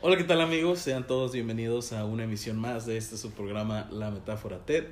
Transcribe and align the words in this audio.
Hola, 0.00 0.16
¿qué 0.16 0.22
tal 0.22 0.40
amigos? 0.40 0.78
Sean 0.78 1.08
todos 1.08 1.32
bienvenidos 1.32 1.92
a 1.92 2.04
una 2.04 2.22
emisión 2.22 2.56
más 2.56 2.86
de 2.86 2.96
este 2.96 3.16
su 3.16 3.32
programa 3.32 3.88
La 3.90 4.12
Metáfora 4.12 4.64
TED. 4.64 4.84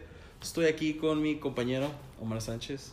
Estoy 0.43 0.67
aquí 0.67 0.95
con 0.95 1.23
mi 1.23 1.39
compañero 1.39 1.93
Omar 2.21 2.43
Sánchez. 2.43 2.91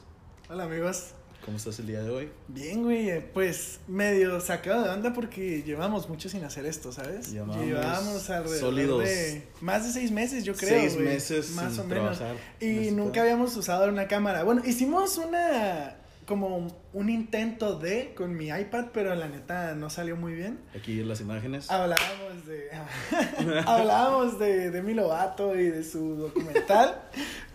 Hola 0.48 0.66
amigos. 0.66 1.08
¿Cómo 1.44 1.58
estás 1.58 1.80
el 1.80 1.88
día 1.88 2.04
de 2.04 2.12
hoy? 2.12 2.30
Bien, 2.48 2.84
güey, 2.84 3.10
eh, 3.10 3.28
pues 3.34 3.80
medio 3.88 4.40
sacado 4.42 4.84
de 4.84 4.90
onda 4.92 5.12
porque 5.12 5.64
llevamos 5.64 6.08
mucho 6.08 6.30
sin 6.30 6.44
hacer 6.44 6.68
esto, 6.68 6.92
¿sabes? 6.92 7.32
Llevamos, 7.32 8.30
alrededor 8.30 8.60
sólidos 8.60 9.04
de 9.06 9.48
más 9.62 9.84
de 9.84 9.92
seis 9.92 10.12
meses, 10.12 10.44
yo 10.44 10.54
creo. 10.54 10.82
Seis 10.82 10.94
güey, 10.94 11.08
meses 11.08 11.50
más 11.56 11.74
sin 11.74 11.82
o 11.82 11.88
menos. 11.88 12.20
trabajar 12.20 12.38
Y 12.62 12.92
nunca 12.92 13.24
habíamos 13.24 13.58
usado 13.58 13.90
una 13.90 14.08
cámara. 14.08 14.44
Bueno, 14.44 14.62
hicimos 14.64 15.18
una 15.18 15.98
como 16.26 16.68
un 16.94 17.10
intento 17.10 17.78
de 17.78 18.14
con 18.16 18.36
mi 18.36 18.48
iPad, 18.48 18.88
pero 18.94 19.14
la 19.16 19.28
neta 19.28 19.76
no 19.76 19.90
salió 19.90 20.16
muy 20.16 20.34
bien. 20.34 20.60
Aquí 20.76 21.04
las 21.04 21.22
imágenes. 21.22 21.70
Hablábamos 21.70 22.46
de. 22.46 22.70
hablábamos 23.66 24.40
de 24.40 24.72
Demi 24.72 24.94
Lovato 24.94 25.56
y 25.56 25.70
de 25.70 25.84
su 25.84 26.16
documental. 26.16 27.02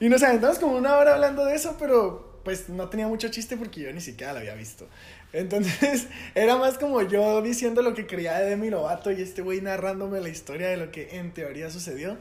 y 0.01 0.09
nos 0.09 0.23
aventamos 0.23 0.59
como 0.59 0.77
una 0.77 0.97
hora 0.97 1.15
hablando 1.15 1.45
de 1.45 1.55
eso, 1.55 1.77
pero 1.79 2.41
pues 2.45 2.69
no 2.69 2.89
tenía 2.89 3.09
mucho 3.09 3.29
chiste 3.29 3.57
porque 3.57 3.81
yo 3.81 3.93
ni 3.93 4.01
siquiera 4.01 4.33
la 4.33 4.41
había 4.41 4.55
visto. 4.55 4.87
Entonces, 5.33 6.07
era 6.35 6.57
más 6.57 6.79
como 6.79 7.03
yo 7.03 7.43
diciendo 7.43 7.83
lo 7.83 7.95
que 7.95 8.07
creía 8.07 8.39
de 8.39 8.51
Demi 8.51 8.71
Lovato 8.71 9.11
y 9.11 9.21
este 9.21 9.43
güey 9.43 9.61
narrándome 9.61 10.21
la 10.21 10.29
historia 10.29 10.69
de 10.69 10.77
lo 10.77 10.91
que 10.91 11.19
en 11.19 11.33
teoría 11.33 11.71
sucedió. 11.71 12.17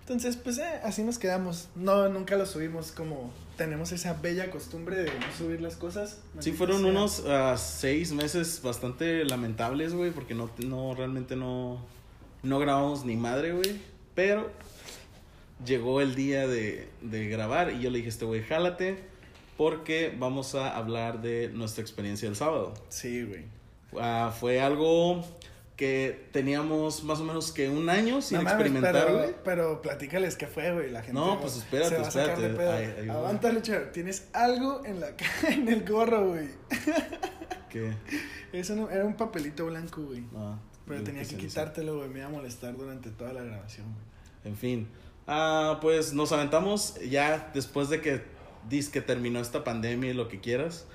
Entonces, 0.00 0.36
pues 0.36 0.58
eh, 0.58 0.80
así 0.84 1.02
nos 1.02 1.18
quedamos. 1.18 1.68
No, 1.74 2.08
nunca 2.08 2.36
lo 2.36 2.46
subimos 2.46 2.92
como 2.92 3.32
tenemos 3.56 3.92
esa 3.92 4.14
bella 4.14 4.50
costumbre 4.50 4.96
de 4.96 5.06
no 5.06 5.32
subir 5.36 5.60
las 5.60 5.76
cosas. 5.76 6.20
Sí, 6.40 6.52
fueron 6.52 6.80
sea. 6.80 6.90
unos 6.90 7.24
ah, 7.26 7.56
seis 7.56 8.12
meses 8.12 8.60
bastante 8.62 9.24
lamentables, 9.24 9.94
güey, 9.94 10.10
porque 10.10 10.34
no, 10.34 10.50
no, 10.58 10.94
realmente 10.94 11.36
no, 11.36 11.80
no 12.42 12.58
grabamos 12.58 13.04
ni 13.04 13.16
madre, 13.16 13.52
güey. 13.52 13.80
Pero 14.14 14.50
llegó 15.64 16.00
el 16.00 16.14
día 16.14 16.46
de, 16.46 16.88
de 17.02 17.28
grabar 17.28 17.72
y 17.72 17.80
yo 17.80 17.90
le 17.90 17.98
dije 17.98 18.08
a 18.08 18.12
este 18.12 18.24
güey, 18.24 18.42
jálate, 18.42 18.98
porque 19.56 20.14
vamos 20.18 20.54
a 20.54 20.76
hablar 20.76 21.22
de 21.22 21.48
nuestra 21.48 21.82
experiencia 21.82 22.28
el 22.28 22.36
sábado. 22.36 22.74
Sí, 22.88 23.24
güey. 23.24 23.44
Ah, 23.98 24.34
fue 24.38 24.60
algo 24.60 25.24
que 25.76 26.28
teníamos 26.32 27.04
más 27.04 27.20
o 27.20 27.24
menos 27.24 27.52
que 27.52 27.68
un 27.68 27.90
año 27.90 28.22
sin 28.22 28.38
No 28.38 28.44
mames, 28.44 28.54
experimentar, 28.66 29.12
güey. 29.12 29.26
pero, 29.26 29.42
pero 29.44 29.82
platícales 29.82 30.36
qué 30.36 30.46
fue, 30.46 30.72
güey. 30.72 30.90
La 30.90 31.00
gente 31.02 31.12
No, 31.20 31.38
pues, 31.40 31.52
se 31.52 31.58
espérate, 31.58 31.98
va 31.98 32.08
a 32.08 32.10
sacar 32.10 32.38
de 32.40 32.46
espérate. 32.48 32.56
pedo. 32.56 32.72
Ay, 32.72 32.94
ay. 33.02 33.08
Aguanta, 33.10 33.52
Lucho. 33.52 33.74
Tienes 33.92 34.28
algo 34.32 34.82
en 34.86 35.00
la 35.00 35.08
en 35.48 35.68
el 35.68 35.84
gorro, 35.84 36.28
güey. 36.30 36.48
Que, 37.68 37.92
Eso 38.52 38.74
no, 38.76 38.88
era 38.88 39.04
un 39.04 39.16
papelito 39.16 39.66
blanco, 39.66 40.02
güey. 40.02 40.22
ah, 40.36 40.56
Pero 40.86 41.02
tenía 41.02 41.22
qué 41.22 41.28
que 41.28 41.34
se 41.34 41.40
quitártelo, 41.40 41.98
güey. 41.98 42.08
Me 42.08 42.20
iba 42.20 42.28
a 42.28 42.30
molestar 42.30 42.74
durante 42.76 43.10
toda 43.10 43.32
la 43.34 43.42
grabación, 43.42 43.86
güey. 43.92 44.04
En 44.52 44.56
fin. 44.56 44.88
Ah, 45.26 45.78
pues 45.82 46.12
nos 46.14 46.32
aventamos 46.32 46.94
ya 47.10 47.50
después 47.52 47.88
de 47.90 48.00
que 48.00 48.22
dis 48.68 48.88
que 48.88 49.00
terminó 49.02 49.40
esta 49.40 49.62
pandemia 49.64 50.10
y 50.10 50.14
lo 50.14 50.28
que 50.28 50.40
quieras. 50.40 50.86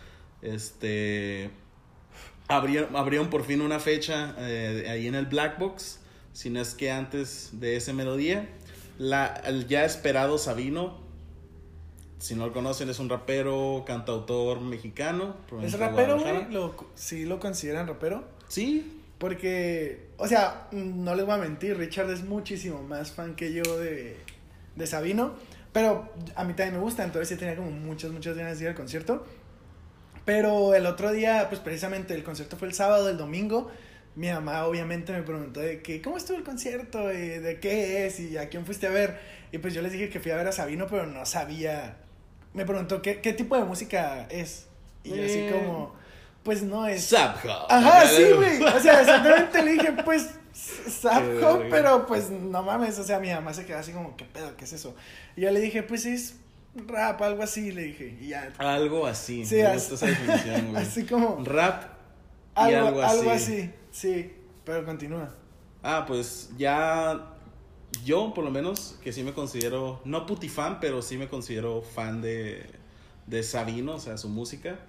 Este. 0.42 1.52
Abrieron, 2.52 2.96
abrieron 2.96 3.30
por 3.30 3.46
fin 3.46 3.62
una 3.62 3.80
fecha 3.80 4.36
eh, 4.38 4.88
ahí 4.90 5.08
en 5.08 5.16
el 5.16 5.26
Black 5.26 5.58
Box. 5.58 6.00
Si 6.34 6.50
no 6.50 6.62
es 6.62 6.76
que 6.76 6.92
antes 6.92 7.50
de 7.54 7.78
ese 7.78 7.94
melodía. 7.94 8.48
La, 8.98 9.42
el 9.46 9.68
ya 9.68 9.86
esperado 9.86 10.38
Sabino. 10.38 11.00
Si 12.20 12.36
no 12.36 12.46
lo 12.46 12.54
conocen, 12.54 12.88
es 12.90 13.00
un 13.00 13.10
rapero, 13.10 13.84
cantautor 13.88 14.62
mexicano. 14.62 15.36
¿Es 15.64 15.80
rapero, 15.80 16.20
güey? 16.20 16.52
¿Lo, 16.52 16.76
¿Sí 16.94 17.26
lo 17.26 17.40
consideran 17.40 17.88
rapero? 17.88 18.24
Sí, 18.48 19.02
Porque, 19.18 20.10
o 20.18 20.28
sea, 20.28 20.68
no 20.72 21.14
les 21.16 21.26
voy 21.26 21.36
a 21.36 21.38
mentir, 21.38 21.78
Richard 21.78 22.10
es 22.10 22.24
muchísimo 22.24 22.82
más 22.82 23.12
fan 23.12 23.36
que 23.36 23.54
yo 23.54 23.64
de, 23.78 24.18
de 24.76 24.88
Sabino, 24.88 25.36
pero 25.72 26.12
a 26.36 26.44
mí 26.44 26.54
también 26.54 26.74
me 26.74 26.82
gusta, 26.82 27.04
entonces 27.04 27.30
sí 27.30 27.36
tenía 27.36 27.56
como 27.56 27.70
muchas, 27.70 28.12
muchas 28.12 28.36
ganas 28.36 28.58
de 28.58 28.66
ir 28.66 28.70
al 28.70 28.76
concierto. 28.76 29.26
Pero 30.26 30.74
el 30.76 30.86
otro 30.86 31.12
día, 31.12 31.48
pues 31.50 31.60
precisamente 31.62 32.14
el 32.14 32.24
concierto 32.24 32.58
fue 32.58 32.68
el 32.68 32.74
sábado, 32.74 33.10
el 33.10 33.18
domingo, 33.18 33.72
mi 34.16 34.30
mamá 34.30 34.66
obviamente 34.66 35.12
me 35.14 35.24
preguntó 35.24 35.60
de 35.62 35.82
que, 35.82 36.02
¿cómo 36.02 36.18
estuvo 36.18 36.38
el 36.38 36.44
concierto? 36.44 37.12
¿Y 37.12 37.40
¿De 37.40 37.60
qué 37.60 38.06
es? 38.06 38.20
¿Y 38.20 38.38
a 38.38 38.50
quién 38.50 38.66
fuiste 38.66 38.88
a 38.88 38.92
ver? 38.92 39.20
Y 39.52 39.58
pues 39.58 39.74
yo 39.74 39.82
les 39.82 39.92
dije 39.92 40.10
que 40.10 40.20
fui 40.20 40.32
a 40.32 40.36
ver 40.36 40.48
a 40.48 40.52
Sabino, 40.52 40.88
pero 40.88 41.06
no 41.08 41.26
sabía. 41.26 41.98
Me 42.54 42.66
preguntó 42.66 43.02
qué, 43.02 43.20
qué 43.22 43.34
tipo 43.34 43.56
de 43.58 43.64
música 43.64 44.28
es. 44.30 44.68
Y 45.04 45.10
yo 45.10 45.16
así 45.26 45.40
Eh. 45.40 45.52
como, 45.52 45.96
pues 46.44 46.62
no 46.62 46.86
es... 46.88 47.12
Hop. 47.14 47.66
Ajá, 47.70 48.06
sí, 48.08 48.26
güey. 48.36 48.62
O 48.64 48.80
sea, 48.80 49.02
exactamente 49.02 49.64
le 49.64 49.72
dije, 49.74 49.92
pues, 50.06 50.30
verga. 51.04 51.60
pero 51.70 52.06
pues 52.06 52.30
no 52.30 52.62
mames. 52.64 53.00
O 53.00 53.04
sea, 53.04 53.20
mi 53.20 53.30
mamá 53.32 53.54
se 53.54 53.66
quedó 53.66 53.78
así 53.80 53.92
como, 53.92 54.16
¿qué 54.18 54.26
pedo? 54.26 54.56
¿Qué 54.58 54.66
es 54.66 54.74
eso? 54.74 54.96
Y 55.36 55.42
yo 55.42 55.52
le 55.52 55.60
dije, 55.60 55.84
pues 55.84 56.06
es 56.06 56.36
rap, 56.76 57.22
algo 57.22 57.44
así, 57.44 57.72
le 57.72 57.84
dije. 57.84 58.18
Y 58.22 58.30
ya. 58.30 58.52
Algo 58.58 59.06
así. 59.08 59.46
Sí, 59.46 59.56
me 59.56 59.64
así- 59.64 59.90
gusta 59.92 59.96
esa 59.96 60.06
definición, 60.08 60.68
güey. 60.72 60.82
Así 60.84 61.06
como, 61.06 61.44
Rap 61.44 61.84
y 62.56 62.60
algo, 62.74 62.88
algo 62.88 63.02
algo 63.04 63.32
así. 63.32 63.54
así. 63.62 63.72
Sí, 63.92 64.34
pero 64.64 64.86
continúa. 64.86 65.34
Ah, 65.84 66.06
pues 66.08 66.50
ya 66.58 67.28
yo 68.06 68.34
por 68.34 68.44
lo 68.46 68.52
menos 68.52 68.98
que 69.04 69.12
sí 69.12 69.24
me 69.24 69.34
considero, 69.34 70.02
no 70.06 70.26
putifan, 70.26 70.80
pero 70.80 71.02
sí 71.02 71.18
me 71.18 71.28
considero 71.28 71.82
fan 71.82 72.22
de, 72.22 72.66
de 73.28 73.44
Sabino, 73.44 73.96
o 73.96 74.00
sea, 74.00 74.18
su 74.18 74.30
música. 74.30 74.80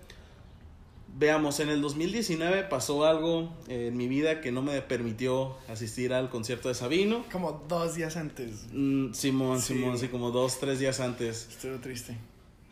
Veamos, 1.14 1.60
en 1.60 1.68
el 1.68 1.82
2019 1.82 2.64
pasó 2.64 3.04
algo 3.04 3.52
en 3.68 3.96
mi 3.96 4.08
vida 4.08 4.40
que 4.40 4.50
no 4.50 4.62
me 4.62 4.80
permitió 4.80 5.56
asistir 5.68 6.12
al 6.14 6.30
concierto 6.30 6.68
de 6.68 6.74
Sabino. 6.74 7.24
Como 7.30 7.64
dos 7.68 7.94
días 7.94 8.16
antes. 8.16 8.66
Mm, 8.72 9.12
Simón, 9.12 9.60
Sí. 9.60 9.74
Simón, 9.74 9.98
sí, 9.98 10.08
como 10.08 10.30
dos, 10.30 10.58
tres 10.58 10.78
días 10.78 11.00
antes. 11.00 11.48
Estuvo 11.50 11.76
triste. 11.80 12.16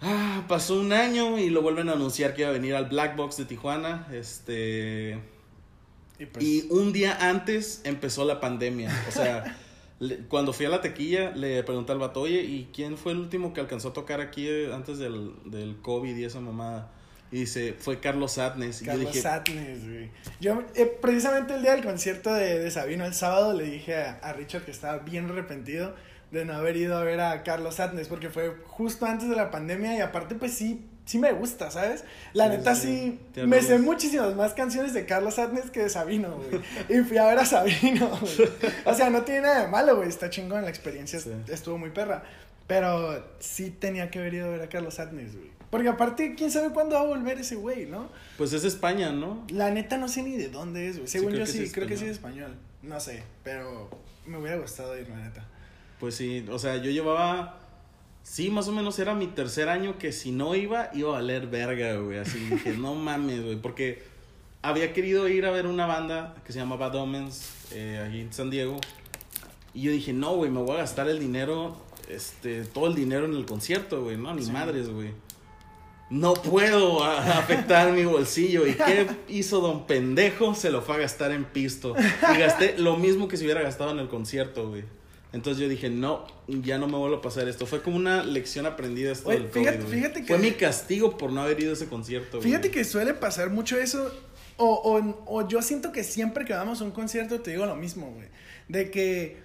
Ah, 0.00 0.44
pasó 0.48 0.80
un 0.80 0.92
año 0.94 1.38
y 1.38 1.50
lo 1.50 1.60
vuelven 1.60 1.90
a 1.90 1.92
anunciar 1.92 2.34
que 2.34 2.40
iba 2.42 2.50
a 2.50 2.54
venir 2.54 2.74
al 2.74 2.86
Black 2.86 3.14
Box 3.16 3.36
de 3.36 3.44
Tijuana. 3.44 4.08
Este, 4.10 5.18
Y 6.18 6.24
pues, 6.26 6.42
Y 6.44 6.66
un 6.70 6.92
día 6.94 7.18
antes 7.28 7.82
empezó 7.84 8.24
la 8.24 8.40
pandemia. 8.40 8.90
O 9.08 9.12
sea, 9.12 9.58
le- 9.98 10.16
cuando 10.28 10.54
fui 10.54 10.64
a 10.64 10.70
la 10.70 10.80
tequilla, 10.80 11.32
le 11.36 11.62
pregunté 11.62 11.92
al 11.92 11.98
vato, 11.98 12.22
oye, 12.22 12.42
¿y 12.42 12.70
quién 12.72 12.96
fue 12.96 13.12
el 13.12 13.18
último 13.18 13.52
que 13.52 13.60
alcanzó 13.60 13.88
a 13.88 13.92
tocar 13.92 14.22
aquí 14.22 14.48
eh, 14.48 14.72
antes 14.72 14.96
del, 14.98 15.32
del 15.44 15.76
COVID 15.82 16.16
y 16.16 16.24
esa 16.24 16.40
mamada? 16.40 16.90
Y 17.32 17.40
dice, 17.40 17.74
fue 17.78 18.00
Carlos 18.00 18.32
Sadness. 18.32 18.82
Y 18.82 18.86
Carlos 18.86 19.12
yo 19.14 19.30
dije, 19.44 19.78
güey. 19.86 20.10
Yo, 20.40 20.62
eh, 20.74 20.86
precisamente 21.00 21.54
el 21.54 21.62
día 21.62 21.72
del 21.76 21.84
concierto 21.84 22.34
de, 22.34 22.58
de 22.58 22.70
Sabino, 22.70 23.04
el 23.04 23.14
sábado, 23.14 23.52
le 23.52 23.64
dije 23.64 23.96
a, 23.96 24.18
a 24.22 24.32
Richard 24.32 24.64
que 24.64 24.72
estaba 24.72 24.98
bien 24.98 25.30
arrepentido 25.30 25.94
de 26.32 26.44
no 26.44 26.54
haber 26.54 26.76
ido 26.76 26.96
a 26.96 27.04
ver 27.04 27.20
a 27.20 27.42
Carlos 27.42 27.76
Satnes, 27.76 28.08
porque 28.08 28.30
fue 28.30 28.54
justo 28.66 29.06
antes 29.06 29.28
de 29.28 29.36
la 29.36 29.50
pandemia 29.50 29.96
y 29.96 30.00
aparte, 30.00 30.36
pues 30.36 30.52
sí, 30.54 30.84
sí 31.04 31.18
me 31.18 31.32
gusta, 31.32 31.72
¿sabes? 31.72 32.04
La 32.34 32.44
Sí, 32.44 32.50
neta 32.50 32.74
sí. 32.76 33.18
me 33.46 33.60
sé 33.62 33.78
muchísimas 33.78 34.36
más 34.36 34.54
canciones 34.54 34.92
de 34.94 35.06
Carlos 35.06 35.34
Satnes 35.34 35.70
que 35.72 35.80
de 35.80 35.88
Sabino, 35.88 36.36
güey. 36.36 36.60
Y 36.88 37.02
fui 37.04 37.16
a 37.18 37.24
ver 37.26 37.38
a 37.38 37.44
Sabino, 37.44 38.08
güey. 38.20 38.48
O 38.84 38.94
sea, 38.94 39.10
no 39.10 39.22
tiene 39.22 39.42
nada 39.42 39.62
de 39.62 39.68
malo, 39.68 39.96
güey, 39.96 40.08
está 40.08 40.30
chingón, 40.30 40.62
la 40.62 40.70
experiencia 40.70 41.18
Sí. 41.18 41.32
estuvo 41.48 41.78
muy 41.78 41.90
perra. 41.90 42.22
Pero 42.70 43.20
sí 43.40 43.70
tenía 43.70 44.12
que 44.12 44.20
haber 44.20 44.34
ido 44.34 44.46
a 44.46 44.50
ver 44.50 44.62
a 44.62 44.68
Carlos 44.68 44.94
Satnes, 44.94 45.34
güey. 45.34 45.50
Porque 45.70 45.88
aparte, 45.88 46.36
quién 46.36 46.52
sabe 46.52 46.72
cuándo 46.72 46.94
va 46.94 47.00
a 47.00 47.04
volver 47.04 47.36
ese 47.40 47.56
güey, 47.56 47.86
¿no? 47.86 48.08
pues 48.38 48.52
es 48.52 48.62
España, 48.62 49.10
¿no? 49.10 49.44
La 49.50 49.72
neta 49.72 49.98
no 49.98 50.06
sé 50.06 50.22
ni 50.22 50.36
de 50.36 50.50
dónde 50.50 50.86
es, 50.86 50.98
güey. 50.98 51.08
Según 51.08 51.32
yo 51.32 51.46
sí, 51.46 51.64
es 51.64 51.72
creo 51.72 51.88
que 51.88 51.96
sí 51.96 52.04
es 52.04 52.12
español. 52.12 52.54
No 52.82 53.00
sé, 53.00 53.24
pero 53.42 53.90
me 54.24 54.38
hubiera 54.38 54.56
gustado 54.58 54.96
ir, 54.96 55.08
la 55.08 55.16
neta. 55.16 55.44
Pues 55.98 56.14
sí, 56.14 56.46
o 56.48 56.60
sea, 56.60 56.76
yo 56.76 56.92
llevaba, 56.92 57.58
sí, 58.22 58.50
más 58.50 58.68
o 58.68 58.72
menos 58.72 58.96
era 59.00 59.16
mi 59.16 59.26
tercer 59.26 59.68
año 59.68 59.98
que 59.98 60.12
si 60.12 60.30
no 60.30 60.54
iba, 60.54 60.90
iba 60.94 61.08
a 61.08 61.12
valer 61.14 61.48
verga, 61.48 61.96
güey. 61.96 62.18
Así 62.18 62.38
dije, 62.50 62.74
no 62.74 62.94
mames, 62.94 63.42
güey, 63.42 63.56
porque 63.56 64.04
había 64.62 64.92
querido 64.92 65.28
ir 65.28 65.44
a 65.44 65.50
ver 65.50 65.66
una 65.66 65.86
banda 65.86 66.36
que 66.46 66.52
se 66.52 66.60
llama 66.60 66.76
Bad 66.76 66.94
Omens, 66.94 67.50
eh, 67.72 68.00
ahí 68.00 68.20
en 68.20 68.32
San 68.32 68.48
Diego. 68.48 68.78
Y 69.74 69.82
yo 69.82 69.90
dije, 69.90 70.12
no, 70.12 70.36
güey, 70.36 70.52
me 70.52 70.60
voy 70.60 70.76
a 70.76 70.78
gastar 70.78 71.08
el 71.08 71.18
dinero, 71.18 71.76
este, 72.14 72.64
todo 72.64 72.86
el 72.88 72.94
dinero 72.94 73.24
en 73.26 73.34
el 73.34 73.44
concierto, 73.46 74.02
güey, 74.02 74.16
no, 74.16 74.34
ni 74.34 74.42
Sí. 74.44 74.50
madres, 74.52 74.88
güey. 74.88 75.10
No 76.10 76.34
puedo 76.34 77.04
afectar 77.04 77.92
mi 77.92 78.04
bolsillo. 78.04 78.66
¿Y 78.66 78.74
qué 78.74 79.06
hizo 79.28 79.60
don 79.60 79.86
pendejo? 79.86 80.54
Se 80.56 80.70
lo 80.70 80.82
fue 80.82 80.96
a 80.96 80.98
gastar 80.98 81.30
en 81.30 81.44
pisto. 81.44 81.94
Y 82.34 82.38
gasté 82.38 82.76
lo 82.78 82.96
mismo 82.96 83.28
que 83.28 83.36
si 83.36 83.44
hubiera 83.44 83.62
gastado 83.62 83.92
en 83.92 84.00
el 84.00 84.08
concierto, 84.08 84.68
güey. 84.70 84.82
Entonces 85.32 85.62
yo 85.62 85.68
dije, 85.68 85.88
no, 85.88 86.26
ya 86.48 86.78
no 86.78 86.88
me 86.88 86.96
vuelvo 86.96 87.18
a 87.18 87.22
pasar 87.22 87.46
esto. 87.46 87.64
Fue 87.64 87.80
como 87.82 87.96
una 87.96 88.24
lección 88.24 88.66
aprendida 88.66 89.12
esto 89.12 89.28
Oye, 89.28 89.38
del 89.38 89.48
fíjate- 89.50 89.76
COVID, 89.78 89.86
güey. 89.86 90.00
fíjate 90.00 90.20
que- 90.22 90.26
Fue 90.26 90.38
mi 90.38 90.50
castigo 90.50 91.16
por 91.16 91.30
no 91.30 91.42
haber 91.42 91.60
ido 91.60 91.70
a 91.70 91.74
ese 91.74 91.86
concierto, 91.86 92.38
güey. 92.38 92.48
Fíjate 92.50 92.72
que 92.72 92.82
suele 92.82 93.14
pasar 93.14 93.50
mucho 93.50 93.78
eso. 93.78 94.12
O, 94.56 94.66
o, 94.66 95.24
o 95.26 95.48
yo 95.48 95.62
siento 95.62 95.92
que 95.92 96.02
siempre 96.02 96.44
que 96.44 96.52
vamos 96.54 96.80
a 96.80 96.84
un 96.84 96.90
concierto 96.90 97.40
te 97.40 97.52
digo 97.52 97.66
lo 97.66 97.76
mismo, 97.76 98.10
güey. 98.10 98.26
De 98.66 98.90
que 98.90 99.36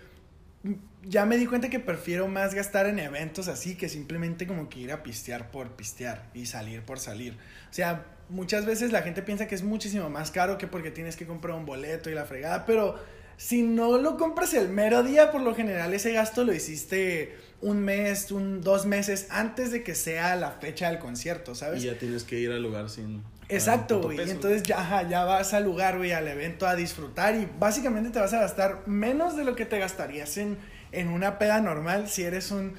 ya 1.07 1.25
me 1.25 1.37
di 1.37 1.45
cuenta 1.45 1.69
que 1.69 1.79
prefiero 1.79 2.27
más 2.27 2.53
gastar 2.53 2.87
en 2.87 2.99
eventos 2.99 3.47
así 3.47 3.75
que 3.75 3.89
simplemente 3.89 4.47
como 4.47 4.69
que 4.69 4.79
ir 4.79 4.91
a 4.91 5.03
pistear 5.03 5.51
por 5.51 5.75
pistear 5.75 6.29
y 6.33 6.45
salir 6.45 6.81
por 6.81 6.99
salir. 6.99 7.33
O 7.33 7.73
sea, 7.73 8.05
muchas 8.29 8.65
veces 8.65 8.91
la 8.91 9.01
gente 9.01 9.21
piensa 9.21 9.47
que 9.47 9.55
es 9.55 9.63
muchísimo 9.63 10.09
más 10.09 10.31
caro 10.31 10.57
que 10.57 10.67
porque 10.67 10.91
tienes 10.91 11.15
que 11.15 11.25
comprar 11.25 11.55
un 11.55 11.65
boleto 11.65 12.09
y 12.09 12.13
la 12.13 12.25
fregada, 12.25 12.65
pero 12.65 12.99
si 13.37 13.63
no 13.63 13.97
lo 13.97 14.17
compras 14.17 14.53
el 14.53 14.69
mero 14.69 15.03
día, 15.03 15.31
por 15.31 15.41
lo 15.41 15.53
general 15.53 15.93
ese 15.93 16.13
gasto 16.13 16.43
lo 16.43 16.53
hiciste 16.53 17.35
un 17.61 17.81
mes, 17.81 18.31
un, 18.31 18.61
dos 18.61 18.85
meses 18.85 19.27
antes 19.29 19.71
de 19.71 19.83
que 19.83 19.95
sea 19.95 20.35
la 20.35 20.51
fecha 20.51 20.89
del 20.89 20.99
concierto, 20.99 21.55
¿sabes? 21.55 21.83
Y 21.83 21.87
ya 21.87 21.97
tienes 21.97 22.23
que 22.23 22.39
ir 22.39 22.51
al 22.51 22.63
lugar 22.63 22.89
sin... 22.89 23.23
Exacto, 23.47 24.01
güey. 24.01 24.17
Y 24.17 24.31
entonces 24.31 24.63
ya, 24.63 24.79
ajá, 24.79 25.07
ya 25.07 25.23
vas 25.23 25.53
al 25.53 25.65
lugar, 25.65 25.97
güey, 25.97 26.13
al 26.13 26.27
evento 26.27 26.65
a 26.65 26.75
disfrutar 26.75 27.35
y 27.35 27.47
básicamente 27.59 28.09
te 28.09 28.19
vas 28.19 28.33
a 28.33 28.39
gastar 28.39 28.87
menos 28.87 29.37
de 29.37 29.43
lo 29.43 29.55
que 29.55 29.65
te 29.65 29.77
gastarías 29.77 30.37
en, 30.37 30.57
en 30.99 31.09
una 31.09 31.37
peda 31.37 31.61
normal 31.61 32.09
si 32.09 32.23
eres 32.23 32.51
un 32.51 32.75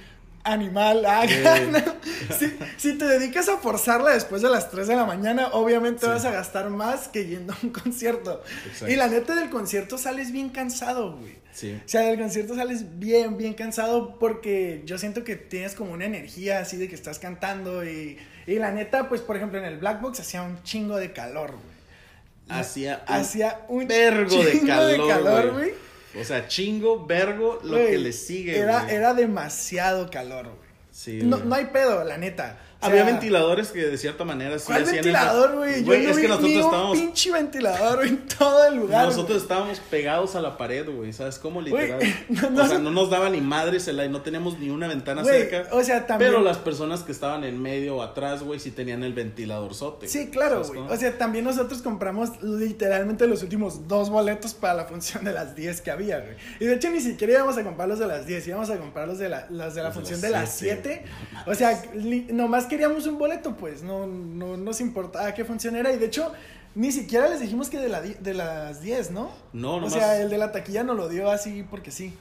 animal. 0.46 1.04
Ah, 1.06 1.26
si, 2.38 2.56
si, 2.76 2.92
te 2.96 3.04
dedicas 3.04 3.48
a 3.48 3.58
forzarla 3.58 4.12
después 4.12 4.42
de 4.42 4.48
las 4.48 4.70
3 4.70 4.86
de 4.86 4.96
la 4.96 5.04
mañana, 5.04 5.48
obviamente 5.48 6.06
vas 6.06 6.24
a 6.24 6.30
gastar 6.30 6.70
más 6.70 7.08
que 7.08 7.26
yendo 7.26 7.52
a 7.52 7.56
un 7.62 7.70
concierto. 7.70 8.42
Y 8.88 8.96
la 8.96 9.08
neta 9.08 9.34
del 9.34 9.50
concierto 9.50 9.98
sales 9.98 10.32
bien 10.32 10.50
cansado, 10.50 11.16
güey. 11.16 11.36
Sí. 11.52 11.80
O 11.84 11.88
sea, 11.88 12.02
del 12.02 12.18
concierto 12.18 12.54
sales 12.54 12.98
bien, 12.98 13.36
bien 13.38 13.54
cansado 13.54 14.18
porque 14.18 14.82
yo 14.84 14.98
siento 14.98 15.24
que 15.24 15.36
tienes 15.36 15.74
como 15.74 15.92
una 15.92 16.04
energía 16.04 16.60
así 16.60 16.76
de 16.76 16.86
que 16.86 16.94
estás 16.94 17.18
cantando 17.18 17.84
y, 17.84 18.18
y 18.46 18.56
la 18.56 18.72
neta, 18.72 19.08
pues 19.08 19.22
por 19.22 19.36
ejemplo 19.36 19.58
en 19.58 19.64
el 19.64 19.78
Black 19.78 20.02
Box 20.02 20.20
hacía 20.20 20.42
un 20.42 20.62
chingo 20.62 20.96
de 20.96 21.12
calor, 21.12 21.52
güey. 21.52 21.76
Hacía 22.48 23.02
un, 23.08 23.14
hacía 23.14 23.60
un 23.68 23.88
vergo 23.88 24.44
de 24.44 24.60
calor, 24.60 25.52
güey. 25.52 25.85
O 26.20 26.24
sea, 26.24 26.48
chingo, 26.48 27.06
vergo, 27.06 27.60
lo 27.62 27.76
que 27.76 27.98
le 27.98 28.12
sigue, 28.12 28.58
era, 28.58 28.90
Era 28.90 29.14
demasiado 29.14 30.10
calor, 30.10 30.46
güey. 30.46 30.66
Sí, 30.90 31.20
no, 31.22 31.36
no 31.38 31.54
hay 31.54 31.66
pedo, 31.66 32.02
la 32.04 32.16
neta. 32.16 32.58
Había 32.80 33.04
ventiladores 33.04 33.68
que 33.68 33.86
de 33.86 33.98
cierta 33.98 34.24
manera 34.24 34.58
sí 34.58 34.66
¿cuál 34.66 34.84
ventilador, 34.84 35.56
güey? 35.56 35.84
Yo 35.84 35.92
no 35.92 36.10
es 36.10 36.18
que 36.18 36.28
nosotros 36.28 36.52
estábamos... 36.52 36.98
un 36.98 37.04
pinche 37.04 37.32
ventilador 37.32 38.06
en 38.06 38.18
todo 38.26 38.66
el 38.66 38.76
lugar. 38.76 39.06
Nosotros 39.06 39.42
estábamos 39.42 39.80
pegados 39.90 40.36
a 40.36 40.42
la 40.42 40.56
pared, 40.56 40.88
güey, 40.88 41.12
¿sabes 41.12 41.38
cómo? 41.38 41.62
Literal. 41.62 42.00
no, 42.28 42.62
o 42.62 42.66
sea, 42.66 42.78
no 42.78 42.90
nos 42.90 43.10
daba 43.10 43.30
ni 43.30 43.40
madres 43.40 43.88
el 43.88 43.98
aire, 43.98 44.12
no 44.12 44.20
teníamos 44.22 44.58
ni 44.58 44.70
una 44.70 44.88
ventana 44.88 45.24
cerca. 45.24 45.68
O 45.72 45.82
sea, 45.82 46.06
también... 46.06 46.30
Pero 46.30 46.42
las 46.42 46.58
personas 46.58 47.02
que 47.02 47.12
estaban 47.12 47.44
en 47.44 47.60
medio 47.60 47.96
o 47.96 48.02
atrás, 48.02 48.42
güey, 48.42 48.60
sí 48.60 48.70
tenían 48.70 49.02
el 49.02 49.14
ventilador 49.14 49.74
sote. 49.74 50.06
Sí, 50.08 50.28
claro, 50.28 50.62
güey. 50.64 50.80
O 50.80 50.96
sea, 50.96 51.16
también 51.16 51.44
nosotros 51.44 51.82
compramos 51.82 52.42
literalmente 52.42 53.26
los 53.26 53.42
últimos 53.42 53.88
dos 53.88 54.10
boletos 54.10 54.54
para 54.54 54.74
la 54.74 54.84
función 54.84 55.24
de 55.24 55.32
las 55.32 55.56
10 55.56 55.80
que 55.80 55.90
había, 55.90 56.20
güey. 56.20 56.34
Y 56.60 56.66
de 56.66 56.74
hecho 56.74 56.90
ni 56.90 57.00
siquiera 57.00 57.34
íbamos 57.34 57.56
a 57.56 57.64
comprar 57.64 57.88
los 57.88 57.98
de 57.98 58.06
las 58.06 58.26
10, 58.26 58.48
íbamos 58.48 58.70
a 58.70 58.76
comprar 58.76 59.08
los 59.08 59.18
de 59.18 59.28
la, 59.28 59.46
las 59.50 59.74
de 59.74 59.82
la 59.82 59.92
función 59.92 60.20
de 60.20 60.30
las 60.30 60.52
7. 60.56 61.04
O 61.46 61.54
sea, 61.54 61.82
nomás 62.28 62.65
queríamos 62.68 63.06
un 63.06 63.18
boleto 63.18 63.56
pues 63.56 63.82
no, 63.82 64.06
no 64.06 64.56
nos 64.56 64.80
importaba 64.80 65.32
qué 65.34 65.44
función 65.44 65.76
era. 65.76 65.92
Y 65.92 65.98
de 65.98 66.06
hecho, 66.06 66.32
ni 66.74 66.92
siquiera 66.92 67.28
les 67.28 67.40
dijimos 67.40 67.70
que 67.70 67.78
de, 67.78 67.88
la, 67.88 68.00
de 68.02 68.34
las 68.34 68.82
10, 68.82 69.10
¿no? 69.10 69.30
No, 69.52 69.80
no. 69.80 69.86
O 69.86 69.90
sea, 69.90 70.20
el 70.20 70.28
de 70.28 70.38
la 70.38 70.52
taquilla 70.52 70.84
nos 70.84 70.96
lo 70.96 71.08
dio 71.08 71.30
así 71.30 71.64
porque 71.70 71.90
sí. 71.90 72.12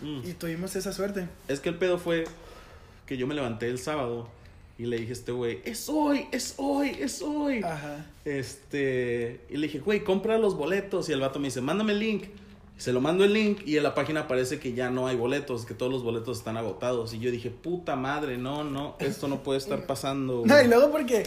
Mm. 0.00 0.20
Y 0.24 0.32
tuvimos 0.32 0.74
esa 0.76 0.92
suerte. 0.92 1.28
Es 1.48 1.60
que 1.60 1.68
el 1.68 1.76
pedo 1.76 1.98
fue 1.98 2.24
que 3.06 3.16
yo 3.16 3.26
me 3.26 3.34
levanté 3.34 3.68
el 3.68 3.78
sábado 3.78 4.28
y 4.78 4.86
le 4.86 4.96
dije 4.96 5.10
a 5.10 5.12
este 5.12 5.32
güey, 5.32 5.60
es 5.64 5.90
hoy, 5.90 6.26
es 6.32 6.54
hoy, 6.56 6.96
es 6.98 7.20
hoy. 7.20 7.62
Ajá. 7.62 8.06
Este, 8.24 9.40
y 9.50 9.58
le 9.58 9.66
dije, 9.66 9.80
güey, 9.80 10.02
compra 10.02 10.38
los 10.38 10.56
boletos. 10.56 11.10
Y 11.10 11.12
el 11.12 11.20
vato 11.20 11.38
me 11.38 11.48
dice, 11.48 11.60
mándame 11.60 11.92
el 11.92 11.98
link. 11.98 12.24
Se 12.80 12.94
lo 12.94 13.02
mando 13.02 13.24
el 13.24 13.34
link 13.34 13.60
y 13.66 13.76
en 13.76 13.82
la 13.82 13.94
página 13.94 14.20
aparece 14.20 14.58
que 14.58 14.72
ya 14.72 14.88
no 14.88 15.06
hay 15.06 15.14
boletos, 15.14 15.66
que 15.66 15.74
todos 15.74 15.92
los 15.92 16.02
boletos 16.02 16.38
están 16.38 16.56
agotados. 16.56 17.12
Y 17.12 17.18
yo 17.18 17.30
dije, 17.30 17.50
puta 17.50 17.94
madre, 17.94 18.38
no, 18.38 18.64
no, 18.64 18.96
esto 19.00 19.28
no 19.28 19.42
puede 19.42 19.58
estar 19.58 19.84
pasando. 19.84 20.44
No, 20.50 20.58
y 20.62 20.66
luego 20.66 20.90
porque 20.90 21.24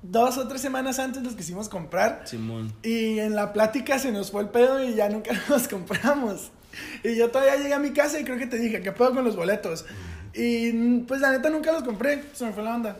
dos 0.00 0.38
o 0.38 0.48
tres 0.48 0.62
semanas 0.62 0.98
antes 0.98 1.22
los 1.22 1.36
quisimos 1.36 1.68
comprar. 1.68 2.22
Simón. 2.24 2.72
Y 2.82 3.18
en 3.18 3.34
la 3.34 3.52
plática 3.52 3.98
se 3.98 4.12
nos 4.12 4.30
fue 4.30 4.40
el 4.40 4.48
pedo 4.48 4.82
y 4.82 4.94
ya 4.94 5.10
nunca 5.10 5.32
los 5.50 5.68
compramos. 5.68 6.50
Y 7.04 7.16
yo 7.16 7.30
todavía 7.30 7.56
llegué 7.56 7.74
a 7.74 7.78
mi 7.78 7.90
casa 7.90 8.18
y 8.18 8.24
creo 8.24 8.38
que 8.38 8.46
te 8.46 8.56
dije, 8.56 8.80
¿qué 8.80 8.92
puedo 8.92 9.12
con 9.12 9.24
los 9.24 9.36
boletos? 9.36 9.84
Y 10.32 11.00
pues 11.00 11.20
la 11.20 11.32
neta 11.32 11.50
nunca 11.50 11.70
los 11.72 11.82
compré, 11.82 12.24
se 12.32 12.46
me 12.46 12.52
fue 12.54 12.62
la 12.62 12.74
onda. 12.74 12.96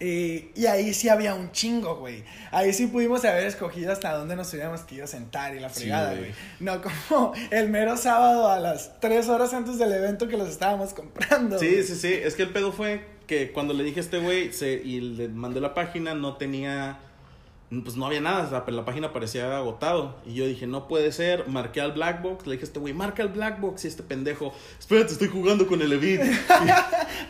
Eh, 0.00 0.50
y 0.54 0.66
ahí 0.66 0.92
sí 0.92 1.08
había 1.08 1.34
un 1.34 1.52
chingo, 1.52 1.96
güey. 1.96 2.24
Ahí 2.50 2.72
sí 2.72 2.88
pudimos 2.88 3.24
haber 3.24 3.46
escogido 3.46 3.92
hasta 3.92 4.12
dónde 4.12 4.36
nos 4.36 4.52
hubiéramos 4.52 4.80
querido 4.82 5.06
sentar 5.06 5.54
y 5.54 5.60
la 5.60 5.70
fregada, 5.70 6.14
güey. 6.14 6.32
no 6.60 6.80
como 6.82 7.32
el 7.50 7.70
mero 7.70 7.96
sábado 7.96 8.50
a 8.50 8.58
las 8.58 9.00
tres 9.00 9.28
horas 9.28 9.54
antes 9.54 9.78
del 9.78 9.92
evento 9.92 10.28
que 10.28 10.36
los 10.36 10.48
estábamos 10.48 10.92
comprando. 10.94 11.58
Sí, 11.58 11.82
sí, 11.84 11.94
sí. 11.94 12.12
Es 12.12 12.34
que 12.34 12.42
el 12.42 12.50
pedo 12.50 12.72
fue 12.72 13.04
que 13.26 13.52
cuando 13.52 13.72
le 13.72 13.84
dije 13.84 14.00
a 14.00 14.02
este 14.02 14.18
güey 14.18 14.50
y 14.84 15.00
le 15.00 15.28
mandé 15.28 15.60
la 15.60 15.74
página, 15.74 16.14
no 16.14 16.36
tenía 16.36 16.98
pues 17.70 17.96
no 17.96 18.06
había 18.06 18.20
nada, 18.20 18.64
la, 18.66 18.84
página 18.84 19.12
parecía 19.12 19.56
agotado. 19.56 20.16
Y 20.26 20.34
yo 20.34 20.46
dije, 20.46 20.66
no 20.66 20.86
puede 20.86 21.10
ser, 21.12 21.48
marqué 21.48 21.80
al 21.80 21.92
Black 21.92 22.22
Box, 22.22 22.46
le 22.46 22.52
dije 22.52 22.64
a 22.64 22.66
este 22.66 22.78
güey, 22.78 22.94
marca 22.94 23.22
el 23.22 23.28
Black 23.28 23.60
Box 23.60 23.84
y 23.84 23.88
este 23.88 24.02
pendejo, 24.02 24.52
espérate, 24.78 25.12
estoy 25.12 25.28
jugando 25.28 25.66
con 25.66 25.80
el 25.82 25.92
Evit. 25.92 26.20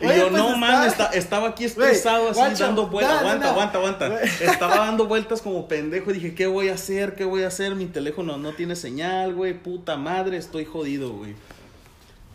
Y, 0.01 0.07
yo, 0.07 0.29
pues 0.29 0.31
no 0.31 0.57
man, 0.57 0.91
estaba 1.13 1.49
aquí 1.49 1.63
estresado 1.63 2.29
así 2.29 2.61
dando 2.61 2.87
vueltas, 2.87 3.21
aguanta, 3.21 3.51
aguanta, 3.51 3.77
aguanta. 3.77 4.23
Estaba 4.41 4.77
dando 4.77 5.05
vueltas 5.05 5.41
como 5.41 5.67
pendejo 5.67 6.11
y 6.11 6.15
dije, 6.15 6.35
¿qué 6.35 6.47
voy 6.47 6.67
a 6.67 6.73
hacer? 6.73 7.15
¿Qué 7.15 7.23
voy 7.23 7.43
a 7.43 7.47
hacer? 7.47 7.75
Mi 7.75 7.85
teléfono 7.85 8.37
no 8.37 8.51
tiene 8.53 8.75
señal, 8.75 9.33
güey, 9.33 9.53
puta 9.53 9.95
madre, 9.95 10.37
estoy 10.37 10.65
jodido, 10.65 11.13
güey. 11.13 11.35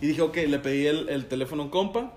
Y 0.00 0.06
dije, 0.06 0.22
ok, 0.22 0.36
le 0.36 0.58
pedí 0.58 0.86
el, 0.86 1.08
el 1.10 1.26
teléfono 1.26 1.62
a 1.62 1.64
un 1.66 1.70
compa, 1.70 2.12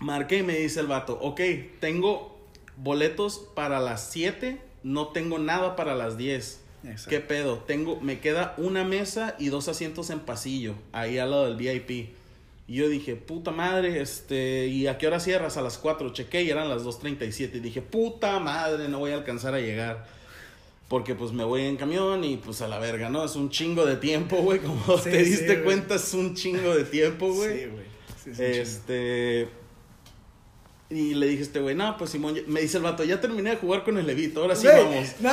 marqué 0.00 0.38
y 0.38 0.42
me 0.42 0.56
dice 0.56 0.80
el 0.80 0.86
vato, 0.86 1.18
ok, 1.22 1.40
tengo 1.78 2.38
boletos 2.76 3.40
para 3.54 3.80
las 3.80 4.10
7 4.10 4.69
no 4.82 5.08
tengo 5.08 5.38
nada 5.38 5.76
para 5.76 5.94
las 5.94 6.16
10. 6.16 6.60
¿Qué 7.08 7.20
pedo? 7.20 7.58
Tengo, 7.58 8.00
me 8.00 8.20
queda 8.20 8.54
una 8.56 8.84
mesa 8.84 9.36
y 9.38 9.48
dos 9.48 9.68
asientos 9.68 10.10
en 10.10 10.20
pasillo, 10.20 10.74
ahí 10.92 11.18
al 11.18 11.30
lado 11.30 11.44
del 11.44 11.56
VIP. 11.56 12.14
Y 12.70 12.74
yo 12.74 12.88
dije, 12.88 13.16
puta 13.16 13.50
madre, 13.50 14.00
este, 14.00 14.68
¿y 14.68 14.86
a 14.86 14.96
qué 14.96 15.08
hora 15.08 15.18
cierras? 15.18 15.56
A 15.56 15.62
las 15.62 15.76
4. 15.76 16.12
Chequé 16.12 16.42
y 16.44 16.50
eran 16.50 16.68
las 16.68 16.84
2.37. 16.84 17.56
Y 17.56 17.60
dije, 17.60 17.82
puta 17.82 18.38
madre, 18.38 18.88
no 18.88 19.00
voy 19.00 19.10
a 19.10 19.16
alcanzar 19.16 19.54
a 19.54 19.60
llegar. 19.60 20.06
Porque 20.86 21.16
pues 21.16 21.32
me 21.32 21.42
voy 21.42 21.62
en 21.62 21.76
camión 21.76 22.22
y 22.22 22.36
pues 22.36 22.62
a 22.62 22.68
la 22.68 22.78
verga, 22.78 23.08
¿no? 23.08 23.24
Es 23.24 23.34
un 23.34 23.50
chingo 23.50 23.84
de 23.84 23.96
tiempo, 23.96 24.36
güey. 24.36 24.60
Como 24.60 24.94
te 25.00 25.22
diste 25.24 25.62
cuenta, 25.62 25.96
es 25.96 26.14
un 26.14 26.34
chingo 26.36 26.74
de 26.74 26.84
tiempo, 26.84 27.32
güey. 27.32 27.58
Sí, 27.58 27.66
güey. 27.66 28.50
este... 28.62 29.48
Y 30.90 31.14
le 31.14 31.26
dije 31.26 31.42
a 31.42 31.44
este 31.44 31.60
güey, 31.60 31.76
no, 31.76 31.96
pues 31.96 32.10
Simón, 32.10 32.34
me 32.48 32.60
dice 32.60 32.78
el 32.78 32.82
vato, 32.82 33.04
ya 33.04 33.20
terminé 33.20 33.50
de 33.50 33.56
jugar 33.56 33.84
con 33.84 33.96
el 33.96 34.08
levito, 34.08 34.42
ahora 34.42 34.56
sí 34.56 34.66
vamos. 34.66 35.14
No, 35.20 35.30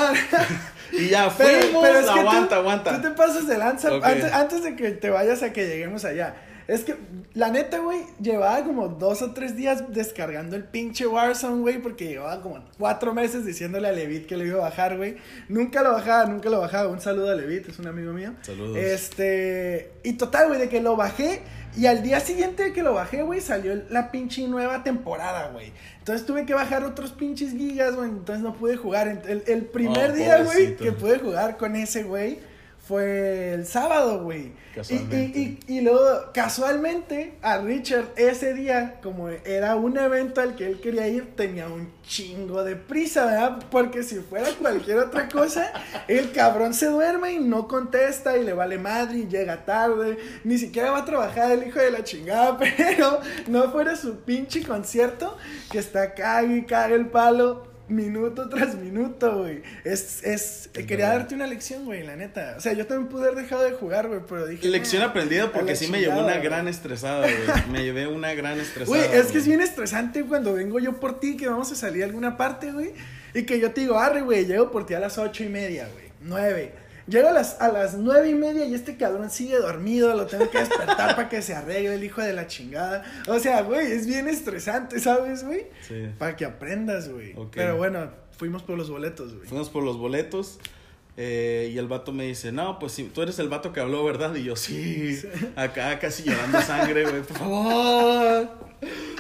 y 0.92 1.10
ya 1.10 1.30
fuimos, 1.32 1.84
pero, 1.84 2.12
aguanta, 2.12 2.58
aguanta. 2.58 2.96
Tú 2.96 3.10
te 3.10 3.16
pasas 3.16 3.48
de 3.48 3.58
lanza 3.58 3.90
antes, 3.90 4.32
antes, 4.32 4.64
de 4.64 4.76
que 4.76 4.92
te 4.92 5.10
vayas 5.10 5.42
a 5.42 5.52
que 5.52 5.68
lleguemos 5.68 6.06
allá. 6.06 6.36
Es 6.68 6.84
que, 6.84 6.96
la 7.34 7.50
neta, 7.50 7.80
güey, 7.80 8.02
llevaba 8.22 8.64
como 8.66 8.88
dos 8.90 9.24
o 9.24 9.32
tres 9.32 9.56
días 9.56 9.86
descargando 9.94 10.56
el 10.56 10.66
pinche 10.66 11.08
Warzone, 11.08 11.62
güey, 11.62 11.82
porque 11.82 12.08
llevaba 12.08 12.42
como 12.42 12.64
cuatro 12.78 13.16
meses 13.16 13.44
diciéndole 13.44 13.88
a 13.88 13.94
Levit 13.94 14.28
que 14.28 14.38
lo 14.38 14.46
iba 14.46 14.60
a 14.60 14.70
bajar, 14.70 14.98
güey. 14.98 15.16
Nunca 15.48 15.82
lo 15.82 15.94
bajaba, 15.94 16.26
nunca 16.26 16.50
lo 16.50 16.60
bajaba. 16.60 16.90
Un 16.90 17.00
saludo 17.00 17.32
a 17.32 17.36
Levit, 17.36 17.70
es 17.70 17.80
un 17.80 17.88
amigo 17.88 18.14
mío. 18.14 18.34
Saludos. 18.42 18.78
Este, 18.78 19.94
y 20.04 20.14
total, 20.14 20.50
güey, 20.50 20.60
de 20.60 20.70
que 20.70 20.82
lo 20.82 20.98
bajé 20.98 21.42
y 21.78 21.86
al 21.86 22.04
día 22.04 22.20
siguiente 22.20 22.74
que 22.74 22.84
lo 22.84 22.94
bajé, 22.94 23.24
güey, 23.24 23.40
salió 23.40 23.82
la 23.90 24.12
pinche 24.12 24.48
nueva 24.48 24.84
temporada, 24.84 25.50
güey. 25.52 25.72
Entonces 26.00 26.26
tuve 26.26 26.46
que 26.46 26.54
bajar 26.54 26.84
otros 26.84 27.12
pinches 27.12 27.52
gigas, 27.52 27.96
güey. 27.96 28.10
Entonces 28.10 28.44
no 28.44 28.54
pude 28.54 28.76
jugar. 28.76 29.08
El, 29.08 29.44
el 29.46 29.66
primer 29.66 30.12
oh, 30.12 30.14
día, 30.14 30.44
güey, 30.44 30.76
que 30.76 30.92
pude 30.92 31.20
jugar 31.20 31.58
con 31.58 31.76
ese, 31.76 32.04
güey 32.04 32.40
fue 32.88 33.54
el 33.54 33.66
sábado, 33.66 34.24
güey. 34.24 34.54
Casualmente. 34.74 35.40
Y, 35.40 35.60
y, 35.68 35.78
y, 35.78 35.82
luego, 35.82 36.32
casualmente, 36.34 37.34
a 37.42 37.58
Richard 37.58 38.14
ese 38.16 38.54
día, 38.54 39.00
como 39.04 39.28
era 39.30 39.76
un 39.76 39.98
evento 39.98 40.40
al 40.40 40.56
que 40.56 40.68
él 40.68 40.80
quería 40.80 41.08
ir, 41.08 41.36
tenía 41.36 41.68
un 41.68 41.92
chingo 42.04 42.64
de 42.64 42.76
prisa, 42.76 43.26
¿verdad? 43.26 43.60
Porque 43.70 44.04
si 44.04 44.16
fuera 44.18 44.48
cualquier 44.60 45.00
otra 45.00 45.28
cosa, 45.28 45.74
el 46.08 46.32
cabrón 46.32 46.74
se 46.74 46.86
duerme 46.86 47.34
y 47.34 47.40
no 47.40 47.68
contesta 47.68 48.38
y 48.38 48.46
le 48.46 48.54
vale 48.54 48.78
madre 48.78 49.18
y 49.20 49.28
llega 49.28 49.66
tarde. 49.66 50.18
Ni 50.46 50.58
siquiera 50.58 50.92
va 50.92 51.00
a 51.00 51.06
trabajar 51.06 51.52
el 51.52 51.68
hijo 51.68 51.80
de 51.80 51.92
la 51.92 52.04
chingada, 52.04 52.58
pero 52.78 53.20
no 53.48 53.70
fuera 53.72 53.96
su 53.96 54.22
pinche 54.22 54.64
concierto 54.64 55.38
que 55.72 55.80
está 55.80 56.14
cague 56.14 56.58
y 56.58 56.66
cague 56.66 56.96
el 56.96 57.08
palo 57.08 57.77
minuto 57.90 58.50
tras 58.50 58.76
minuto, 58.76 59.40
güey. 59.40 59.62
Es, 59.84 60.24
es, 60.24 60.70
quería 60.74 61.10
darte 61.10 61.36
una 61.36 61.48
lección, 61.48 61.86
güey, 61.86 62.04
la 62.04 62.16
neta. 62.16 62.56
O 62.58 62.62
sea, 62.62 62.74
yo 62.74 62.86
también 62.86 63.10
pude 63.10 63.28
haber 63.28 63.44
dejado 63.44 63.64
de 63.64 63.72
jugar, 63.72 64.08
güey, 64.08 64.22
pero 64.28 64.48
dije... 64.48 64.68
Lección 64.68 65.04
aprendida 65.04 65.52
porque 65.52 65.76
sí 65.76 65.88
me 65.88 66.00
llevó 66.00 66.20
una 66.20 66.38
gran 66.38 66.68
estresada, 66.68 67.22
güey. 67.22 67.38
Me 67.72 67.84
llevé 67.84 68.08
una 68.08 68.34
gran 68.34 68.60
estresada. 68.60 68.98
Güey, 68.98 69.20
es 69.20 69.28
que 69.28 69.38
es 69.38 69.48
bien 69.48 69.62
estresante 69.62 70.24
cuando 70.24 70.54
vengo 70.54 70.80
yo 70.80 71.00
por 71.00 71.20
ti, 71.20 71.38
que 71.38 71.48
vamos 71.48 71.72
a 71.72 71.76
salir 71.76 72.04
a 72.04 72.06
alguna 72.06 72.38
parte, 72.38 72.72
güey. 72.72 72.94
Y 73.34 73.44
que 73.44 73.60
yo 73.60 73.72
te 73.72 73.82
digo, 73.82 74.00
arre, 74.00 74.22
güey, 74.22 74.46
llego 74.46 74.72
por 74.72 74.86
ti 74.86 74.94
a 74.94 75.00
las 75.00 75.18
ocho 75.18 75.44
y 75.44 75.50
media, 75.50 75.88
güey. 75.94 76.06
Nueve. 76.22 76.87
Llego 77.08 77.30
a 77.30 77.32
las, 77.32 77.62
a 77.62 77.72
las 77.72 77.96
nueve 77.96 78.30
y 78.30 78.34
media 78.34 78.66
y 78.66 78.74
este 78.74 78.98
cabrón 78.98 79.30
sigue 79.30 79.58
dormido, 79.58 80.14
lo 80.14 80.26
tengo 80.26 80.50
que 80.50 80.60
despertar 80.60 81.16
para 81.16 81.30
que 81.30 81.42
se 81.42 81.56
arregle 81.56 81.96
el 81.96 82.04
hijo 82.04 82.22
de 82.22 82.34
la 82.34 82.48
chingada. 82.48 83.04
O 83.28 83.40
sea, 83.40 83.62
güey, 83.62 83.92
es 83.92 84.06
bien 84.06 84.28
estresante, 84.28 85.00
¿sabes, 85.00 85.46
güey? 85.46 85.68
Sí. 85.88 86.10
Para 86.18 86.36
que 86.36 86.44
aprendas, 86.44 87.08
güey. 87.08 87.34
Pero 87.54 87.78
bueno, 87.78 88.12
fuimos 88.32 88.62
por 88.62 88.78
los 88.78 88.90
boletos, 88.90 89.34
güey. 89.36 89.48
Fuimos 89.48 89.70
por 89.70 89.84
los 89.84 89.98
boletos. 89.98 90.60
Eh, 91.20 91.72
y 91.74 91.78
el 91.80 91.88
vato 91.88 92.12
me 92.12 92.26
dice, 92.26 92.52
no, 92.52 92.78
pues 92.78 92.92
sí, 92.92 93.10
tú 93.12 93.24
eres 93.24 93.40
el 93.40 93.50
vato 93.50 93.74
que 93.74 93.80
habló, 93.80 94.04
¿verdad? 94.04 94.36
Y 94.36 94.44
yo, 94.44 94.56
sí, 94.56 95.20
acá 95.56 95.98
casi 95.98 96.24
llorando 96.24 96.62
sangre, 96.62 97.04
güey, 97.10 97.24
por 97.24 97.38
favor, 97.38 98.50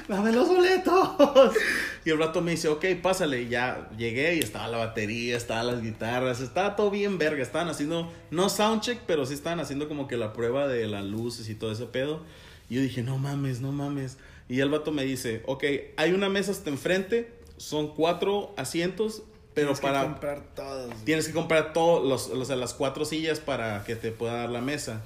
dame 0.08 0.32
los 0.32 0.48
boletos. 0.48 1.56
Y 2.06 2.10
el 2.10 2.18
vato 2.20 2.42
me 2.42 2.51
dice, 2.51 2.70
ok, 2.70 2.86
pásale. 3.01 3.42
Y 3.42 3.50
ya 3.50 3.89
llegué 3.98 4.36
y 4.36 4.39
estaba 4.39 4.70
la 4.70 4.77
batería, 4.77 5.36
estaban 5.36 5.68
las 5.68 5.82
guitarras, 5.82 6.39
estaba 6.39 6.77
todo 6.77 6.89
bien 6.89 7.18
verga. 7.18 7.44
Estaban 7.44 7.68
haciendo, 7.68 8.10
no 8.32 8.48
soundcheck, 8.48 9.01
pero 9.06 9.25
sí 9.25 9.34
estaban 9.34 9.60
haciendo 9.60 9.89
como 9.89 10.08
que 10.08 10.16
la 10.16 10.32
prueba 10.32 10.70
de 10.70 10.88
las 10.88 11.04
luces 11.04 11.50
y 11.50 11.56
todo 11.56 11.70
ese 11.70 11.86
pedo. 11.86 12.24
Y 12.70 12.75
yo 12.75 12.82
dije, 12.82 13.04
no 13.04 13.18
mames, 13.18 13.60
no 13.60 13.74
mames. 13.74 14.18
Y 14.48 14.62
el 14.62 14.70
vato 14.70 14.94
me 14.94 15.04
dice, 15.04 15.44
ok, 15.48 15.66
hay 15.98 16.13
una 16.13 16.30
mesa 16.30 16.51
hasta 16.51 16.70
enfrente, 16.70 17.34
son 17.58 17.94
cuatro 17.94 18.54
asientos, 18.56 19.24
pero 19.58 19.74
Tienes 19.74 19.80
para... 19.80 20.02
que 20.02 20.06
comprar 20.08 20.42
todos. 20.56 20.94
Tienes 21.04 21.28
que 21.28 21.34
comprar 21.34 21.74
todos 21.74 22.06
los, 22.08 22.30
los, 22.38 22.50
las 22.56 22.74
cuatro 22.76 23.06
sillas 23.06 23.40
para 23.40 23.84
que 23.86 23.96
te 23.96 24.12
pueda 24.12 24.34
dar 24.34 24.50
la 24.50 24.62
mesa. 24.62 25.02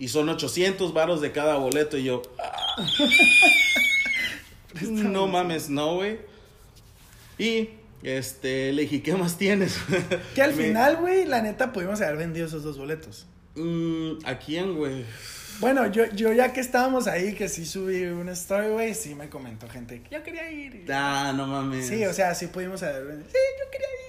Y 0.00 0.08
son 0.08 0.28
800 0.28 0.92
varos 0.92 1.20
de 1.20 1.30
cada 1.30 1.54
boleto. 1.56 1.96
Y 1.96 2.02
yo, 2.04 2.22
"Ah". 2.42 2.84
no 4.80 5.28
mames, 5.28 5.70
no, 5.70 5.94
güey. 5.94 6.18
Y 7.38 7.70
este, 8.02 8.72
le 8.72 8.82
dije, 8.82 9.02
¿qué 9.02 9.14
más 9.14 9.38
tienes? 9.38 9.78
Que 10.34 10.42
al 10.42 10.52
Me- 10.56 10.64
final, 10.64 10.96
güey, 10.96 11.24
la 11.24 11.40
neta 11.42 11.72
pudimos 11.72 12.00
haber 12.00 12.16
vendido 12.16 12.46
esos 12.46 12.62
dos 12.64 12.78
boletos. 12.78 13.26
Mm, 13.54 14.14
¿A 14.24 14.38
quién, 14.38 14.74
güey? 14.76 15.04
Bueno, 15.62 15.86
yo, 15.90 16.04
yo 16.10 16.32
ya 16.32 16.52
que 16.52 16.60
estábamos 16.60 17.06
ahí, 17.06 17.34
que 17.34 17.48
sí 17.48 17.64
subí 17.64 18.04
una 18.04 18.32
story, 18.32 18.68
güey, 18.68 18.94
sí 18.94 19.14
me 19.14 19.28
comentó 19.30 19.68
gente 19.68 20.02
que 20.02 20.14
yo 20.14 20.22
quería 20.22 20.50
ir. 20.50 20.84
Ah, 20.92 21.32
no 21.34 21.46
mames. 21.46 21.86
Sí, 21.86 22.04
o 22.04 22.12
sea, 22.12 22.34
sí 22.34 22.48
pudimos 22.48 22.80
vendido. 22.82 23.22
Sí, 23.30 23.38
yo 23.58 23.70
quería 23.70 23.88
ir. 23.88 24.02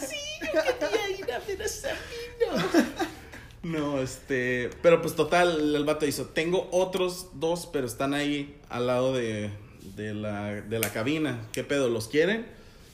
Sí, 0.08 0.16
yo 0.42 0.62
quería 0.78 1.18
ir 1.18 1.30
a 1.32 1.38
ver 1.40 1.62
a 1.62 1.68
Sabino. 1.68 2.68
No, 3.62 4.00
este. 4.00 4.70
Pero 4.82 5.02
pues 5.02 5.14
total, 5.14 5.76
el 5.76 5.84
vato 5.84 6.06
hizo. 6.06 6.24
Tengo 6.28 6.68
otros 6.72 7.28
dos, 7.34 7.68
pero 7.70 7.86
están 7.86 8.14
ahí 8.14 8.58
al 8.70 8.86
lado 8.86 9.12
de, 9.14 9.50
de, 9.96 10.14
la, 10.14 10.52
de 10.62 10.78
la 10.78 10.88
cabina. 10.90 11.38
¿Qué 11.52 11.62
pedo? 11.62 11.90
¿Los 11.90 12.08
quieren? 12.08 12.46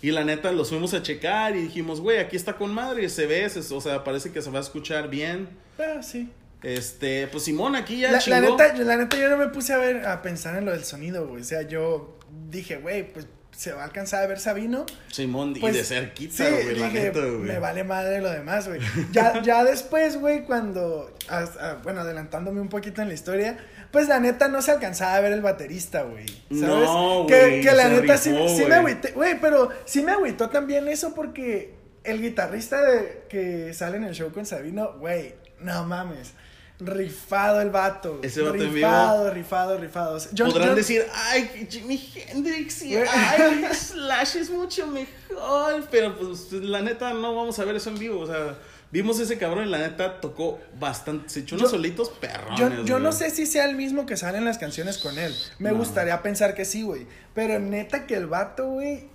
Y 0.02 0.10
la 0.10 0.24
neta, 0.24 0.50
los 0.50 0.70
fuimos 0.70 0.92
a 0.94 1.02
checar 1.04 1.54
y 1.54 1.62
dijimos, 1.62 2.00
güey, 2.00 2.18
aquí 2.18 2.34
está 2.34 2.56
con 2.56 2.74
madre, 2.74 3.08
se 3.08 3.26
ve, 3.26 3.48
se- 3.48 3.72
o 3.72 3.80
sea, 3.80 4.02
parece 4.02 4.32
que 4.32 4.42
se 4.42 4.50
va 4.50 4.58
a 4.58 4.62
escuchar 4.62 5.08
bien. 5.08 5.48
Ah, 5.78 6.02
sí. 6.02 6.28
Este, 6.62 7.26
pues 7.28 7.44
Simón 7.44 7.76
aquí 7.76 8.00
ya 8.00 8.10
La, 8.12 8.20
la 8.26 8.40
neta, 8.40 8.72
la 8.74 8.96
neta, 8.96 9.16
yo 9.16 9.28
no 9.28 9.36
me 9.36 9.48
puse 9.48 9.72
a 9.72 9.78
ver, 9.78 10.06
a 10.06 10.22
pensar 10.22 10.56
en 10.56 10.64
lo 10.64 10.72
del 10.72 10.84
sonido, 10.84 11.26
güey. 11.28 11.42
O 11.42 11.44
sea, 11.44 11.62
yo 11.62 12.18
dije, 12.50 12.76
güey, 12.78 13.12
pues 13.12 13.26
se 13.52 13.72
va 13.72 13.82
a 13.82 13.84
alcanzar 13.84 14.22
a 14.22 14.26
ver 14.26 14.38
Sabino. 14.38 14.84
Simón, 15.10 15.54
Pues, 15.58 15.74
y 15.74 15.78
de 15.78 15.84
cerquita, 15.84 16.44
sí, 16.44 16.50
güey, 16.50 16.76
la 16.78 16.88
neta, 16.90 17.20
güey. 17.20 17.38
Me 17.38 17.58
vale 17.58 17.84
madre 17.84 18.20
lo 18.20 18.30
demás, 18.30 18.68
güey. 18.68 18.80
Ya, 19.12 19.40
ya 19.42 19.64
después, 19.64 20.18
güey, 20.18 20.44
cuando. 20.44 21.14
as- 21.28 21.56
ah, 21.60 21.78
bueno, 21.82 22.00
adelantándome 22.00 22.60
un 22.60 22.68
poquito 22.68 23.00
en 23.02 23.08
la 23.08 23.14
historia. 23.14 23.58
Pues 23.92 24.08
la 24.08 24.18
neta 24.20 24.48
no 24.48 24.60
se 24.60 24.72
alcanzaba 24.72 25.14
a 25.14 25.20
ver 25.20 25.32
el 25.32 25.40
baterista, 25.42 26.02
güey. 26.02 26.26
¿Sabes? 26.50 26.60
No, 26.88 27.24
que, 27.28 27.38
güey, 27.40 27.60
que 27.62 27.72
la 27.72 27.88
neta 27.88 28.16
sí, 28.18 28.34
sí 28.56 28.64
me 28.66 28.74
agüité. 28.74 29.12
Güey, 29.12 29.40
pero 29.40 29.70
sí 29.84 30.02
me 30.02 30.12
agüitó 30.12 30.50
también 30.50 30.88
eso 30.88 31.14
porque 31.14 31.74
el 32.04 32.20
guitarrista 32.20 32.82
de, 32.82 33.22
que 33.28 33.72
sale 33.72 33.96
en 33.96 34.04
el 34.04 34.14
show 34.14 34.32
con 34.32 34.44
Sabino, 34.44 34.94
güey, 34.98 35.34
no 35.60 35.84
mames. 35.84 36.32
Rifado 36.78 37.62
el 37.62 37.70
vato. 37.70 38.20
Ese 38.22 38.42
vato 38.42 38.56
en 38.56 38.74
vivo. 38.74 38.86
Rifado, 38.86 39.30
rifado, 39.32 39.78
rifado. 39.78 40.18
Yo- 40.32 40.44
Podrán 40.46 40.68
yo- 40.70 40.74
decir, 40.74 41.06
ay, 41.14 41.66
Jimi 41.70 42.12
Hendrix 42.28 42.82
y 42.82 42.96
ay, 42.96 43.64
Slash 43.72 44.36
es 44.36 44.50
mucho 44.50 44.86
mejor. 44.86 45.84
Pero 45.90 46.16
pues 46.18 46.52
la 46.52 46.82
neta 46.82 47.14
no 47.14 47.34
vamos 47.34 47.58
a 47.58 47.64
ver 47.64 47.76
eso 47.76 47.88
en 47.88 47.98
vivo. 47.98 48.20
O 48.20 48.26
sea, 48.26 48.58
vimos 48.90 49.18
ese 49.18 49.38
cabrón 49.38 49.66
y 49.66 49.70
la 49.70 49.78
neta 49.78 50.20
tocó 50.20 50.58
bastante. 50.78 51.30
Se 51.30 51.40
echó 51.40 51.54
unos 51.56 51.70
Yo- 51.70 51.76
solitos 51.76 52.10
perrones. 52.10 52.58
Yo, 52.60 52.84
yo 52.84 52.98
no 52.98 53.10
sé 53.10 53.30
si 53.30 53.46
sea 53.46 53.64
el 53.64 53.74
mismo 53.74 54.04
que 54.04 54.18
sale 54.18 54.36
en 54.36 54.44
las 54.44 54.58
canciones 54.58 54.98
con 54.98 55.18
él. 55.18 55.34
Me 55.58 55.70
No. 55.70 55.78
gustaría 55.78 56.20
pensar 56.20 56.54
que 56.54 56.66
sí, 56.66 56.82
güey. 56.82 57.06
Pero 57.34 57.58
neta 57.58 58.06
que 58.06 58.16
el 58.16 58.26
vato, 58.26 58.66
güey. 58.68 59.08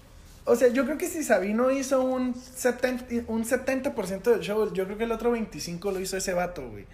O 0.46 0.56
sea, 0.56 0.70
yo 0.70 0.86
creo 0.86 0.98
que 0.98 1.08
si 1.08 1.24
Sabino 1.24 1.70
hizo 1.72 2.02
un 2.04 2.34
70%, 2.34 3.26
un 3.28 3.46
70 3.46 3.92
del 4.32 4.40
show, 4.42 4.74
yo 4.74 4.86
creo 4.86 4.98
que 4.98 5.04
el 5.04 5.12
otro 5.12 5.36
25% 5.36 5.92
lo 5.92 6.00
hizo 6.00 6.18
ese 6.18 6.34
vato, 6.34 6.68
güey. 6.70 6.86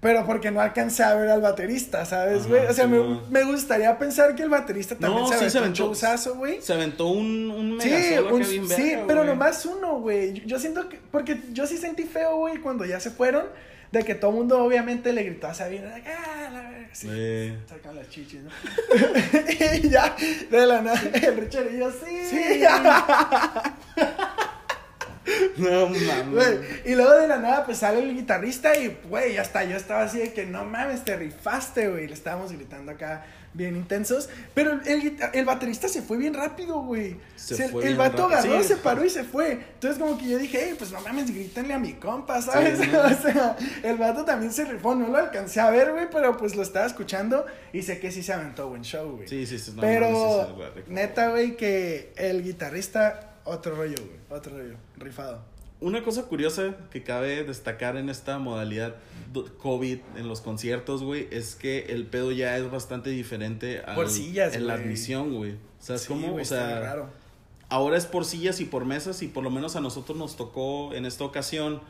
Pero 0.00 0.24
porque 0.24 0.50
no 0.50 0.62
alcancé 0.62 1.02
a 1.02 1.14
ver 1.14 1.28
al 1.28 1.42
baterista, 1.42 2.06
¿sabes, 2.06 2.46
güey? 2.48 2.64
O 2.64 2.72
sea, 2.72 2.86
sí, 2.86 2.90
me, 2.90 2.96
no. 2.96 3.20
me 3.30 3.44
gustaría 3.44 3.98
pensar 3.98 4.34
que 4.34 4.42
el 4.42 4.48
baterista 4.48 4.96
también 4.96 5.24
No, 5.24 5.28
se 5.28 5.50
sí 5.50 5.58
aventó 5.58 5.84
un 5.84 5.88
showzazo, 5.92 6.36
güey. 6.36 6.62
Se 6.62 6.72
aventó 6.72 7.08
un, 7.08 7.50
un 7.50 7.78
Sí, 7.82 7.90
bien 7.90 8.66
sí, 8.66 8.90
verga, 8.90 9.04
pero 9.06 9.24
nomás 9.24 9.66
uno, 9.66 10.00
güey. 10.00 10.32
Yo- 10.32 10.42
Yo 10.46 10.58
siento 10.58 10.88
que, 10.88 10.98
porque 11.10 11.42
yo 11.52 11.66
sí 11.66 11.76
sentí 11.76 12.04
feo, 12.04 12.36
güey, 12.38 12.56
cuando 12.62 12.86
ya 12.86 12.98
se 12.98 13.10
fueron, 13.10 13.44
de 13.92 14.04
que 14.04 14.14
todo 14.14 14.30
el 14.30 14.36
mundo 14.38 14.62
obviamente 14.64 15.12
le 15.12 15.22
gritó 15.24 15.46
a 15.48 15.54
Sabina, 15.54 15.94
ah, 16.06 16.50
la 16.52 16.62
verga", 16.70 16.88
sí, 16.92 17.08
Sí. 17.08 17.54
sacan 17.68 17.96
las 17.96 18.08
chichis, 18.08 18.40
¿no? 18.42 18.50
y 19.82 19.88
ya, 19.88 20.14
de 20.50 20.66
la 20.66 20.80
nada, 20.82 21.00
el 21.14 21.36
Richard 21.36 21.72
y 21.74 21.78
yo, 21.78 21.90
sí, 21.90 22.26
Sí. 22.30 22.62
No 25.56 25.88
mames. 25.88 26.58
Y 26.86 26.94
luego 26.94 27.12
de 27.12 27.28
la 27.28 27.38
nada, 27.38 27.64
pues 27.66 27.78
sale 27.78 28.00
el 28.02 28.14
guitarrista 28.14 28.76
y, 28.76 28.98
güey, 29.08 29.36
hasta 29.36 29.64
yo 29.64 29.76
estaba 29.76 30.02
así 30.02 30.18
de 30.18 30.32
que 30.32 30.46
no 30.46 30.64
mames, 30.64 31.04
te 31.04 31.16
rifaste, 31.16 31.88
güey. 31.88 32.06
Le 32.08 32.14
estábamos 32.14 32.52
gritando 32.52 32.92
acá 32.92 33.24
bien 33.52 33.76
intensos. 33.76 34.28
Pero 34.54 34.80
el, 34.86 35.16
el 35.34 35.44
baterista 35.44 35.88
se 35.88 36.00
fue 36.02 36.16
bien 36.16 36.32
rápido, 36.34 36.80
güey. 36.82 37.16
Se 37.36 37.56
Se- 37.56 37.64
el 37.82 37.96
vato 37.96 38.26
agarró, 38.26 38.62
Sí. 38.62 38.68
se 38.68 38.76
paró 38.76 39.04
y 39.04 39.10
se 39.10 39.24
fue. 39.24 39.52
Entonces, 39.74 39.98
como 40.00 40.16
que 40.16 40.28
yo 40.28 40.38
dije, 40.38 40.58
hey, 40.68 40.74
pues 40.78 40.90
no 40.92 41.00
mames, 41.00 41.30
grítenle 41.34 41.74
a 41.74 41.78
mi 41.78 41.94
compa, 41.94 42.40
¿sabes? 42.40 42.78
Sí, 42.78 42.86
¿no? 42.92 43.00
o 43.02 43.08
sea, 43.10 43.56
el 43.82 43.96
vato 43.96 44.24
también 44.24 44.52
se 44.52 44.64
rifó. 44.64 44.94
No 44.94 45.08
lo 45.08 45.18
alcancé 45.18 45.60
a 45.60 45.68
ver, 45.70 45.92
güey, 45.92 46.06
pero 46.10 46.36
pues 46.36 46.54
lo 46.56 46.62
estaba 46.62 46.86
escuchando 46.86 47.44
y 47.72 47.82
sé 47.82 47.98
que 47.98 48.10
sí 48.10 48.22
se 48.22 48.32
aventó 48.32 48.68
buen 48.68 48.82
show, 48.82 49.16
güey. 49.16 49.28
Sí, 49.28 49.44
sí, 49.46 49.58
sí. 49.58 49.72
no 49.74 49.82
Pero, 49.82 50.06
sí, 50.06 50.72
rifó. 50.72 50.90
neta, 50.90 51.28
güey, 51.30 51.56
que 51.56 52.12
el 52.16 52.42
guitarrista, 52.44 53.29
otro 53.44 53.74
rollo, 53.76 53.96
güey. 53.98 54.18
Otro 54.38 54.56
rollo, 54.58 54.76
rifado. 54.96 55.40
Una 55.80 56.02
cosa 56.04 56.24
curiosa 56.24 56.76
que 56.90 57.02
cabe 57.02 57.42
destacar 57.44 57.96
en 57.96 58.10
esta 58.10 58.38
modalidad 58.38 58.96
COVID 59.62 59.98
en 60.16 60.28
los 60.28 60.42
conciertos, 60.42 61.02
güey, 61.02 61.26
es 61.30 61.54
que 61.54 61.86
el 61.86 62.04
pedo 62.06 62.32
ya 62.32 62.56
es 62.58 62.70
bastante 62.70 63.08
diferente 63.10 63.80
al- 63.80 63.94
Por 63.94 64.10
sillas, 64.10 64.54
en 64.54 64.66
la 64.66 64.74
güey. 64.74 64.84
admisión, 64.86 65.34
güey. 65.34 65.54
¿Sabes 65.80 66.02
Sí, 66.02 66.08
cómo? 66.08 66.32
güey, 66.32 66.42
o 66.42 66.44
sea, 66.44 66.80
raro. 66.80 67.08
ahora 67.70 67.96
es 67.96 68.04
por 68.04 68.26
sillas 68.26 68.60
y 68.60 68.66
por 68.66 68.84
mesas 68.84 69.22
y 69.22 69.28
por 69.28 69.42
lo 69.42 69.50
menos 69.50 69.74
a 69.74 69.80
nosotros 69.80 70.18
nos 70.18 70.36
tocó 70.36 70.92
en 70.92 71.06
esta 71.06 71.24
ocasión 71.24 71.80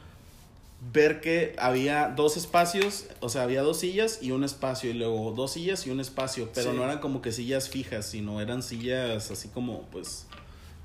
ver 0.92 1.21
que 1.21 1.54
había 1.59 2.09
dos 2.14 2.37
espacios, 2.37 3.07
o 3.21 3.28
sea, 3.28 3.42
había 3.42 3.62
dos 3.62 3.80
sillas 3.80 4.23
y 4.23 4.30
un 4.30 4.45
espacio 4.45 4.88
y 4.90 4.95
luego 4.95 5.33
dos 5.33 5.52
sillas 5.54 5.87
y 5.87 5.90
un 5.90 5.99
espacio, 6.00 6.49
pero 6.54 6.71
Sí. 6.71 6.76
no 6.76 6.85
eran 6.85 7.00
como 7.00 7.21
que 7.21 7.33
sillas 7.33 7.69
fijas, 7.69 8.07
sino 8.07 8.40
eran 8.40 8.62
sillas 8.62 9.30
así 9.33 9.49
como 9.49 9.83
pues 9.90 10.26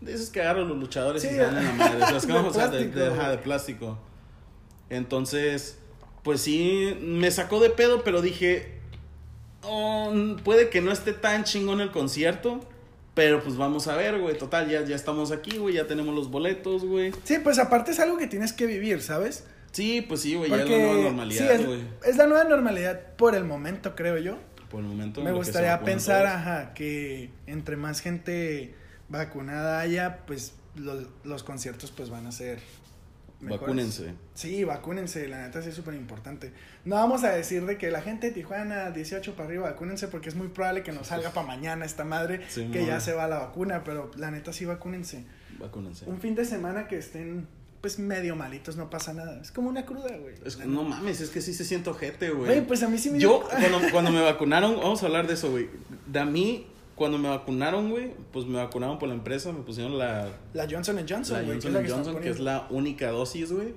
de 0.05 0.13
esos 0.13 0.29
que 0.29 0.41
agarran 0.41 0.67
los 0.69 0.77
luchadores 0.77 1.24
y 1.24 1.27
Sí, 1.27 1.33
se 1.35 1.41
dan 1.41 1.57
en 1.57 1.65
la 1.65 1.71
madre, 1.74 2.03
o 2.03 2.07
sea, 2.07 2.17
es 2.17 2.27
de 2.27 2.33
como, 2.33 2.47
o 2.47 2.53
sea, 2.53 2.67
de, 2.69 2.77
de- 2.79 2.85
plástico. 2.89 3.19
ajá, 3.19 3.31
de 3.31 3.38
plástico. 3.39 4.00
Entonces, 4.89 5.77
pues 6.24 6.41
sí, 6.41 6.97
me 7.01 7.31
sacó 7.31 7.59
de 7.59 7.69
pedo, 7.71 8.03
pero 8.03 8.21
dije, 8.21 8.79
"Oh, 9.63 10.13
puede 10.43 10.69
que 10.69 10.81
no 10.81 10.91
esté 10.91 11.13
tan 11.13 11.43
chingón 11.43 11.81
el 11.81 11.91
concierto, 11.91 12.59
pero 13.13 13.41
pues 13.41 13.57
vamos 13.57 13.88
a 13.88 13.95
ver, 13.95 14.19
güey, 14.19 14.38
total, 14.38 14.69
ya, 14.69 14.83
ya 14.83 14.95
estamos 14.95 15.31
aquí, 15.31 15.57
güey, 15.57 15.75
ya 15.75 15.88
tenemos 15.88 16.13
los 16.13 16.29
boletos, 16.29 16.85
güey. 16.85 17.12
Sí, 17.24 17.38
pues 17.43 17.57
aparte 17.59 17.91
es 17.91 18.00
algo 18.00 18.17
que 18.17 18.27
tienes 18.27 18.53
que 18.53 18.65
vivir, 18.65 19.01
¿sabes? 19.01 19.45
Sí, 19.71 20.01
pues 20.01 20.21
sí, 20.21 20.35
güey, 20.35 20.50
ya 20.50 20.57
es 20.63 20.69
la 20.69 20.77
nueva 20.77 21.01
normalidad, 21.01 21.65
güey. 21.65 21.79
es 22.05 22.17
la 22.17 22.27
nueva 22.27 22.43
normalidad 22.45 23.01
por 23.17 23.35
el 23.35 23.43
momento, 23.43 23.95
creo 23.95 24.17
yo. 24.17 24.38
Por 24.69 24.81
el 24.81 24.88
momento. 24.88 25.19
en 25.21 25.25
Me 25.25 25.31
que 25.31 25.38
gustaría 25.38 25.79
pensar, 25.81 26.25
ajá, 26.25 26.74
que 26.74 27.29
entre 27.47 27.75
más 27.77 28.01
gente 28.01 28.75
vacunada 29.09 29.79
haya, 29.79 30.25
pues 30.25 30.53
los, 30.75 31.07
los 31.24 31.43
conciertos 31.43 31.91
pues 31.91 32.09
van 32.09 32.27
a 32.27 32.31
ser 32.31 32.59
mejores. 33.39 33.62
Vacúnense. 33.62 34.13
Sí, 34.33 34.63
vacúnense, 34.63 35.27
la 35.27 35.45
neta 35.45 35.62
sí 35.62 35.69
es 35.69 35.75
súper 35.75 35.93
importante. 35.93 36.51
No 36.83 36.95
vamos 36.95 37.24
a 37.24 37.31
decir 37.31 37.65
de 37.65 37.77
que 37.77 37.91
la 37.91 38.01
gente 38.01 38.27
de 38.27 38.33
Tijuana 38.33 38.91
18 38.91 39.33
para 39.35 39.47
arriba 39.47 39.69
vacúnense 39.69 40.07
porque 40.07 40.29
es 40.29 40.35
muy 40.35 40.47
probable 40.47 40.83
que 40.83 40.91
nos 40.91 41.07
salga 41.07 41.31
para 41.31 41.47
mañana 41.47 41.85
esta 41.85 42.03
madre 42.03 42.41
Sí, 42.50 42.69
que 42.71 42.85
ya 42.85 43.00
se 43.00 43.13
va 43.13 43.27
la 43.27 43.39
vacuna, 43.39 43.83
pero 43.83 44.12
la 44.17 44.31
neta 44.31 44.53
sí 44.53 44.65
vacúnense. 44.65 45.25
Vacúnense. 45.59 46.05
Un 46.05 46.19
fin 46.19 46.35
de 46.35 46.45
semana 46.45 46.88
que 46.88 46.97
estén 46.97 47.47
pues 47.85 48.00
medio 48.00 48.35
malitos 48.35 48.77
no 48.77 48.89
pasa 48.89 49.13
nada. 49.13 49.39
Es 49.39 49.51
como 49.51 49.69
una 49.69 49.85
cruda, 49.85 50.17
güey. 50.17 50.33
Es 50.43 50.57
no 50.65 50.83
mames, 50.83 51.21
es 51.21 51.29
que 51.29 51.39
sí 51.39 51.53
se 51.53 51.63
siente 51.63 51.91
ojete, 51.91 52.31
güey. 52.31 52.45
Güey, 52.45 52.65
pues 52.65 52.81
a 52.81 52.89
mí 52.89 52.97
sí 52.97 53.12
me 53.12 53.19
Yo, 53.19 53.47
cuando, 53.47 53.91
cuando 53.91 54.12
me 54.12 54.21
vacunaron, 54.21 54.75
vamos 54.77 55.03
a 55.03 55.05
hablar 55.05 55.27
de 55.27 55.35
eso, 55.35 55.51
güey. 55.51 55.69
De 56.07 56.17
a 56.17 56.25
mí, 56.25 56.65
cuando 56.95 57.17
me 57.17 57.29
vacunaron, 57.29 57.89
güey, 57.89 58.11
pues 58.31 58.45
me 58.45 58.57
vacunaron 58.57 58.97
por 58.99 59.09
la 59.09 59.15
empresa, 59.15 59.51
me 59.51 59.61
pusieron 59.63 59.97
la, 59.97 60.29
La 60.53 60.67
Johnson 60.69 60.97
Johnson, 61.07 61.45
la 61.45 61.53
Johnson 61.53 61.73
que 61.83 61.89
Johnson, 61.91 62.21
que 62.21 62.29
es 62.29 62.39
la 62.39 62.67
única 62.69 63.09
dosis, 63.11 63.51
güey. 63.51 63.73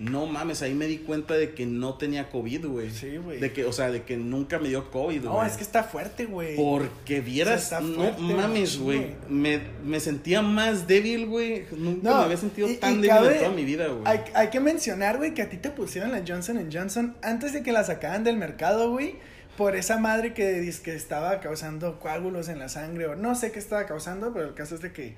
no 0.00 0.26
mames, 0.26 0.62
ahí 0.62 0.74
me 0.74 0.86
di 0.86 0.98
cuenta 0.98 1.34
de 1.34 1.54
que 1.54 1.66
no 1.66 1.94
tenía 1.94 2.30
COVID, 2.30 2.66
güey. 2.66 2.90
Sí, 2.90 3.16
güey. 3.16 3.40
De 3.40 3.52
que, 3.52 3.64
o 3.64 3.72
sea, 3.72 3.90
de 3.90 4.02
que 4.04 4.16
nunca 4.16 4.60
me 4.60 4.68
dio 4.68 4.90
COVID, 4.92 5.22
güey. 5.22 5.32
No, 5.32 5.44
es 5.44 5.56
que 5.56 5.62
está 5.64 5.82
fuerte, 5.82 6.26
güey. 6.26 6.54
Porque 6.56 7.20
vieras, 7.20 7.64
está 7.64 7.80
no 7.80 7.94
fuerte, 7.94 8.22
mames, 8.22 8.78
güey. 8.78 8.98
güey. 8.98 9.10
Me, 9.28 9.60
me 9.84 9.98
sentía 9.98 10.40
más 10.40 10.86
débil, 10.86 11.26
güey. 11.26 11.64
Nunca 11.76 12.10
No, 12.10 12.16
me 12.18 12.24
había 12.26 12.36
sentido 12.36 12.68
y- 12.68 12.76
tan 12.76 12.92
y 12.92 12.94
débil 12.96 13.08
cabe- 13.10 13.32
en 13.34 13.38
toda 13.38 13.50
mi 13.50 13.64
vida, 13.64 13.86
güey. 13.88 14.02
Hay, 14.04 14.20
hay 14.34 14.50
que 14.50 14.60
mencionar, 14.60 15.16
güey, 15.16 15.34
que 15.34 15.42
a 15.42 15.48
ti 15.50 15.56
te 15.56 15.70
pusieron 15.70 16.12
la 16.12 16.22
Johnson 16.26 16.68
Johnson 16.72 17.16
antes 17.22 17.52
de 17.52 17.64
que 17.64 17.72
la 17.72 17.82
sacaran 17.82 18.22
del 18.22 18.36
mercado, 18.36 18.90
güey. 18.92 19.16
Por 19.58 19.74
esa 19.74 19.98
madre 19.98 20.34
que, 20.34 20.60
dice 20.60 20.82
que 20.82 20.94
estaba 20.94 21.40
causando 21.40 21.98
coágulos 21.98 22.48
en 22.48 22.60
la 22.60 22.68
sangre 22.68 23.08
o 23.08 23.16
no 23.16 23.34
sé 23.34 23.50
qué 23.50 23.58
estaba 23.58 23.86
causando, 23.86 24.32
pero 24.32 24.46
el 24.46 24.54
caso 24.54 24.76
es 24.76 24.82
de 24.82 24.92
que 24.92 25.16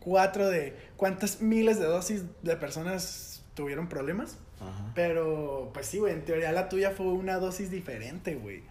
cuatro 0.00 0.48
de 0.48 0.74
cuántas 0.96 1.42
miles 1.42 1.78
de 1.78 1.84
dosis 1.84 2.22
de 2.40 2.56
personas 2.56 3.42
tuvieron 3.52 3.90
problemas. 3.90 4.38
Ajá. 4.62 4.92
Pero, 4.94 5.72
pues 5.74 5.88
sí, 5.88 5.98
güey, 5.98 6.14
en 6.14 6.24
teoría 6.24 6.52
la 6.52 6.70
tuya 6.70 6.92
fue 6.92 7.04
una 7.04 7.36
dosis 7.36 7.70
diferente, 7.70 8.34
güey. 8.34 8.62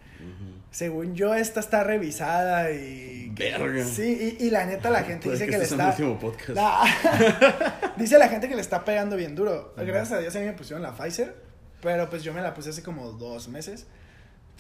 Según 0.72 1.14
yo, 1.16 1.36
esta 1.36 1.60
está 1.60 1.84
revisada 1.84 2.72
y... 2.72 3.32
Verga. 3.36 3.86
Sí, 3.86 4.38
y, 4.40 4.46
y 4.46 4.50
la 4.50 4.66
neta 4.66 4.90
la 4.90 5.04
gente 5.04 5.30
dice 5.30 5.46
que 5.46 5.52
que, 5.52 5.58
le 5.58 5.64
este 5.66 5.76
sea 5.76 5.90
está... 5.90 6.04
mi 6.04 6.10
último 6.10 6.32
podcast. 6.32 6.56
Nah. 6.56 7.96
Dice 7.98 8.18
la 8.18 8.28
gente 8.28 8.48
que 8.48 8.56
le 8.56 8.62
está 8.62 8.86
pegando 8.86 9.18
bien 9.18 9.36
duro. 9.36 9.74
Ajá. 9.76 9.84
Gracias 9.84 10.18
a 10.18 10.20
Dios 10.20 10.36
a 10.36 10.40
mí 10.40 10.46
me 10.46 10.54
pusieron 10.54 10.82
la 10.82 10.96
Pfizer, 10.96 11.36
pero 11.82 12.10
pues 12.10 12.24
yo 12.24 12.34
me 12.34 12.42
la 12.42 12.56
puse 12.56 12.70
hace 12.70 12.82
como 12.82 13.12
dos 13.12 13.50
meses. 13.50 13.86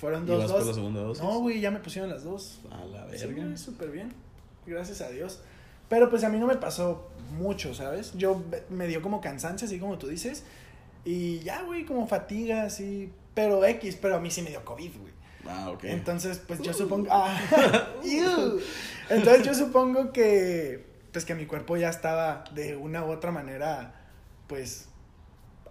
Fueron 0.01 0.24
¿Y 0.24 0.25
dos 0.25 0.39
vas 0.39 0.51
por 0.51 0.60
la 0.62 0.65
dos. 0.65 0.75
segunda 0.75 1.01
dosis? 1.01 1.24
No, 1.24 1.39
güey, 1.41 1.62
ya 1.62 1.70
me 1.70 1.77
pusieron 1.79 2.10
las 2.10 2.24
dos. 2.24 2.60
A 2.72 2.84
la 2.86 3.05
verga. 3.05 3.55
súper 3.55 3.91
bien. 3.91 4.12
Gracias 4.65 5.00
a 5.01 5.10
Dios. 5.12 5.41
Pero 5.89 6.10
pues 6.10 6.24
a 6.24 6.29
mí 6.29 6.39
no 6.39 6.48
me 6.48 6.55
pasó 6.55 7.08
mucho, 7.38 7.75
¿sabes? 7.75 8.12
Yo 8.15 8.41
me 8.72 8.88
dio 8.88 9.03
como 9.03 9.22
cansancio, 9.22 9.67
así 9.67 9.77
como 9.77 10.00
tú 10.00 10.08
dices. 10.08 10.43
Y 11.05 11.38
ya, 11.41 11.62
güey, 11.62 11.86
como 11.86 12.08
fatiga, 12.08 12.63
así. 12.63 13.13
Pero 13.36 13.63
X, 13.63 14.00
pero 14.01 14.15
a 14.15 14.20
mí 14.20 14.31
sí 14.31 14.41
me 14.41 14.50
dio 14.50 14.65
COVID, 14.65 14.91
güey. 15.00 15.13
ah, 15.48 15.70
ok. 15.70 15.84
Entonces, 15.84 16.41
pues 16.48 16.62
yo 16.62 16.74
supongo. 16.74 17.08
Ah. 17.12 17.39
Entonces 19.10 19.46
yo 19.46 19.53
supongo 19.53 20.12
que. 20.12 20.84
Pues 21.12 21.25
que 21.25 21.36
mi 21.36 21.46
cuerpo 21.46 21.77
ya 21.77 21.89
estaba 21.89 22.43
de 22.55 22.75
una 22.75 23.05
u 23.05 23.12
otra 23.12 23.31
manera. 23.31 23.93
Pues. 24.48 24.88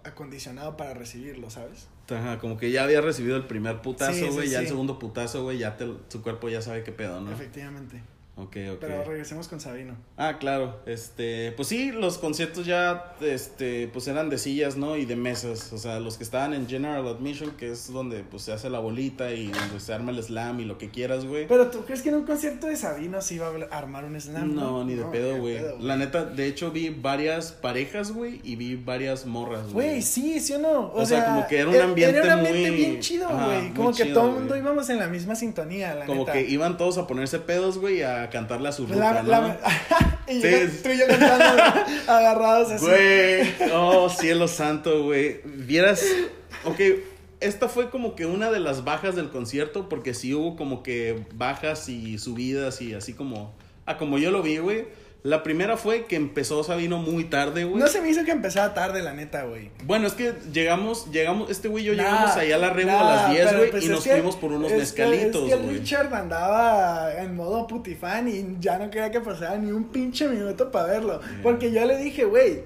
acondicionado 0.05 0.77
para 0.77 0.93
recibirlo, 0.93 1.49
¿sabes? 1.49 1.87
Ajá, 2.11 2.39
como 2.39 2.57
que 2.57 2.71
ya 2.71 2.83
había 2.83 3.01
recibido 3.01 3.35
el 3.37 3.45
primer 3.45 3.81
putazo, 3.81 4.13
sí, 4.13 4.27
güey. 4.27 4.49
ya 4.49 4.59
el 4.59 4.67
segundo 4.67 4.99
putazo, 4.99 5.43
güey. 5.43 5.57
Ya 5.57 5.77
te, 5.77 5.87
su 6.09 6.21
cuerpo 6.21 6.49
ya 6.49 6.61
sabe 6.61 6.83
qué 6.83 6.91
pedo, 6.91 7.21
¿no? 7.21 7.31
Efectivamente. 7.31 8.01
Ok, 8.37 8.57
ok. 8.71 8.77
Pero 8.79 9.03
regresemos 9.03 9.47
con 9.49 9.59
Sabino. 9.59 9.95
Ah, 10.17 10.37
claro, 10.39 10.79
este, 10.85 11.51
pues 11.51 11.67
sí, 11.67 11.91
los 11.91 12.17
conciertos 12.17 12.65
ya, 12.65 13.13
este, 13.21 13.87
pues 13.89 14.07
eran 14.07 14.29
de 14.29 14.37
sillas, 14.37 14.77
¿no? 14.77 14.95
Y 14.95 15.05
de 15.05 15.15
mesas, 15.17 15.71
o 15.73 15.77
sea, 15.77 15.99
los 15.99 16.17
que 16.17 16.23
estaban 16.23 16.53
en 16.53 16.67
General 16.67 17.05
Admission, 17.07 17.51
que 17.51 17.69
es 17.71 17.91
donde, 17.91 18.23
pues, 18.23 18.43
se 18.43 18.53
hace 18.53 18.69
la 18.69 18.79
bolita 18.79 19.31
y 19.33 19.47
donde 19.47 19.79
se 19.79 19.93
arma 19.93 20.11
el 20.11 20.23
slam 20.23 20.61
y 20.61 20.65
lo 20.65 20.77
que 20.77 20.89
quieras, 20.89 21.25
güey. 21.25 21.45
Pero 21.47 21.69
tú 21.69 21.83
crees 21.85 22.01
que 22.01 22.09
en 22.09 22.15
un 22.15 22.23
concierto 22.25 22.67
de 22.67 22.77
Sabino 22.77 23.21
se 23.21 23.35
iba 23.35 23.47
a 23.69 23.77
armar 23.77 24.05
un 24.05 24.19
slam? 24.19 24.55
No, 24.55 24.85
ni 24.85 24.95
de 24.95 25.03
No, 25.03 25.11
pedo, 25.11 25.37
güey. 25.37 25.59
La 25.79 25.97
neta, 25.97 26.23
de 26.25 26.47
hecho, 26.47 26.71
vi 26.71 26.89
varias 26.89 27.51
parejas, 27.51 28.11
güey, 28.13 28.39
y 28.43 28.55
vi 28.55 28.75
varias 28.75 29.25
morras, 29.25 29.71
güey. 29.73 29.89
Güey, 29.89 30.01
sí, 30.01 30.39
sí 30.39 30.53
o 30.53 30.59
no. 30.59 30.79
O, 30.87 31.01
O 31.01 31.05
sea, 31.05 31.19
sea, 31.19 31.25
como 31.27 31.47
que 31.47 31.59
era 31.59 31.69
un 31.69 31.75
ambiente 31.81 32.17
Era 32.17 32.23
un 32.25 32.31
ambiente 32.39 32.71
muy- 32.71 32.77
bien 32.79 32.99
chido, 33.01 33.27
güey. 33.29 33.73
Como 33.73 33.91
que 33.91 34.03
chido, 34.03 34.15
todo 34.15 34.29
el 34.29 34.35
mundo 34.35 34.55
íbamos 34.55 34.89
en 34.89 34.97
la 34.99 35.07
misma 35.07 35.35
sintonía, 35.35 35.93
la 35.95 36.05
Como 36.05 36.21
neta. 36.21 36.31
que 36.33 36.49
iban 36.49 36.77
todos 36.77 36.97
a 36.97 37.05
ponerse 37.05 37.37
pedos, 37.39 37.77
güey, 37.77 37.99
y 37.99 38.20
a 38.23 38.29
cantarle 38.29 38.69
a 38.69 38.71
su 38.71 38.85
ruta, 38.87 39.23
La- 39.23 39.39
¿no? 39.41 39.57
y 40.27 40.41
Sí. 40.41 40.49
yo- 40.49 40.81
tú 40.83 40.89
y 40.89 40.97
yo 40.99 41.07
cantando, 41.07 41.63
agarrados 42.07 42.71
así. 42.71 42.85
Güey, 42.85 43.71
oh 43.73 44.09
cielo 44.09 44.47
santo, 44.47 45.03
güey. 45.03 45.41
Vieras, 45.45 46.03
ok, 46.63 46.79
esta 47.39 47.67
fue 47.69 47.89
como 47.89 48.15
que 48.15 48.25
una 48.25 48.51
de 48.51 48.59
las 48.59 48.83
bajas 48.83 49.15
del 49.15 49.29
concierto, 49.29 49.89
porque 49.89 50.13
sí 50.13 50.33
hubo 50.33 50.55
como 50.55 50.83
que 50.83 51.25
bajas 51.33 51.89
y 51.89 52.17
subidas 52.19 52.81
y 52.81 52.93
así 52.93 53.13
como, 53.13 53.53
ah, 53.85 53.97
como 53.97 54.17
yo 54.17 54.31
lo 54.31 54.41
vi, 54.43 54.57
güey. 54.59 54.85
La 55.23 55.43
primera 55.43 55.77
fue 55.77 56.05
que 56.05 56.15
empezó 56.15 56.63
Sabino 56.63 56.97
muy 56.97 57.25
tarde, 57.25 57.63
güey. 57.63 57.79
No 57.79 57.87
se 57.87 58.01
me 58.01 58.09
hizo 58.09 58.25
que 58.25 58.31
empezara 58.31 58.73
tarde, 58.73 59.03
la 59.03 59.13
neta, 59.13 59.43
güey. 59.43 59.69
Bueno, 59.83 60.07
es 60.07 60.13
que 60.13 60.33
llegamos, 60.51 61.11
llegamos, 61.11 61.51
este 61.51 61.67
güey 61.67 61.83
y 61.83 61.87
yo 61.87 61.93
Nah, 61.93 62.03
llegamos 62.03 62.31
allá 62.37 62.55
a 62.55 62.57
la 62.57 62.69
Rebo 62.71 62.91
a 62.91 63.03
las 63.03 63.29
10, 63.31 63.45
pero 63.45 63.57
güey, 63.59 63.71
pues 63.71 63.85
y 63.85 63.89
nos 63.89 64.03
fuimos 64.03 64.35
por 64.35 64.51
unos 64.51 64.71
es 64.71 64.79
mezcalitos, 64.79 65.43
Es 65.43 65.49
que 65.49 65.53
el 65.53 65.65
güey. 65.65 65.77
Richard 65.77 66.11
andaba 66.11 67.13
en 67.21 67.35
modo 67.35 67.67
putifan 67.67 68.27
y 68.27 68.57
ya 68.59 68.79
no 68.79 68.89
quería 68.89 69.11
que 69.11 69.19
pasara 69.19 69.57
ni 69.57 69.71
un 69.71 69.85
pinche 69.85 70.27
minuto 70.27 70.71
para 70.71 70.87
verlo. 70.87 71.21
Porque 71.43 71.71
yo 71.71 71.85
le 71.85 71.97
dije, 71.97 72.25
güey, 72.25 72.63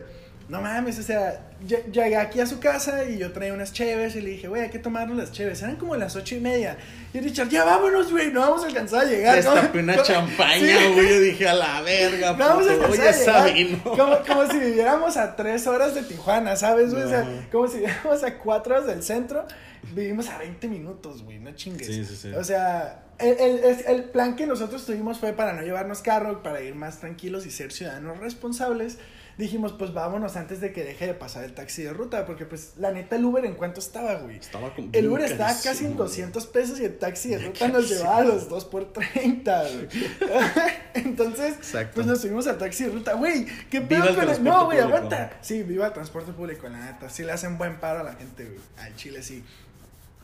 no 0.48 0.62
mames, 0.62 1.00
o 1.00 1.04
sea, 1.04 1.50
ll- 1.68 1.92
llegué 1.92 2.16
aquí 2.18 2.40
a 2.40 2.46
su 2.46 2.60
casa 2.60 3.04
y 3.06 3.18
yo 3.18 3.32
traía 3.32 3.54
unas 3.54 3.74
cheves 3.74 4.16
y 4.16 4.22
le 4.22 4.30
dije, 4.32 4.48
güey, 4.48 4.62
hay 4.62 4.70
que 4.70 4.78
tomarnos 4.80 5.18
las 5.18 5.32
cheves. 5.32 5.62
Eran 5.64 5.76
como 5.78 5.96
las 5.96 6.16
ocho 6.16 6.36
y 6.36 6.40
media. 6.40 6.78
Y 7.14 7.20
Richard, 7.20 7.50
ya 7.50 7.64
vámonos, 7.64 8.12
güey, 8.12 8.32
no 8.32 8.42
vamos 8.42 8.64
a 8.64 8.68
alcanzar 8.68 9.02
a 9.02 9.10
llegar. 9.10 9.36
Destapé 9.38 9.82
¿no? 9.82 9.94
una 9.94 10.04
champaña, 10.04 10.60
Sí. 10.60 10.94
güey. 10.94 11.10
Yo 11.10 11.20
dije, 11.22 11.48
a 11.48 11.54
la 11.56 11.82
verga, 11.82 12.34
No 12.34 12.38
vamos 12.38 12.68
a 12.68 12.74
alcanzar 12.74 13.48
a 13.48 13.48
llegar. 13.52 13.80
Como, 13.84 14.18
como 14.28 14.52
si 14.52 14.60
viviéramos 14.60 15.18
a 15.18 15.36
tres 15.36 15.66
horas 15.66 15.96
de 15.96 16.04
Tijuana, 16.04 16.56
¿sabes, 16.56 16.92
güey? 16.94 17.04
O 17.06 17.10
sea, 17.10 17.26
como 17.52 17.68
si 17.68 17.78
viviéramos 17.80 18.24
a 18.24 18.38
cuatro 18.38 18.76
horas 18.76 18.88
del 18.88 19.02
centro. 19.02 19.46
Vivimos 19.94 20.30
a 20.30 20.38
20 20.40 20.68
minutos, 20.68 21.24
güey, 21.24 21.38
no 21.40 21.52
chingues. 21.56 21.86
Sí, 21.88 22.04
sí, 22.06 22.16
sí. 22.16 22.32
O 22.34 22.44
sea, 22.44 23.04
el, 23.20 23.38
el, 23.40 23.60
es- 23.64 23.88
el 23.88 24.04
plan 24.06 24.36
que 24.36 24.46
nosotros 24.48 24.84
tuvimos 24.86 25.20
fue 25.20 25.34
para 25.34 25.54
no 25.54 25.62
llevarnos 25.62 26.02
carro, 26.02 26.42
para 26.44 26.62
ir 26.62 26.74
más 26.76 27.00
tranquilos 27.00 27.46
y 27.46 27.52
ser 27.52 27.72
ciudadanos 27.72 28.20
responsables. 28.20 28.98
Dijimos, 29.38 29.74
pues 29.74 29.94
vámonos 29.94 30.38
antes 30.38 30.62
de 30.62 30.72
que 30.72 30.84
deje 30.86 31.08
de 31.08 31.14
pasar 31.14 31.44
el 31.44 31.54
taxi 31.54 31.84
de 31.84 31.92
ruta, 31.92 32.26
porque 32.26 32.46
pues 32.46 32.74
la 32.78 32.92
neta 32.92 33.18
el 33.18 33.26
Uber 33.26 33.44
en 33.46 33.56
cuánto 33.56 33.82
estaba, 33.82 34.16
güey. 34.16 34.38
Estaba 34.38 34.74
como 34.74 34.90
El 34.94 35.10
Uber 35.10 35.24
estaba 35.24 35.50
carísimo, 35.50 35.72
casi 35.74 35.84
en 35.86 35.92
güey. 35.92 35.98
200 36.08 36.48
pesos 36.48 36.80
y 36.80 36.86
el 36.86 36.98
taxi 36.98 37.30
de 37.30 37.40
ruta 37.40 37.68
nos 37.68 37.90
llevaba 37.90 38.18
a 38.18 38.24
los 38.24 38.48
2 38.48 38.66
por 38.66 38.94
30, 38.94 39.62
güey. 39.64 39.88
Entonces, 40.94 41.56
Exacto. 41.56 41.92
pues 41.96 42.08
nos 42.08 42.22
subimos 42.22 42.48
al 42.48 42.58
taxi 42.58 42.86
de 42.86 42.92
ruta. 42.92 43.14
Güey, 43.14 43.46
¿qué 43.70 43.82
pedo 43.82 44.06
el 44.06 44.30
el- 44.30 44.44
No, 44.44 44.66
güey, 44.66 44.80
aguanta. 44.80 45.38
Sí, 45.42 45.64
viva 45.64 45.88
el 45.88 45.94
transporte 45.94 46.32
público, 46.32 46.68
la 46.70 46.86
neta. 46.92 47.10
Sí 47.10 47.24
le 47.24 47.32
hacen 47.34 47.58
buen 47.58 47.80
paro 47.80 48.00
a 48.00 48.04
la 48.04 48.14
gente, 48.14 48.46
güey. 48.46 48.60
Al 48.78 48.96
chile 48.96 49.22
sí. 49.22 49.44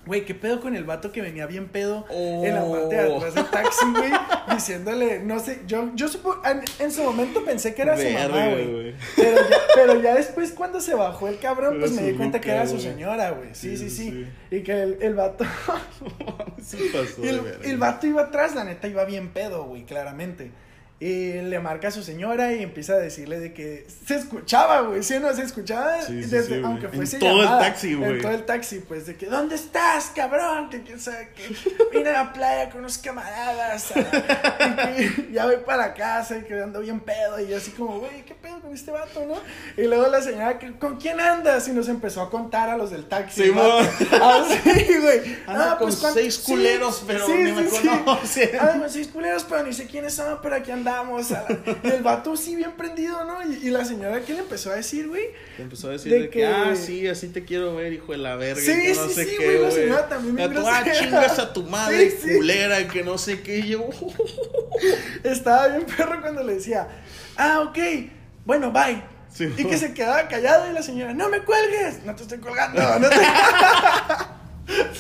Güey, 0.06 0.26
¿qué 0.26 0.34
pedo 0.34 0.60
con 0.62 0.76
el 0.76 0.84
vato 0.84 1.12
que 1.12 1.22
venía 1.22 1.46
bien 1.46 1.68
pedo 1.68 2.06
en 2.10 2.56
la 2.56 2.62
parte 2.68 2.96
de 2.96 3.08
Oh. 3.08 3.18
atrás 3.18 3.36
del 3.36 3.46
taxi, 3.52 3.86
güey? 3.96 4.12
Diciéndole, 4.52 5.20
no 5.20 5.40
sé, 5.40 5.62
yo, 5.68 5.92
yo 5.94 6.08
supo, 6.08 6.42
en, 6.44 6.62
en 6.80 6.92
su 6.92 7.04
momento 7.04 7.46
pensé 7.46 7.76
que 7.76 7.84
era 7.84 7.96
su 7.96 8.10
mamá, 8.10 8.48
güey. 8.48 8.96
Pero 9.16 9.38
ya, 9.50 9.58
pero 9.76 10.02
ya 10.02 10.16
después 10.16 10.54
cuando 10.54 10.82
se 10.82 10.96
bajó 10.96 11.28
el 11.28 11.38
cabrón, 11.38 11.78
pues 11.80 11.92
me 11.92 12.02
di 12.02 12.14
cuenta 12.18 12.40
ruca, 12.40 12.46
que 12.48 12.52
era 12.56 12.68
su 12.68 12.80
señora, 12.80 13.30
güey. 13.32 13.50
Sí, 13.54 13.78
sí, 13.78 13.90
Sí, 13.92 14.10
sí, 14.10 14.10
sí. 14.50 14.56
Y 14.56 14.64
que 14.64 14.82
el, 14.82 14.98
el 15.02 15.14
vato, 15.14 15.46
Sí 16.62 16.90
pasó 16.92 17.24
el, 17.24 17.42
el 17.64 17.78
vato 17.78 18.08
iba 18.08 18.24
atrás, 18.24 18.56
la 18.56 18.64
neta 18.64 18.88
iba 18.88 19.04
bien 19.06 19.30
pedo, 19.30 19.66
güey, 19.66 19.84
claramente. 19.86 20.52
Y 21.02 21.42
le 21.42 21.60
marca 21.60 21.88
a 21.88 21.92
su 21.92 22.04
señora 22.04 22.54
y 22.54 22.62
empieza 22.62 22.94
a 22.94 22.98
decirle 22.98 23.40
de 23.40 23.54
que 23.54 23.88
se 24.06 24.18
escuchaba, 24.18 24.82
güey, 24.82 25.02
¿sí 25.02 25.16
o 25.16 25.20
no? 25.20 25.34
Se 25.34 25.42
escuchaba 25.42 26.00
Sí, 26.04 26.22
sí, 26.24 26.30
desde, 26.30 26.44
sí, 26.44 26.50
güey. 26.60 26.64
aunque 26.64 26.86
En 26.86 26.94
fuese 26.94 27.18
todo 27.18 27.42
el 27.42 27.48
taxi, 27.50 27.96
güey. 27.96 28.12
En 28.12 28.22
todo 28.22 28.32
el 28.34 28.46
taxi, 28.46 28.80
pues, 28.88 29.08
de 29.08 29.16
que, 29.16 29.26
¿dónde 29.26 29.56
estás, 29.56 30.12
cabrón? 30.16 30.70
Que, 30.70 30.84
que, 30.84 30.94
o 30.94 31.00
sea, 31.00 31.28
que 31.34 31.50
vine 31.92 32.12
a 32.12 32.14
la 32.26 32.34
playa 32.34 32.70
con 32.70 32.82
unos 32.82 33.00
camaradas, 33.00 33.92
ah, 33.96 34.92
y 34.96 35.10
que 35.10 35.32
ya 35.34 35.46
voy 35.48 35.58
para 35.66 35.88
la 35.88 35.94
casa 35.96 36.38
y 36.38 36.44
que 36.44 36.54
ando 36.62 36.82
bien 36.82 37.00
pedo. 37.00 37.40
Y 37.40 37.48
yo 37.48 37.58
así 37.58 37.72
como, 37.72 38.00
güey, 38.00 38.24
¿qué 38.24 38.36
pedo 38.36 38.60
con 38.62 38.72
este 38.72 38.92
vato, 38.92 39.26
no? 39.26 39.36
Y 39.82 39.88
luego 39.88 40.06
la 40.08 40.22
señora, 40.22 40.60
que, 40.60 40.72
¿con 40.74 40.98
quién 40.98 41.20
andas? 41.20 41.68
Y 41.68 41.72
nos 41.72 41.90
empezó 41.90 42.22
a 42.22 42.30
contar 42.30 42.70
a 42.70 42.78
los 42.78 42.92
del 42.92 43.06
taxi. 43.08 43.46
Sí. 43.46 43.52
Ah, 44.12 44.46
güey. 45.02 45.36
Ando 45.48 45.64
Ah, 45.64 45.76
con 45.80 45.88
pues, 45.88 45.96
¿cuánto- 46.00 46.20
seis 46.20 46.36
sí, 46.36 46.52
culeros, 46.52 47.04
pero 47.08 47.26
sí, 47.26 47.32
ni 47.34 47.52
me 47.54 47.66
conocen. 47.66 48.50
Con 48.82 48.90
seis 48.90 49.08
culeros, 49.08 49.46
pero 49.50 49.64
ni 49.64 49.74
sé 49.74 49.88
quiénes 49.88 50.14
son, 50.14 50.40
pero 50.44 50.56
aquí 50.56 50.72
andamos. 50.92 51.32
a 51.32 51.46
la- 51.48 51.76
Y 51.84 51.88
el 51.96 52.04
vato 52.04 52.36
sí 52.36 52.56
bien 52.56 52.72
prendido, 52.74 53.24
¿no? 53.26 53.42
Y, 53.50 53.68
y 53.68 53.70
la 53.70 53.84
señora, 53.86 54.22
¿qué 54.22 54.34
le 54.34 54.40
empezó 54.40 54.72
a 54.72 54.76
decir, 54.76 55.08
güey? 55.08 55.24
Te 55.58 55.64
empezó 55.64 55.88
a 55.88 55.92
decir 55.92 56.12
De 56.12 56.20
de, 56.22 56.30
que, 56.30 56.40
que- 56.40 56.46
ah, 56.48 56.76
sí, 56.76 57.08
así 57.08 57.28
te 57.30 57.44
quiero 57.46 57.76
ver, 57.76 57.94
hijo 57.94 58.12
de 58.12 58.18
la 58.18 58.36
verga. 58.36 58.62
Sí, 58.62 58.72
y 58.72 58.82
que 58.82 58.94
no 58.94 59.08
sí, 59.08 59.14
sé 59.14 59.26
sí, 59.26 59.36
qué, 59.38 59.46
güey, 59.58 59.62
la 59.62 59.72
señora 59.72 60.10
también 60.10 60.40
A 60.40 60.54
tu, 60.54 60.68
ah, 60.68 60.84
chingas 61.00 61.40
a 61.40 61.54
tu 61.54 61.64
madre, 61.64 62.12
Sí, 62.12 62.18
sí. 62.30 62.36
culera, 62.38 62.88
que 62.88 63.04
no 63.04 63.18
sé 63.18 63.42
qué. 63.42 63.60
Y 63.60 63.68
yo, 63.70 63.90
Estaba 65.24 65.68
bien 65.68 65.86
perro 65.86 66.22
cuando 66.22 66.44
le 66.44 66.56
decía, 66.56 66.88
ah, 67.38 67.62
ok, 67.62 67.78
bueno, 68.46 68.72
bye. 68.72 69.04
Sí, 69.34 69.46
y 69.58 69.64
no. 69.64 69.70
que 69.70 69.78
se 69.78 69.94
quedaba 69.94 70.28
callado 70.28 70.70
y 70.70 70.74
la 70.74 70.84
señora, 70.84 71.14
no 71.14 71.30
me 71.30 71.42
cuelgues, 71.44 72.04
no 72.04 72.14
te 72.16 72.24
estoy 72.24 72.40
colgando. 72.40 72.82
No 73.00 73.08
te... 73.08 73.16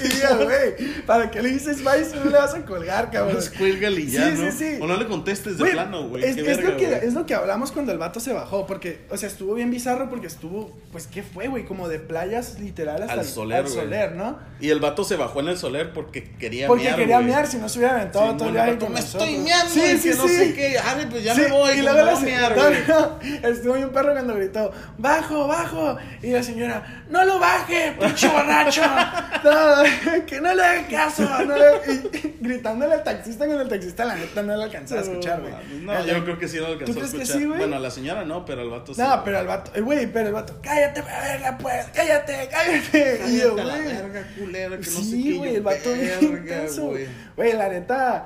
güey, 0.43 1.01
¿para 1.05 1.29
qué 1.31 1.41
le 1.41 1.49
dices 1.49 1.77
Spice? 1.77 2.15
No 2.15 2.25
le 2.25 2.37
vas 2.37 2.53
a 2.53 2.65
colgar, 2.65 3.09
cabrón. 3.11 3.33
Pues 3.35 3.49
cuélgale 3.49 4.01
y 4.01 4.07
ya, 4.11 4.27
Sí, 4.35 4.41
¿no? 4.41 4.51
sí, 4.51 4.57
sí. 4.57 4.77
O 4.81 4.87
no 4.87 4.97
le 4.97 5.07
contestes 5.07 5.57
de 5.57 5.65
plano, 5.71 6.07
güey. 6.09 6.23
Es, 6.23 6.37
es 6.37 6.59
es 6.59 7.13
lo 7.13 7.25
que 7.25 7.33
hablamos 7.35 7.71
cuando 7.71 7.91
el 7.91 7.97
vato 7.97 8.19
se 8.19 8.33
bajó, 8.33 8.65
porque, 8.67 9.01
o 9.09 9.17
sea, 9.17 9.27
estuvo 9.29 9.53
bien 9.55 9.71
bizarro 9.71 10.09
porque 10.09 10.27
estuvo, 10.27 10.71
pues, 10.91 11.07
¿qué 11.07 11.23
fue, 11.23 11.47
güey? 11.47 11.65
Como 11.65 11.87
de 11.87 11.99
playas 11.99 12.59
literal 12.59 13.01
hasta 13.01 13.13
Al 13.13 13.19
el- 13.19 13.25
Soler, 13.25 13.59
al. 13.65 13.67
Soler, 13.67 14.11
¿no? 14.15 14.39
Y 14.59 14.69
el 14.69 14.79
vato 14.79 15.03
se 15.03 15.15
bajó 15.15 15.39
en 15.39 15.47
el 15.49 15.57
soler 15.57 15.91
porque 15.93 16.23
quería 16.37 16.67
Porque 16.67 16.83
mear, 16.85 16.95
quería 16.97 17.15
güey. 17.17 17.27
mear, 17.27 17.47
si 17.47 17.57
no 17.57 17.67
se 17.69 17.79
hubiera 17.79 17.95
aventado 17.95 18.31
Sí, 18.31 18.37
todo 18.37 18.49
el 18.49 18.55
vato, 18.55 18.89
me 18.89 18.95
nosotros. 18.99 19.27
estoy 19.29 19.37
meando, 19.43 19.73
Sí, 19.73 19.97
sí, 19.97 20.09
que 20.09 20.15
no 20.15 20.27
sí. 20.27 20.35
sé 20.35 20.53
qué. 20.53 20.77
Ay, 20.83 21.07
pues 21.09 21.23
ya 21.23 21.33
me 21.35 21.47
voy, 21.47 21.71
y 21.77 21.81
luego 21.81 21.97
la 22.05 22.19
mear, 22.19 22.53
güey. 22.55 23.41
estuvo 23.51 23.73
bien 23.73 23.89
perro 23.89 24.11
cuando 24.13 24.35
gritó, 24.35 24.71
bajo, 24.97 25.47
bajo, 25.47 25.97
y 26.21 26.31
la 26.31 26.43
señora, 26.43 27.00
no 27.11 27.23
lo 27.25 27.37
baje, 27.39 27.95
pinche 27.99 28.27
borracho, 28.29 28.81
no, 29.43 30.25
que 30.25 30.41
no 30.41 30.53
le 30.53 30.63
haga 30.63 30.87
caso, 30.87 31.23
no 31.45 31.55
le- 31.57 31.93
y- 31.93 32.17
y 32.17 32.37
gritándole 32.39 32.95
al 32.95 33.03
taxista 33.03 33.45
con 33.45 33.59
el 33.59 33.67
taxista, 33.67 34.05
la 34.05 34.15
neta 34.15 34.41
no 34.41 34.55
lo 34.55 34.63
alcanzaba 34.63 35.01
a 35.01 35.03
escuchar, 35.03 35.41
güey. 35.41 35.53
No, 35.81 36.05
yo 36.05 36.23
creo 36.23 36.39
que 36.39 36.47
sí 36.47 36.57
no 36.57 36.63
lo 36.63 36.67
alcanzó 36.73 36.93
a 36.93 36.95
crees 36.95 37.11
que 37.11 37.17
escuchar. 37.21 37.37
sí, 37.41 37.45
güey? 37.45 37.59
bueno, 37.59 37.75
a 37.75 37.79
la 37.79 37.91
señora 37.91 38.23
no, 38.25 38.45
pero 38.45 38.61
al 38.61 38.69
vato 38.69 38.93
sí. 38.93 39.01
No, 39.01 39.23
pero 39.23 39.39
el 39.39 39.47
vato, 39.47 39.71
eh, 39.75 39.81
güey, 39.81 40.07
pero 40.11 40.27
el 40.27 40.33
vato, 40.33 40.57
cállate, 40.63 41.01
verga, 41.01 41.57
pues, 41.57 41.85
cállate, 41.93 42.49
cállate. 42.49 43.21
Y 43.27 43.39
yo, 43.41 43.49
a 43.59 43.63
güey. 43.63 43.85
verga, 43.85 44.23
culero, 44.37 44.71
que 44.79 44.89
no 44.89 44.99
Sí, 45.01 45.37
güey, 45.37 45.55
el 45.55 45.61
vato 45.61 45.91
bien 45.93 46.45
güey. 47.35 47.53
La 47.53 47.69
neta, 47.69 48.25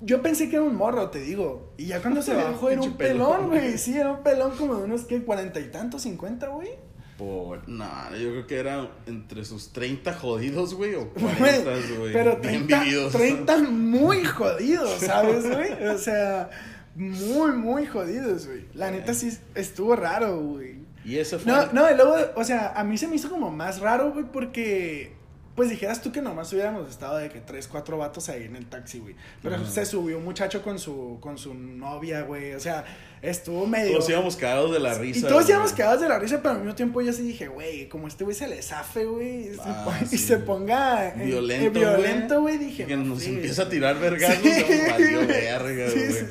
yo 0.00 0.22
pensé 0.22 0.48
que 0.48 0.56
era 0.56 0.64
un 0.64 0.76
morro, 0.76 1.10
te 1.10 1.18
digo. 1.20 1.74
Y 1.76 1.86
ya 1.86 2.00
cuando 2.00 2.22
se 2.22 2.32
bajó 2.34 2.70
era 2.70 2.80
un 2.80 2.96
pelón, 2.96 3.48
güey. 3.48 3.76
Sí, 3.76 3.96
era 3.98 4.10
un 4.12 4.22
pelón 4.22 4.52
como 4.56 4.76
de 4.76 4.84
unos, 4.84 5.04
¿qué? 5.04 5.22
¿Cuarenta 5.22 5.60
y 5.60 5.64
tantos, 5.64 6.02
cincuenta, 6.02 6.48
güey? 6.48 6.70
Por, 7.20 7.68
no, 7.68 7.84
yo 8.16 8.30
creo 8.30 8.46
que 8.46 8.56
era 8.56 8.88
entre 9.06 9.44
sus 9.44 9.74
30 9.74 10.14
jodidos, 10.14 10.72
güey, 10.72 10.94
o 10.94 11.10
Güey, 11.14 11.36
40, 11.36 11.70
güey. 11.98 12.12
Pero 12.14 12.36
bien 12.38 12.66
30, 12.66 12.80
vividos. 12.80 13.12
30 13.12 13.58
muy 13.58 14.24
jodidos, 14.24 14.90
¿sabes, 15.00 15.46
güey? 15.46 15.86
O 15.86 15.98
sea, 15.98 16.48
muy, 16.94 17.52
muy 17.52 17.84
jodidos, 17.84 18.46
güey. 18.46 18.64
La 18.72 18.90
neta 18.90 19.12
sí 19.12 19.36
estuvo 19.54 19.94
raro, 19.96 20.40
güey. 20.40 20.76
Y 21.04 21.18
ese 21.18 21.38
fue. 21.38 21.52
No, 21.52 21.70
no, 21.74 21.90
y 21.90 21.94
luego, 21.94 22.16
o 22.36 22.44
sea, 22.44 22.72
a 22.74 22.84
mí 22.84 22.96
se 22.96 23.06
me 23.06 23.16
hizo 23.16 23.28
como 23.28 23.50
más 23.50 23.80
raro, 23.80 24.12
güey, 24.12 24.24
porque, 24.24 25.12
pues 25.56 25.68
dijeras 25.68 26.00
tú 26.00 26.10
que 26.12 26.22
nomás 26.22 26.52
hubiéramos 26.52 26.88
estado 26.88 27.16
de 27.18 27.28
que 27.28 27.40
tres, 27.40 27.66
cuatro 27.68 27.98
vatos 27.98 28.28
ahí 28.28 28.44
en 28.44 28.56
el 28.56 28.66
taxi, 28.66 28.98
güey. 29.00 29.14
Pero 29.42 29.56
Ajá. 29.56 29.66
se 29.66 29.84
subió 29.84 30.16
un 30.18 30.24
muchacho 30.24 30.62
con 30.62 30.78
su, 30.78 31.18
con 31.20 31.36
su 31.36 31.52
novia, 31.54 32.22
güey. 32.22 32.54
O 32.54 32.60
sea, 32.60 32.84
estuvo 33.20 33.66
medio. 33.66 33.92
Todos 33.98 34.08
íbamos 34.10 34.36
cagados 34.36 34.72
de 34.72 34.78
la 34.78 34.94
risa. 34.94 35.18
y 35.18 35.22
todos 35.22 35.42
güey. 35.42 35.50
íbamos 35.50 35.72
cagados 35.72 36.00
de 36.00 36.08
la 36.08 36.18
risa, 36.18 36.38
pero 36.40 36.50
al 36.54 36.60
mismo 36.60 36.74
tiempo 36.74 37.02
yo 37.02 37.12
sí 37.12 37.22
dije, 37.22 37.48
güey, 37.48 37.88
como 37.88 38.08
este 38.08 38.24
güey 38.24 38.34
se 38.36 38.48
le 38.48 38.62
zafe, 38.62 39.04
güey, 39.04 39.48
y, 39.50 39.54
se 39.54 39.60
Ah, 39.62 40.00
sí. 40.08 40.32
y 40.32 40.36
ponga 40.46 41.12
Violento, 41.16 41.66
eh, 41.66 41.68
violento, 41.70 42.40
güey, 42.40 42.56
dije. 42.56 42.86
Que 42.86 42.96
nos 42.96 43.20
sí, 43.22 43.30
empieza 43.30 43.62
a 43.64 43.68
tirar 43.68 43.98
vergazos, 43.98 44.38
Sí, 44.42 44.64
valió 44.90 45.20
verga, 45.26 45.86
güey. 45.90 46.26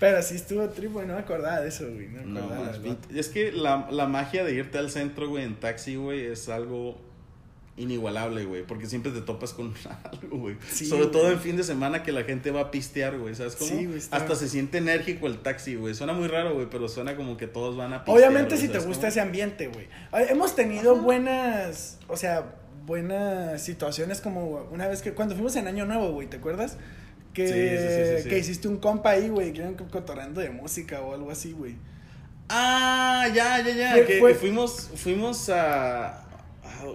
Pero 0.00 0.20
sí 0.22 0.34
estuvo 0.34 0.68
tripo, 0.70 1.00
no 1.02 1.14
me 1.14 1.20
acordaba 1.20 1.60
de 1.60 1.68
eso, 1.68 1.84
güey. 1.90 2.08
No 2.08 2.22
me 2.26 2.40
acordaba. 2.40 2.66
es, 2.66 2.72
del 2.72 2.82
bien- 2.82 2.98
es 3.18 3.28
que 3.28 3.52
la, 3.52 3.88
la 3.90 4.06
magia 4.06 4.44
de 4.44 4.52
irte 4.52 4.76
al 4.78 4.90
centro, 4.90 5.28
güey, 5.28 5.44
en 5.44 5.54
taxi, 5.58 5.94
güey, 5.96 6.26
es 6.26 6.48
algo 6.48 7.00
inigualable, 7.76 8.44
güey, 8.44 8.62
porque 8.64 8.86
siempre 8.86 9.10
te 9.10 9.20
topas 9.20 9.52
con 9.52 9.74
algo, 10.04 10.38
güey. 10.38 10.56
Sí, 10.70 10.86
Sobre 10.86 11.02
güey. 11.02 11.12
todo 11.12 11.30
en 11.32 11.40
fin 11.40 11.56
de 11.56 11.64
semana 11.64 12.02
que 12.04 12.12
la 12.12 12.22
gente 12.22 12.50
va 12.52 12.60
a 12.60 12.70
pistear, 12.70 13.18
güey, 13.18 13.34
¿sabes 13.34 13.56
cómo? 13.56 13.68
Sí, 13.70 13.86
güey, 13.86 13.98
está- 13.98 14.16
Hasta 14.16 14.36
se 14.36 14.48
siente 14.48 14.78
enérgico 14.78 15.26
el 15.26 15.38
taxi, 15.40 15.74
güey. 15.74 15.94
Suena 15.94 16.12
muy 16.12 16.28
raro, 16.28 16.54
güey, 16.54 16.68
pero 16.70 16.88
suena 16.88 17.16
como 17.16 17.36
que 17.36 17.46
todos 17.48 17.76
van 17.76 17.92
a 17.92 18.04
pistear. 18.04 18.16
Obviamente 18.16 18.56
si 18.56 18.68
te 18.68 18.74
¿sabes 18.74 18.86
gusta 18.86 19.00
cómo? 19.02 19.08
ese 19.08 19.20
ambiente, 19.20 19.66
güey. 19.68 19.88
Hemos 20.28 20.54
tenido 20.54 20.96
buenas, 20.96 21.98
o 22.08 22.16
sea, 22.16 22.54
buenas 22.86 23.62
situaciones 23.62 24.20
como 24.20 24.68
una 24.70 24.86
vez 24.86 25.02
que 25.02 25.12
cuando 25.12 25.34
fuimos 25.34 25.56
en 25.56 25.66
Año 25.66 25.84
Nuevo, 25.86 26.12
güey, 26.12 26.28
¿te 26.28 26.36
acuerdas? 26.36 26.76
Que, 27.32 27.48
Sí, 27.48 27.54
sí, 27.54 27.88
sí, 27.88 28.16
sí, 28.18 28.22
sí. 28.22 28.28
que 28.28 28.38
hiciste 28.38 28.68
un 28.68 28.76
compa 28.76 29.10
ahí, 29.10 29.28
güey, 29.28 29.52
que 29.52 29.58
iban 29.58 29.74
cotorreando 29.74 30.40
de 30.40 30.50
música 30.50 31.00
o 31.00 31.14
algo 31.14 31.32
así, 31.32 31.50
güey. 31.52 31.74
Ah, 32.48 33.26
ya, 33.34 33.60
ya, 33.64 33.74
ya. 33.74 33.94
¿Qué 33.94 34.04
Que 34.04 34.20
fue? 34.20 34.34
fuimos, 34.34 34.90
fuimos 34.96 35.48
a- 35.48 36.23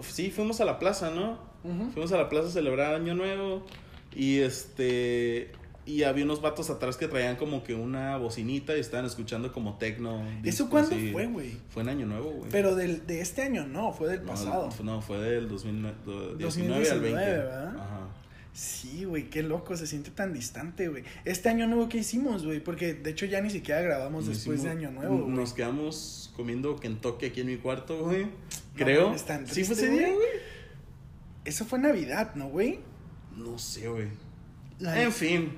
Sí, 0.04 0.32
fuimos 0.32 0.62
a 0.62 0.65
la 0.65 0.80
plaza, 0.80 1.12
¿no? 1.12 1.38
Fuimos 1.93 2.12
a 2.12 2.17
la 2.17 2.30
plaza 2.30 2.47
a 2.47 2.52
celebrar 2.52 2.95
Año 2.95 3.15
Nuevo. 3.15 3.65
Y 4.15 4.39
este. 4.39 5.52
Y 5.86 6.04
había 6.04 6.23
unos 6.23 6.39
vatos 6.41 6.69
atrás 6.69 6.97
que 6.97 7.08
traían 7.08 7.36
como 7.36 7.63
que 7.63 7.73
una 7.73 8.15
bocinita 8.17 8.78
y 8.78 8.80
estaban 8.80 9.08
escuchando 9.08 9.52
como 9.52 9.78
tecno. 9.78 10.23
¿Eso 10.43 10.69
cuándo 10.69 10.95
fue, 11.12 11.25
güey? 11.25 11.58
Fue 11.69 11.82
en 11.82 11.89
Año 11.89 12.06
Nuevo, 12.06 12.30
güey. 12.30 12.49
Pero 12.52 12.75
del, 12.75 13.08
de 13.08 13.21
este 13.21 13.41
año 13.41 13.65
no, 13.65 13.91
fue 13.91 14.10
del 14.10 14.21
No, 14.21 14.28
pasado. 14.28 14.69
No, 14.84 15.02
fue 15.02 15.17
del 15.17 15.49
2019 15.49 15.95
al 16.30 16.38
2019, 16.38 16.99
20. 16.99 17.19
¿verdad? 17.19 17.75
Ajá. 17.75 17.88
Sí, 18.60 19.06
güey, 19.06 19.30
qué 19.30 19.41
loco, 19.41 19.78
se 19.78 19.88
siente 19.88 20.12
tan 20.12 20.34
distante, 20.34 20.89
güey. 20.89 21.04
Este 21.24 21.48
año 21.48 21.65
nuevo, 21.65 21.88
¿qué 21.88 22.00
hicimos, 22.00 22.45
güey? 22.45 22.60
Porque 22.60 22.93
de 22.93 23.12
hecho 23.12 23.26
ya 23.26 23.39
ni 23.39 23.50
siquiera 23.50 23.80
grabamos 23.80 24.26
Nos 24.26 24.36
después 24.36 24.63
de 24.63 24.69
año 24.69 24.91
nuevo, 24.91 25.17
güey. 25.19 25.30
Nos 25.30 25.54
quedamos 25.54 26.34
comiendo 26.36 26.76
Kentucky 26.76 27.28
aquí 27.28 27.39
en 27.39 27.48
mi 27.48 27.56
cuarto, 27.56 28.04
güey. 28.04 28.26
No 28.26 28.30
Creo. 28.76 29.06
mames, 29.08 29.24
tan 29.26 29.48
¿Sí 29.48 29.63
fue 29.63 29.76
triste, 29.78 29.86
ese 29.86 29.89
día, 30.08 30.13
güey. 30.13 30.28
Eso 31.45 31.63
fue 31.63 31.80
Navidad, 31.80 32.36
¿no, 32.36 32.50
güey? 32.50 32.80
No 33.38 33.58
sé, 33.58 33.88
güey. 33.88 34.08
La- 34.80 35.02
En 35.04 35.13
fin. 35.13 35.54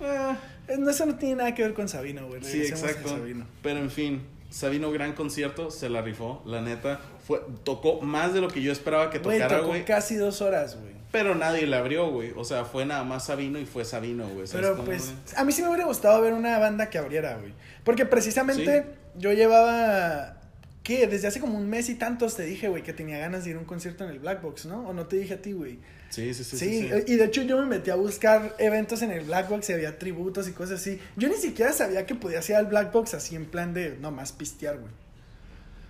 Eh, 0.00 0.36
no, 0.78 0.90
Eso 0.90 1.06
no 1.06 1.14
tiene 1.14 1.36
nada 1.36 1.54
que 1.54 1.62
ver 1.62 1.72
con 1.72 1.88
Sabino, 1.88 2.26
güey. 2.28 2.44
sí, 2.44 2.60
exacto. 2.60 3.08
Sabino. 3.08 3.46
Pero 3.62 3.78
en 3.80 3.90
fin, 3.90 4.22
Sabino, 4.50 4.90
gran 4.92 5.14
concierto, 5.14 5.70
se 5.70 5.88
la 5.88 6.02
rifó, 6.02 6.42
la 6.44 6.60
neta. 6.60 7.00
Fue, 7.26 7.40
tocó 7.64 8.02
más 8.02 8.34
de 8.34 8.42
lo 8.42 8.48
que 8.48 8.60
yo 8.60 8.72
esperaba 8.72 9.08
que 9.08 9.20
Güey, 9.20 9.38
tocara, 9.38 9.56
tocó 9.56 9.68
güey. 9.70 9.86
casi 9.86 10.16
dos 10.16 10.42
horas, 10.42 10.78
güey. 10.78 10.92
Pero 11.12 11.34
nadie 11.34 11.66
le 11.66 11.76
abrió, 11.76 12.10
güey. 12.10 12.32
O 12.36 12.44
sea, 12.44 12.64
fue 12.64 12.86
nada 12.86 13.04
más 13.04 13.26
Sabino 13.26 13.58
y 13.58 13.66
fue 13.66 13.84
Sabino, 13.84 14.26
güey. 14.28 14.46
¿sabes 14.46 14.66
Pero 14.66 14.76
cómo, 14.76 14.86
pues, 14.86 15.12
güey? 15.12 15.16
a 15.36 15.44
mí 15.44 15.52
sí 15.52 15.60
me 15.62 15.68
hubiera 15.68 15.84
gustado 15.84 16.20
ver 16.22 16.32
una 16.32 16.58
banda 16.58 16.88
que 16.88 16.96
abriera, 16.98 17.36
güey. 17.36 17.52
Porque 17.84 18.06
precisamente 18.06 18.86
yo 19.16 19.32
llevaba, 19.32 20.40
¿qué? 20.82 21.06
Desde 21.06 21.28
hace 21.28 21.38
como 21.38 21.58
un 21.58 21.68
mes 21.68 21.90
y 21.90 21.96
tantos 21.96 22.34
te 22.34 22.44
dije, 22.44 22.68
güey, 22.68 22.82
que 22.82 22.94
tenía 22.94 23.18
ganas 23.18 23.44
de 23.44 23.50
ir 23.50 23.56
a 23.56 23.58
un 23.58 23.66
concierto 23.66 24.04
en 24.04 24.10
el 24.10 24.20
Black 24.20 24.40
Box, 24.40 24.64
¿no? 24.64 24.88
¿O 24.88 24.94
no 24.94 25.06
te 25.06 25.16
dije 25.16 25.34
a 25.34 25.42
ti, 25.42 25.52
güey? 25.52 25.78
Sí, 26.08 26.32
sí, 26.32 26.44
sí. 26.44 26.56
Sí, 26.56 26.80
sí, 26.80 26.90
sí. 26.90 27.12
y 27.12 27.16
de 27.16 27.24
hecho 27.24 27.42
yo 27.42 27.58
me 27.58 27.66
metí 27.66 27.90
a 27.90 27.94
buscar 27.94 28.54
eventos 28.58 29.02
en 29.02 29.10
el 29.12 29.24
Black 29.24 29.48
Box 29.50 29.68
y 29.70 29.72
había 29.74 29.98
tributos 29.98 30.48
y 30.48 30.52
cosas 30.52 30.80
así. 30.80 30.98
Yo 31.16 31.28
ni 31.28 31.36
siquiera 31.36 31.72
sabía 31.74 32.06
que 32.06 32.14
podía 32.14 32.40
ir 32.46 32.54
al 32.54 32.66
Black 32.66 32.90
Box 32.90 33.14
así 33.14 33.36
en 33.36 33.44
plan 33.44 33.74
de, 33.74 33.98
no 34.00 34.10
más 34.10 34.32
pistear, 34.32 34.78
güey. 34.78 34.92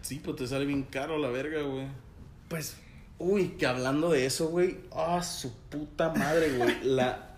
Sí, 0.02 0.20
pues 0.22 0.36
te 0.36 0.46
sale 0.48 0.64
bien 0.64 0.82
caro 0.82 1.16
la 1.18 1.28
verga, 1.28 1.62
güey. 1.62 1.86
Pues, 2.48 2.74
Uy, 3.22 3.48
que 3.58 3.66
hablando 3.66 4.10
de 4.10 4.26
eso, 4.26 4.48
güey. 4.48 4.78
Ah, 4.92 5.22
su 5.22 5.52
puta 5.70 6.10
madre, 6.10 6.50
güey. 6.58 6.76
La 6.82 7.30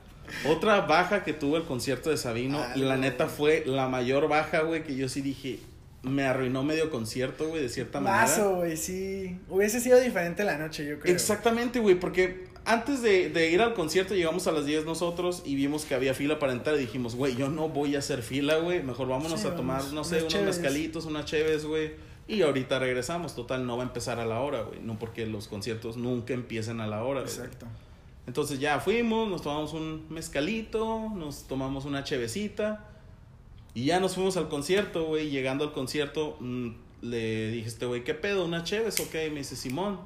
otra 0.48 0.80
baja 0.82 1.22
que 1.22 1.32
tuvo 1.34 1.56
el 1.58 1.64
concierto 1.64 2.10
de 2.10 2.16
Sabino, 2.16 2.58
Ah, 2.58 2.72
la 2.76 2.96
neta 2.96 3.28
fue 3.28 3.62
la 3.66 3.88
mayor 3.88 4.28
baja, 4.28 4.60
güey, 4.60 4.82
que 4.82 4.96
yo 4.96 5.08
sí 5.08 5.20
dije, 5.20 5.58
me 6.02 6.24
arruinó 6.24 6.62
medio 6.62 6.90
concierto, 6.90 7.48
güey, 7.48 7.62
de 7.62 7.68
cierta 7.68 8.00
manera. 8.00 8.22
mazo, 8.22 8.54
güey, 8.56 8.76
sí. 8.76 9.38
Hubiese 9.48 9.80
sido 9.80 10.00
diferente 10.00 10.42
la 10.44 10.56
noche, 10.56 10.86
yo 10.86 10.98
creo. 10.98 11.14
Exactamente, 11.14 11.78
güey, 11.80 11.94
porque 11.96 12.46
antes 12.64 13.02
de, 13.02 13.28
de 13.28 13.50
ir 13.50 13.60
al 13.60 13.74
concierto 13.74 14.14
llegamos 14.14 14.46
a 14.46 14.52
las 14.52 14.64
10 14.64 14.86
nosotros 14.86 15.42
y 15.44 15.54
vimos 15.54 15.84
que 15.84 15.94
había 15.94 16.14
fila 16.14 16.38
para 16.38 16.52
entrar 16.52 16.76
y 16.76 16.78
dijimos, 16.80 17.14
güey, 17.14 17.36
yo 17.36 17.48
no 17.50 17.68
voy 17.68 17.94
a 17.94 17.98
hacer 17.98 18.22
fila, 18.22 18.56
güey, 18.56 18.82
mejor 18.82 19.08
vámonos 19.08 19.40
Sí, 19.40 19.46
a 19.48 19.54
tomar, 19.54 19.78
vamos, 19.80 19.92
no 19.92 20.04
sé, 20.04 20.22
unos 20.22 20.34
mezcalitos, 20.42 21.04
unas 21.04 21.26
cheves, 21.26 21.66
güey. 21.66 21.92
Y 22.26 22.40
ahorita 22.42 22.78
regresamos, 22.78 23.34
total, 23.36 23.66
no 23.66 23.76
va 23.76 23.82
a 23.82 23.86
empezar 23.86 24.18
a 24.18 24.24
la 24.24 24.40
hora, 24.40 24.62
güey, 24.62 24.80
no 24.80 24.98
porque 24.98 25.26
los 25.26 25.46
conciertos 25.48 25.96
nunca 25.96 26.32
empiezan 26.32 26.80
a 26.80 26.86
la 26.86 27.04
hora. 27.04 27.20
güey. 27.20 27.32
Exacto. 27.32 27.66
Entonces 28.26 28.58
ya 28.60 28.80
fuimos, 28.80 29.28
nos 29.28 29.42
tomamos 29.42 29.74
un 29.74 30.06
mezcalito, 30.08 31.10
nos 31.14 31.42
tomamos 31.46 31.84
una 31.84 32.02
chevecita 32.04 32.86
y 33.74 33.84
ya 33.84 34.00
nos 34.00 34.14
fuimos 34.14 34.38
al 34.38 34.48
concierto, 34.48 35.04
güey. 35.04 35.28
Llegando 35.28 35.64
al 35.64 35.72
concierto, 35.72 36.38
mm, 36.40 36.68
le 37.02 37.50
dije 37.50 37.66
a 37.66 37.68
este 37.68 37.84
güey, 37.84 38.02
¿qué 38.04 38.14
pedo? 38.14 38.46
¿Una 38.46 38.64
cheves? 38.64 38.98
Ok, 39.00 39.12
me 39.30 39.40
dice 39.40 39.56
Simón. 39.56 40.00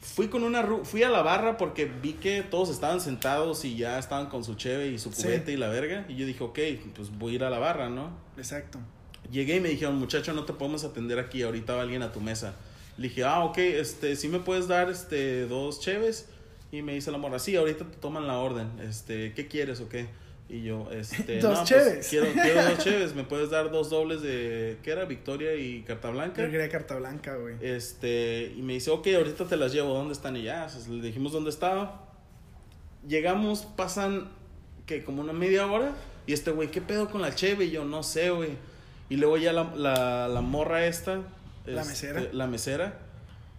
Fui 0.00 0.28
con 0.28 0.42
una 0.44 0.62
ru- 0.62 0.82
fui 0.84 1.02
a 1.02 1.10
la 1.10 1.20
barra 1.20 1.58
porque 1.58 1.84
vi 1.84 2.14
que 2.14 2.42
todos 2.42 2.70
estaban 2.70 3.02
sentados 3.02 3.66
y 3.66 3.76
ya 3.76 3.98
estaban 3.98 4.28
con 4.28 4.42
su 4.44 4.54
cheve 4.54 4.86
y 4.88 4.98
su 4.98 5.12
Sí. 5.12 5.24
cubete 5.24 5.52
y 5.52 5.58
la 5.58 5.68
verga. 5.68 6.06
Y 6.08 6.16
yo 6.16 6.24
dije, 6.24 6.42
ok, 6.42 6.58
pues 6.96 7.10
voy 7.18 7.32
a 7.32 7.34
ir 7.34 7.44
a 7.44 7.50
la 7.50 7.58
barra, 7.58 7.90
¿no? 7.90 8.08
Exacto. 8.38 8.78
Llegué 9.30 9.56
y 9.56 9.60
me 9.60 9.68
dijeron, 9.68 9.96
muchacho, 9.96 10.32
no 10.32 10.44
te 10.44 10.52
podemos 10.52 10.84
atender 10.84 11.18
aquí, 11.18 11.42
ahorita 11.42 11.74
va 11.74 11.82
alguien 11.82 12.02
a 12.02 12.12
tu 12.12 12.20
mesa. 12.20 12.54
Le 12.96 13.08
dije, 13.08 13.24
ah, 13.24 13.44
ok, 13.44 13.58
este, 13.58 14.16
¿sí 14.16 14.28
me 14.28 14.40
puedes 14.40 14.68
dar, 14.68 14.90
este, 14.90 15.46
dos 15.46 15.80
cheves? 15.80 16.28
Y 16.72 16.82
me 16.82 16.94
dice 16.94 17.10
la 17.10 17.18
morra, 17.18 17.38
sí, 17.38 17.56
ahorita 17.56 17.84
te 17.84 17.96
toman 17.96 18.26
la 18.26 18.38
orden, 18.38 18.68
este, 18.80 19.32
¿qué 19.34 19.46
quieres 19.48 19.80
o 19.80 19.88
qué? 19.88 20.06
Y 20.48 20.62
yo, 20.62 20.90
este, 20.90 21.38
Dos 21.40 21.52
no, 21.52 21.58
pues, 21.58 21.68
cheves. 21.68 22.08
quiero, 22.08 22.26
quiero 22.32 22.64
dos 22.64 22.78
cheves, 22.84 23.14
¿me 23.14 23.22
puedes 23.22 23.50
dar 23.50 23.70
dos 23.70 23.88
dobles 23.88 24.20
de, 24.20 24.78
¿qué 24.82 24.90
era? 24.90 25.04
Victoria 25.04 25.54
y 25.54 25.82
Carta 25.82 26.10
Blanca. 26.10 26.42
Yo 26.42 26.50
quería 26.50 26.68
carta 26.68 26.96
blanca, 26.96 27.36
güey. 27.36 27.54
Este, 27.60 28.52
y 28.56 28.62
me 28.62 28.74
dice, 28.74 28.90
ok, 28.90 29.06
ahorita 29.16 29.44
te 29.44 29.56
las 29.56 29.72
llevo, 29.72 29.94
¿dónde 29.94 30.12
están? 30.12 30.36
Y 30.36 30.42
ya, 30.42 30.68
pues, 30.72 30.88
le 30.88 31.02
dijimos 31.02 31.32
dónde 31.32 31.50
estaba. 31.50 32.08
Llegamos, 33.06 33.60
pasan, 33.76 34.28
que 34.86 35.04
como 35.04 35.22
una 35.22 35.32
media 35.32 35.66
hora, 35.66 35.94
y 36.26 36.32
este 36.32 36.50
güey, 36.50 36.70
¿qué 36.70 36.80
pedo 36.80 37.08
con 37.08 37.22
la 37.22 37.34
cheve? 37.34 37.66
Y 37.66 37.70
yo, 37.70 37.84
no 37.84 38.02
sé, 38.02 38.30
güey. 38.30 38.50
Y 39.10 39.16
luego 39.16 39.36
ya 39.36 39.52
la, 39.52 39.64
la, 39.76 40.28
la 40.28 40.40
morra 40.40 40.86
esta. 40.86 41.20
La 41.66 41.82
este, 41.82 41.90
mesera. 41.92 42.22
La 42.32 42.46
mesera. 42.46 42.98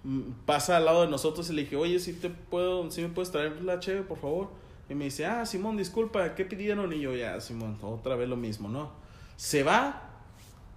mm, 0.03 0.21
pasa 0.47 0.77
al 0.77 0.85
lado 0.85 1.01
de 1.03 1.07
nosotros 1.09 1.47
y 1.51 1.53
le 1.53 1.61
dije, 1.63 1.75
oye, 1.75 1.99
si 1.99 2.13
te 2.13 2.29
puedo, 2.29 2.89
si 2.89 3.01
me 3.03 3.09
puedes 3.09 3.31
traer 3.31 3.61
la 3.61 3.79
cheve, 3.79 4.01
por 4.01 4.17
favor. 4.17 4.49
Y 4.89 4.95
me 4.95 5.05
dice, 5.05 5.25
ah, 5.27 5.45
Simón, 5.45 5.77
disculpa, 5.77 6.33
¿qué 6.35 6.43
pidieron? 6.45 6.91
Y 6.91 6.99
yo, 7.01 7.15
ya, 7.15 7.39
Simón, 7.39 7.77
otra 7.81 8.15
vez 8.15 8.27
lo 8.27 8.35
mismo, 8.37 8.67
¿no? 8.67 8.91
Se 9.37 9.63
va, 9.63 10.09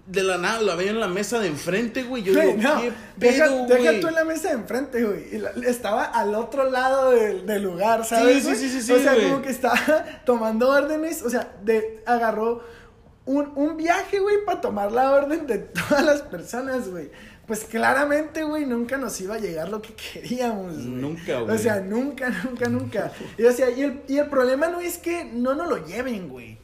de 0.06 0.22
la 0.22 0.36
nada, 0.38 0.60
la 0.60 0.74
veo 0.74 0.90
en 0.90 1.00
la 1.00 1.08
mesa 1.08 1.40
de 1.40 1.48
enfrente, 1.48 2.02
güey. 2.02 2.22
Yo 2.22 2.34
Güey, 2.34 2.54
digo, 2.56 2.62
no, 2.62 2.80
¿qué 2.80 2.92
deja, 3.16 3.44
pedo, 3.46 3.66
deja 3.66 3.82
güey? 3.90 4.00
tú 4.00 4.08
en 4.08 4.14
la 4.14 4.24
mesa 4.24 4.48
de 4.50 4.54
enfrente, 4.54 5.02
güey. 5.04 5.34
y 5.34 5.38
la- 5.38 5.50
Estaba 5.66 6.04
al 6.04 6.34
otro 6.34 6.70
lado 6.70 7.10
del, 7.12 7.46
del 7.46 7.62
lugar, 7.62 8.04
¿sabes? 8.04 8.44
sí, 8.44 8.54
sí, 8.54 8.68
sí, 8.68 8.82
sí, 8.82 8.92
O 8.92 8.98
sea, 8.98 9.14
güey. 9.14 9.30
como 9.30 9.42
que 9.42 9.48
estaba 9.50 9.78
tomando 10.26 10.68
órdenes, 10.68 11.22
o 11.22 11.30
sea, 11.30 11.52
de, 11.64 12.02
agarró 12.06 12.62
un, 13.26 13.52
un 13.56 13.76
viaje, 13.76 14.18
güey, 14.18 14.44
para 14.44 14.60
tomar 14.60 14.92
la 14.92 15.12
orden 15.12 15.46
de 15.46 15.58
todas 15.88 16.04
las 16.04 16.22
personas, 16.22 16.88
güey. 16.88 17.10
Pues 17.46 17.64
claramente, 17.64 18.42
güey, 18.42 18.64
nunca 18.64 18.96
nos 18.96 19.20
iba 19.20 19.34
a 19.34 19.38
llegar 19.38 19.68
lo 19.68 19.82
que 19.82 19.94
queríamos, 19.94 20.74
güey. 20.74 20.86
Nunca, 20.86 21.40
güey. 21.40 21.54
O 21.54 21.58
sea, 21.58 21.80
nunca, 21.80 22.30
nunca, 22.30 22.68
nunca. 22.68 23.12
Y, 23.38 23.44
o 23.44 23.52
sea, 23.52 23.70
y 23.70 23.82
el, 23.82 24.02
y 24.08 24.16
el 24.16 24.28
problema 24.28 24.68
no 24.68 24.80
es 24.80 24.96
que 24.98 25.24
no 25.24 25.54
nos 25.54 25.68
lo 25.68 25.86
lleven, 25.86 26.28
güey. 26.28 26.58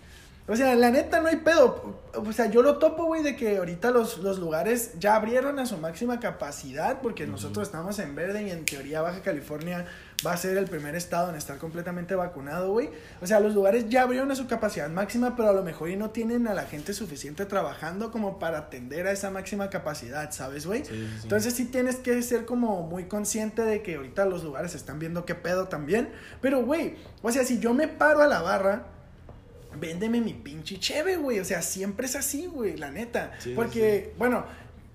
O 0.50 0.56
sea, 0.56 0.74
la 0.74 0.90
neta 0.90 1.20
no 1.20 1.28
hay 1.28 1.36
pedo. 1.36 2.00
O 2.12 2.32
sea, 2.32 2.46
yo 2.46 2.62
lo 2.62 2.78
topo, 2.78 3.04
güey, 3.04 3.22
de 3.22 3.36
que 3.36 3.58
ahorita 3.58 3.92
los, 3.92 4.18
los 4.18 4.40
lugares 4.40 4.98
ya 4.98 5.14
abrieron 5.14 5.60
a 5.60 5.66
su 5.66 5.76
máxima 5.76 6.18
capacidad 6.18 7.00
porque 7.02 7.24
nosotros 7.26 7.68
estamos 7.68 7.98
en 8.00 8.16
verde 8.16 8.42
y 8.42 8.50
en 8.50 8.64
teoría 8.64 9.00
Baja 9.00 9.20
California 9.20 9.86
va 10.26 10.32
a 10.32 10.36
ser 10.36 10.56
el 10.56 10.66
primer 10.66 10.94
estado 10.94 11.30
en 11.30 11.36
estar 11.36 11.58
completamente 11.58 12.14
vacunado, 12.14 12.72
güey. 12.72 12.90
O 13.20 13.26
sea, 13.26 13.40
los 13.40 13.54
lugares 13.54 13.88
ya 13.88 14.02
abrieron 14.02 14.30
a 14.30 14.34
su 14.36 14.46
capacidad 14.46 14.88
máxima, 14.88 15.36
pero 15.36 15.48
a 15.48 15.52
lo 15.52 15.62
mejor 15.62 15.90
y 15.90 15.96
no 15.96 16.10
tienen 16.10 16.46
a 16.48 16.54
la 16.54 16.64
gente 16.64 16.92
suficiente 16.92 17.46
trabajando 17.46 18.10
como 18.10 18.38
para 18.38 18.58
atender 18.58 19.06
a 19.06 19.12
esa 19.12 19.30
máxima 19.30 19.70
capacidad, 19.70 20.30
¿sabes, 20.32 20.66
güey? 20.66 20.84
Sí, 20.84 20.92
sí, 20.92 21.06
sí. 21.06 21.20
Entonces 21.22 21.54
sí 21.54 21.64
tienes 21.66 21.96
que 21.96 22.22
ser 22.22 22.44
como 22.44 22.82
muy 22.82 23.04
consciente 23.04 23.62
de 23.62 23.82
que 23.82 23.96
ahorita 23.96 24.26
los 24.26 24.44
lugares 24.44 24.74
están 24.74 24.98
viendo 24.98 25.24
qué 25.24 25.34
pedo 25.34 25.68
también. 25.68 26.10
Pero, 26.40 26.64
güey, 26.64 26.96
o 27.22 27.30
sea, 27.32 27.44
si 27.44 27.58
yo 27.58 27.74
me 27.74 27.88
paro 27.88 28.22
a 28.22 28.26
la 28.26 28.42
barra, 28.42 28.86
véndeme 29.78 30.20
mi 30.20 30.34
pinche 30.34 30.78
cheve, 30.78 31.16
güey. 31.16 31.40
O 31.40 31.44
sea, 31.44 31.62
siempre 31.62 32.06
es 32.06 32.16
así, 32.16 32.46
güey, 32.46 32.76
la 32.76 32.90
neta. 32.90 33.32
Sí, 33.38 33.52
Porque, 33.54 34.14
bueno, 34.18 34.44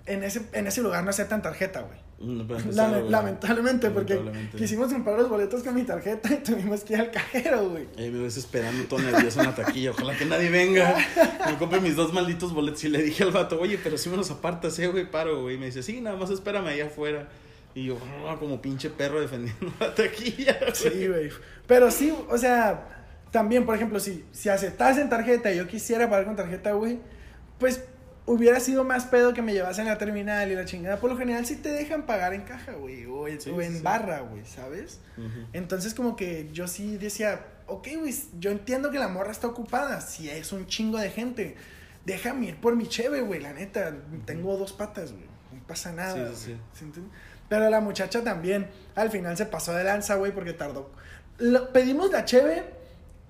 en 0.06 0.22
ese, 0.22 0.42
en 0.52 0.66
ese 0.66 0.82
lugar 0.82 1.04
no 1.04 1.10
aceptan 1.10 1.42
tarjeta, 1.42 1.80
güey. 1.80 2.05
Para 2.18 2.60
empezar, 2.60 2.72
Lame- 2.88 2.98
güey. 3.00 3.10
lamentablemente, 3.10 3.90
porque 3.90 4.18
quisimos 4.56 4.90
comprar 4.90 5.18
los 5.18 5.28
boletos 5.28 5.62
con 5.62 5.74
mi 5.74 5.82
tarjeta 5.82 6.32
y 6.32 6.36
tuvimos 6.38 6.82
que 6.82 6.94
ir 6.94 7.00
al 7.00 7.10
cajero, 7.10 7.68
güey. 7.68 7.86
Eh, 7.98 8.10
me 8.10 8.20
ves 8.22 8.38
esperando 8.38 8.84
todo 8.84 9.00
nervioso 9.00 9.40
en 9.40 9.46
la 9.46 9.54
taquilla. 9.54 9.90
Ojalá 9.90 10.16
que 10.16 10.24
nadie 10.24 10.48
venga. 10.48 10.96
Me 11.46 11.56
compre 11.58 11.80
mis 11.80 11.94
dos 11.94 12.14
malditos 12.14 12.54
boletos. 12.54 12.82
Y 12.84 12.88
le 12.88 13.02
dije 13.02 13.22
al 13.22 13.32
vato, 13.32 13.60
oye, 13.60 13.78
pero 13.82 13.98
si 13.98 14.08
me 14.08 14.16
los 14.16 14.30
apartas, 14.30 14.78
eh, 14.78 14.86
güey, 14.86 15.10
paro, 15.10 15.42
güey. 15.42 15.56
Y 15.56 15.58
me 15.58 15.66
dice, 15.66 15.82
sí, 15.82 16.00
nada 16.00 16.16
más 16.16 16.30
espérame 16.30 16.68
allá 16.68 16.86
afuera. 16.86 17.28
Y 17.74 17.84
yo, 17.84 17.98
"Ah", 18.26 18.36
como 18.38 18.62
pinche 18.62 18.88
perro 18.88 19.20
defendiendo 19.20 19.70
la 19.78 19.94
taquilla. 19.94 20.56
güey. 20.58 20.72
Sí, 20.74 21.08
güey. 21.08 21.28
Pero 21.66 21.90
sí, 21.90 22.14
o 22.30 22.38
sea, 22.38 23.04
también, 23.30 23.66
por 23.66 23.74
ejemplo, 23.74 24.00
si, 24.00 24.24
si 24.32 24.48
aceptas 24.48 24.96
en 24.96 25.10
tarjeta 25.10 25.52
y 25.52 25.58
yo 25.58 25.66
quisiera 25.66 26.08
pagar 26.08 26.24
con 26.24 26.36
tarjeta, 26.36 26.72
güey, 26.72 26.98
pues 27.58 27.84
hubiera 28.26 28.58
sido 28.60 28.82
más 28.84 29.04
pedo 29.04 29.32
que 29.34 29.40
me 29.42 29.52
llevasen 29.52 29.86
a 29.86 29.92
la 29.92 29.98
terminal 29.98 30.50
y 30.50 30.54
la 30.54 30.64
chingada. 30.64 30.98
Por 30.98 31.10
lo 31.10 31.16
general 31.16 31.46
sí 31.46 31.56
te 31.56 31.70
dejan 31.70 32.06
pagar 32.06 32.34
en 32.34 32.42
caja, 32.42 32.72
güey, 32.72 33.06
o, 33.06 33.28
en- 33.28 33.40
Sí, 33.40 33.50
o 33.50 33.62
en 33.62 33.76
sí. 33.76 33.82
barra, 33.82 34.20
güey, 34.20 34.44
¿sabes? 34.44 35.00
Entonces 35.52 35.94
como 35.94 36.16
que 36.16 36.48
yo 36.52 36.66
sí 36.68 36.96
decía, 36.96 37.40
ok, 37.66 37.88
güey, 38.00 38.14
yo 38.38 38.50
entiendo 38.50 38.90
que 38.90 38.98
la 38.98 39.08
morra 39.08 39.30
está 39.30 39.46
ocupada, 39.46 40.00
si 40.00 40.28
es 40.28 40.52
un 40.52 40.66
chingo 40.66 40.98
de 40.98 41.10
gente, 41.10 41.56
déjame 42.04 42.46
ir 42.46 42.56
por 42.60 42.74
mi 42.76 42.86
cheve, 42.88 43.20
güey, 43.20 43.40
la 43.40 43.52
neta, 43.52 43.94
tengo 44.24 44.56
dos 44.56 44.72
patas, 44.72 45.12
güey, 45.12 45.24
no 45.52 45.66
pasa 45.66 45.92
nada. 45.92 46.30
Pero 47.48 47.70
la 47.70 47.80
muchacha 47.80 48.24
también, 48.24 48.66
al 48.96 49.10
final 49.10 49.36
se 49.36 49.46
pasó 49.46 49.72
de 49.72 49.84
lanza, 49.84 50.16
güey, 50.16 50.32
porque 50.32 50.52
tardó. 50.52 50.90
Lo- 51.38 51.72
pedimos 51.72 52.10
la 52.10 52.24
cheve 52.24 52.64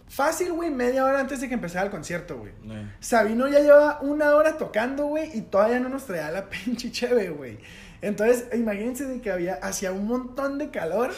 fácil, 0.09 0.53
güey, 0.53 0.71
media 0.71 1.05
hora 1.05 1.21
antes 1.21 1.40
de 1.40 1.49
que 1.49 1.55
empezara 1.55 1.85
el 1.85 1.90
concierto, 1.90 2.38
güey. 2.38 2.53
Eh. 2.71 2.92
Sabino 3.01 3.49
ya 3.49 3.61
lleva 3.61 4.01
una 4.01 4.35
hora 4.35 4.57
tocando, 4.57 5.07
güey, 5.07 5.37
y 5.37 5.42
todavía 5.42 5.81
no 5.81 5.88
nos 5.88 6.07
traía 6.07 6.31
la 6.31 6.49
pinche 6.51 6.90
cheve, 6.90 7.31
güey. 7.31 7.59
Entonces, 8.02 8.44
imagínense 8.54 9.04
de 9.06 9.20
que 9.20 9.30
había, 9.30 9.54
hacía 9.54 9.90
un 9.92 10.06
montón 10.06 10.59
de 10.59 10.70
calor 10.70 11.11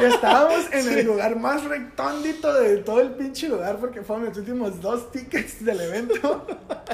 y 0.00 0.04
estábamos 0.04 0.66
en 0.72 0.88
el 0.98 1.06
lugar 1.06 1.36
más 1.36 1.64
rectóndito 1.64 2.52
de 2.52 2.78
todo 2.78 3.00
el 3.00 3.12
pinche 3.12 3.48
lugar 3.48 3.76
porque 3.76 4.02
fueron 4.02 4.26
los 4.26 4.36
últimos 4.36 4.80
dos 4.80 5.12
tickets 5.12 5.64
del 5.64 5.80
evento 5.80 6.46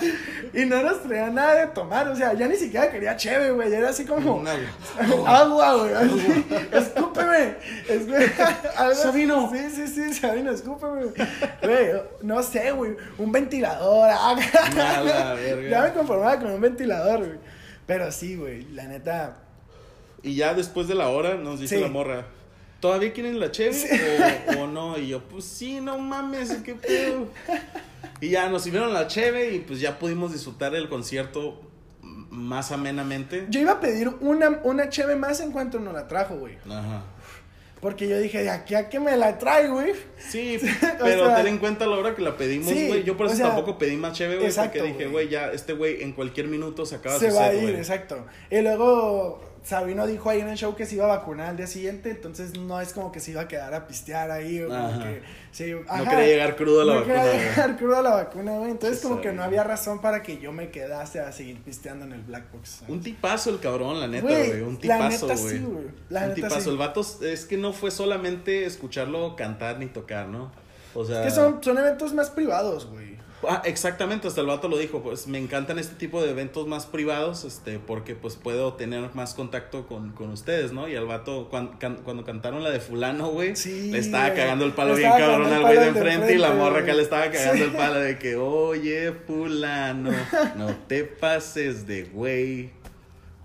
y 0.52 0.64
no 0.66 0.82
nos 0.82 1.02
traía 1.02 1.30
nada 1.30 1.54
de 1.54 1.66
tomar, 1.68 2.08
o 2.08 2.16
sea, 2.16 2.34
ya 2.34 2.46
ni 2.48 2.56
siquiera 2.56 2.90
quería 2.90 3.16
cheve, 3.16 3.50
güey, 3.50 3.72
era 3.72 3.88
así 3.90 4.04
como 4.04 4.42
agua, 5.26 5.74
güey, 5.76 5.94
así, 5.94 6.46
escúpeme. 6.72 7.54
Sabino. 8.94 9.50
Sí, 9.52 9.70
sí, 9.70 9.86
sí, 9.88 10.14
Sabino, 10.14 10.50
escúpeme, 10.52 11.06
güey, 11.62 11.88
no 12.22 12.42
sé, 12.42 12.72
güey, 12.72 12.96
un 13.18 13.32
ventilador, 13.32 14.10
A 14.10 14.34
la 14.74 15.34
verga. 15.34 15.68
ya 15.68 15.82
me 15.82 15.92
conformaba 15.92 16.38
con 16.38 16.50
un 16.50 16.60
ventilador, 16.60 17.18
güey. 17.20 17.59
Pero 17.90 18.12
sí, 18.12 18.36
güey, 18.36 18.62
la 18.70 18.84
neta. 18.84 19.38
Y 20.22 20.36
ya 20.36 20.54
después 20.54 20.86
de 20.86 20.94
la 20.94 21.08
hora 21.08 21.34
nos 21.34 21.58
dice 21.58 21.74
Sí. 21.74 21.82
la 21.82 21.88
morra, 21.88 22.24
¿todavía 22.78 23.12
quieren 23.12 23.40
la 23.40 23.50
cheve 23.50 23.74
o, 24.56 24.60
o 24.60 24.66
no? 24.68 24.96
Y 24.96 25.08
yo, 25.08 25.24
pues 25.24 25.44
sí, 25.44 25.80
no 25.80 25.98
mames, 25.98 26.50
qué 26.64 26.76
pedo. 26.76 27.26
Y 28.20 28.28
ya 28.28 28.48
nos 28.48 28.62
sirvieron 28.62 28.92
la 28.94 29.08
cheve 29.08 29.54
y 29.56 29.58
pues 29.58 29.80
ya 29.80 29.98
pudimos 29.98 30.32
disfrutar 30.32 30.72
el 30.76 30.88
concierto 30.88 31.60
más 32.30 32.70
amenamente. 32.70 33.46
Yo 33.50 33.58
iba 33.58 33.72
a 33.72 33.80
pedir 33.80 34.08
una, 34.20 34.60
una 34.62 34.88
cheve 34.88 35.16
más 35.16 35.40
en 35.40 35.50
cuanto 35.50 35.80
nos 35.80 35.92
la 35.92 36.06
trajo, 36.06 36.36
güey. 36.36 36.58
Ajá. 36.70 37.02
Porque 37.80 38.08
yo 38.08 38.18
dije, 38.18 38.42
de 38.42 38.50
aquí 38.50 38.74
a 38.74 38.90
que 38.90 39.00
me 39.00 39.16
la 39.16 39.38
trae, 39.38 39.68
güey. 39.68 39.94
Sí, 40.18 40.58
pero 41.02 41.26
sea, 41.26 41.36
ten 41.36 41.46
en 41.46 41.58
cuenta 41.58 41.86
la 41.86 41.96
hora 41.96 42.14
que 42.14 42.20
la 42.20 42.36
pedimos, 42.36 42.68
sí, 42.68 42.88
güey. 42.88 43.04
Yo 43.04 43.16
por 43.16 43.26
o 43.26 43.28
eso 43.28 43.38
sea, 43.38 43.46
tampoco 43.48 43.78
pedí 43.78 43.96
más 43.96 44.12
chévere, 44.12 44.40
güey, 44.40 44.54
porque 44.54 44.82
dije, 44.82 45.06
güey. 45.06 45.28
ya 45.28 45.50
este 45.50 45.72
güey 45.72 46.02
en 46.02 46.12
cualquier 46.12 46.48
minuto 46.48 46.84
se 46.84 46.96
acaba 46.96 47.18
Se 47.18 47.30
su 47.30 47.36
va 47.36 47.46
a 47.46 47.54
ir, 47.54 47.74
exacto. 47.74 48.26
Y 48.50 48.60
luego 48.60 49.49
Sabino 49.62 50.06
dijo 50.06 50.30
ahí 50.30 50.40
en 50.40 50.48
el 50.48 50.56
show 50.56 50.74
que 50.74 50.86
se 50.86 50.94
iba 50.94 51.04
a 51.04 51.18
vacunar 51.18 51.50
al 51.50 51.56
día 51.56 51.66
siguiente, 51.66 52.10
entonces 52.10 52.58
no 52.58 52.80
es 52.80 52.92
como 52.94 53.12
que 53.12 53.20
se 53.20 53.32
iba 53.32 53.42
a 53.42 53.48
quedar 53.48 53.74
a 53.74 53.86
pistear 53.86 54.30
ahí 54.30 54.62
o 54.62 54.68
como 54.68 54.98
que 55.00 55.20
sí, 55.52 55.72
No 55.72 56.04
quería 56.04 56.26
llegar 56.26 56.56
crudo 56.56 56.80
a 56.80 56.84
la 56.86 56.94
no 56.94 57.00
vacuna, 57.00 57.14
quería 57.22 57.32
güey. 57.32 57.44
llegar 57.50 57.76
crudo 57.76 57.96
a 57.96 58.02
la 58.02 58.10
vacuna, 58.10 58.52
güey. 58.58 58.70
Entonces 58.70 59.00
Sí, 59.00 59.06
como 59.06 59.20
que 59.20 59.32
no 59.32 59.42
había 59.42 59.62
razón 59.62 60.00
para 60.00 60.22
que 60.22 60.38
yo 60.38 60.50
me 60.52 60.70
quedase 60.70 61.20
a 61.20 61.30
seguir 61.30 61.60
pisteando 61.62 62.06
en 62.06 62.12
el 62.14 62.22
Black 62.22 62.50
Box. 62.52 62.68
¿sabes? 62.70 62.88
Un 62.94 63.02
tipazo 63.02 63.50
el 63.50 63.60
cabrón, 63.60 64.00
la 64.00 64.08
neta, 64.08 64.26
Güey. 64.26 64.62
Un 64.62 64.78
tipazo, 64.78 65.26
güey. 65.26 65.38
sí, 65.58 65.64
Un 65.64 66.34
tipazo. 66.34 66.60
sí. 66.60 66.68
El 66.70 66.76
vato 66.78 67.06
es 67.22 67.44
que 67.44 67.56
no 67.58 67.72
fue 67.74 67.90
solamente 67.90 68.64
escucharlo 68.64 69.36
cantar 69.36 69.78
ni 69.78 69.86
tocar, 69.86 70.26
¿no? 70.28 70.50
O 70.94 71.04
sea. 71.04 71.20
Es 71.20 71.26
que 71.26 71.30
son, 71.32 71.62
son 71.62 71.76
eventos 71.78 72.14
más 72.14 72.30
privados, 72.30 72.86
güey. 72.86 73.09
Ah, 73.48 73.62
exactamente, 73.64 74.28
hasta 74.28 74.40
el 74.42 74.46
vato 74.46 74.68
lo 74.68 74.76
dijo, 74.76 75.02
pues 75.02 75.26
me 75.26 75.38
encantan 75.38 75.78
este 75.78 75.94
tipo 75.94 76.22
de 76.22 76.30
eventos 76.30 76.66
más 76.66 76.84
privados, 76.86 77.44
este, 77.44 77.78
porque 77.78 78.14
pues 78.14 78.36
puedo 78.36 78.74
tener 78.74 79.14
más 79.14 79.34
contacto 79.34 79.86
con, 79.86 80.10
con 80.12 80.30
ustedes, 80.30 80.72
¿no? 80.72 80.88
Y 80.88 80.96
al 80.96 81.06
vato, 81.06 81.48
cuan- 81.50 81.78
can- 81.78 82.00
cuando 82.04 82.24
cantaron 82.24 82.62
la 82.62 82.70
de 82.70 82.80
fulano, 82.80 83.28
güey, 83.28 83.56
Sí, 83.56 83.90
le 83.90 83.98
estaba 83.98 84.34
cagando 84.34 84.64
el 84.66 84.72
palo 84.72 84.94
bien 84.94 85.10
cabrón 85.10 85.52
al 85.52 85.62
güey 85.62 85.78
de 85.78 85.86
enfrente 85.86 86.34
y 86.34 86.38
la 86.38 86.52
morra 86.52 86.80
acá 86.80 86.92
le 86.92 87.02
estaba 87.02 87.30
cagando 87.30 87.54
Sí. 87.56 87.62
el 87.62 87.70
palo 87.72 87.94
de 88.00 88.18
que, 88.18 88.36
oye, 88.36 89.12
fulano, 89.26 90.10
no 90.56 90.74
te 90.86 91.04
pases 91.04 91.86
de 91.86 92.04
güey. 92.04 92.70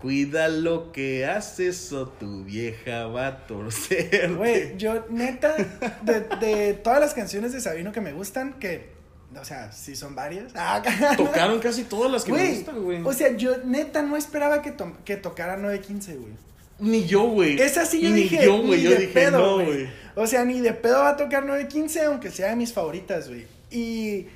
Cuida 0.02 0.50
lo 0.50 0.92
que 0.92 1.26
haces 1.26 1.92
o 1.94 2.08
tu 2.10 2.44
vieja 2.44 3.08
va 3.08 3.28
a 3.28 3.48
torcer. 3.48 4.34
Güey, 4.36 4.74
yo 4.78 5.06
neta, 5.10 5.56
de, 6.04 6.20
de 6.46 6.74
todas 6.74 7.00
las 7.00 7.14
canciones 7.14 7.54
de 7.54 7.62
Sabino 7.62 7.92
que 7.92 8.02
me 8.02 8.12
gustan, 8.14 8.54
que, 8.60 8.94
o 9.40 9.46
sea, 9.46 9.72
sí 9.72 9.96
son 9.96 10.16
varias. 10.16 10.52
Ah, 10.56 10.82
Tocaron 11.18 11.60
casi 11.60 11.84
todas 11.84 12.12
las 12.12 12.24
que 12.24 12.32
me 12.34 12.50
gustan, 12.56 12.82
güey. 12.84 13.02
o 13.04 13.14
sea, 13.14 13.36
yo 13.36 13.58
neta 13.66 14.02
no 14.02 14.18
esperaba 14.18 14.62
que, 14.62 14.72
to- 14.72 14.98
que 15.06 15.18
tocara 15.18 15.58
915, 15.58 16.16
güey. 16.16 16.34
Ni 16.80 17.06
yo, 17.06 17.24
güey. 17.24 17.60
Esa 17.62 17.86
sí 17.86 18.02
yo 18.02 18.10
Ni 18.10 18.24
dije, 18.24 18.46
yo, 18.46 18.58
güey. 18.62 18.80
ni 18.80 18.84
Yo 18.84 18.90
de 18.92 18.98
dije, 18.98 19.14
pedo, 19.14 19.40
no, 19.40 19.54
güey. 19.66 19.88
O 20.16 20.28
sea, 20.28 20.44
ni 20.46 20.60
de 20.60 20.74
pedo 20.74 21.00
va 21.00 21.10
a 21.12 21.18
tocar 21.18 21.46
915, 21.46 22.04
aunque 22.06 22.32
sea 22.32 22.50
de 22.50 22.56
mis 22.58 22.74
favoritas, 22.74 23.30
güey. 23.30 23.46
Y 23.72 24.28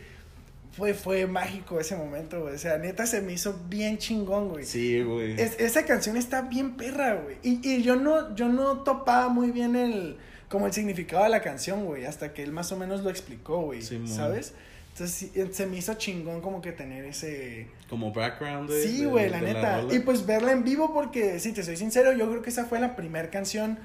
fue, 0.71 0.93
fue 0.93 1.27
mágico 1.27 1.79
ese 1.81 1.97
momento, 1.97 2.39
güey. 2.41 2.55
O 2.55 2.57
sea, 2.57 2.77
neta 2.77 3.05
se 3.05 3.21
me 3.21 3.33
hizo 3.33 3.59
bien 3.67 3.97
chingón, 3.97 4.47
güey. 4.49 4.65
Sí, 4.65 5.01
güey. 5.03 5.33
Es- 5.39 5.59
esa 5.59 5.83
canción 5.85 6.15
está 6.15 6.43
bien 6.43 6.77
perra, 6.77 7.15
güey. 7.15 7.35
Y, 7.43 7.59
y 7.67 7.83
yo 7.83 7.97
no, 7.97 8.33
yo 8.35 8.47
no 8.47 8.83
topaba 8.83 9.27
muy 9.27 9.51
bien 9.51 9.75
el, 9.75 10.15
como 10.47 10.65
el 10.65 10.71
significado 10.71 11.23
de 11.23 11.29
la 11.29 11.41
canción, 11.41 11.83
güey, 11.85 12.05
hasta 12.05 12.31
que 12.33 12.41
él 12.43 12.53
más 12.53 12.71
o 12.71 12.77
menos 12.77 13.01
lo 13.03 13.09
explicó, 13.09 13.59
güey, 13.63 13.81
Simón. 13.81 14.07
¿sabes? 14.07 14.53
Entonces 14.99 15.55
se 15.55 15.65
me 15.65 15.77
hizo 15.77 15.93
chingón 15.93 16.41
como 16.41 16.61
que 16.61 16.71
tener 16.73 17.05
ese... 17.05 17.67
Como 17.89 18.11
background, 18.11 18.67
güey. 18.69 18.83
Sí, 18.83 19.01
de- 19.01 19.05
güey, 19.07 19.29
la 19.29 19.39
de 19.39 19.53
neta. 19.53 19.83
y 19.91 19.99
pues 19.99 20.25
verla 20.25 20.51
en 20.51 20.63
vivo 20.63 20.93
porque, 20.93 21.39
si 21.39 21.53
te 21.53 21.63
soy 21.63 21.77
sincero, 21.77 22.11
yo 22.11 22.29
creo 22.29 22.41
que 22.41 22.49
esa 22.49 22.65
fue 22.65 22.79
la 22.79 22.95
primera 22.95 23.29
canción 23.29 23.79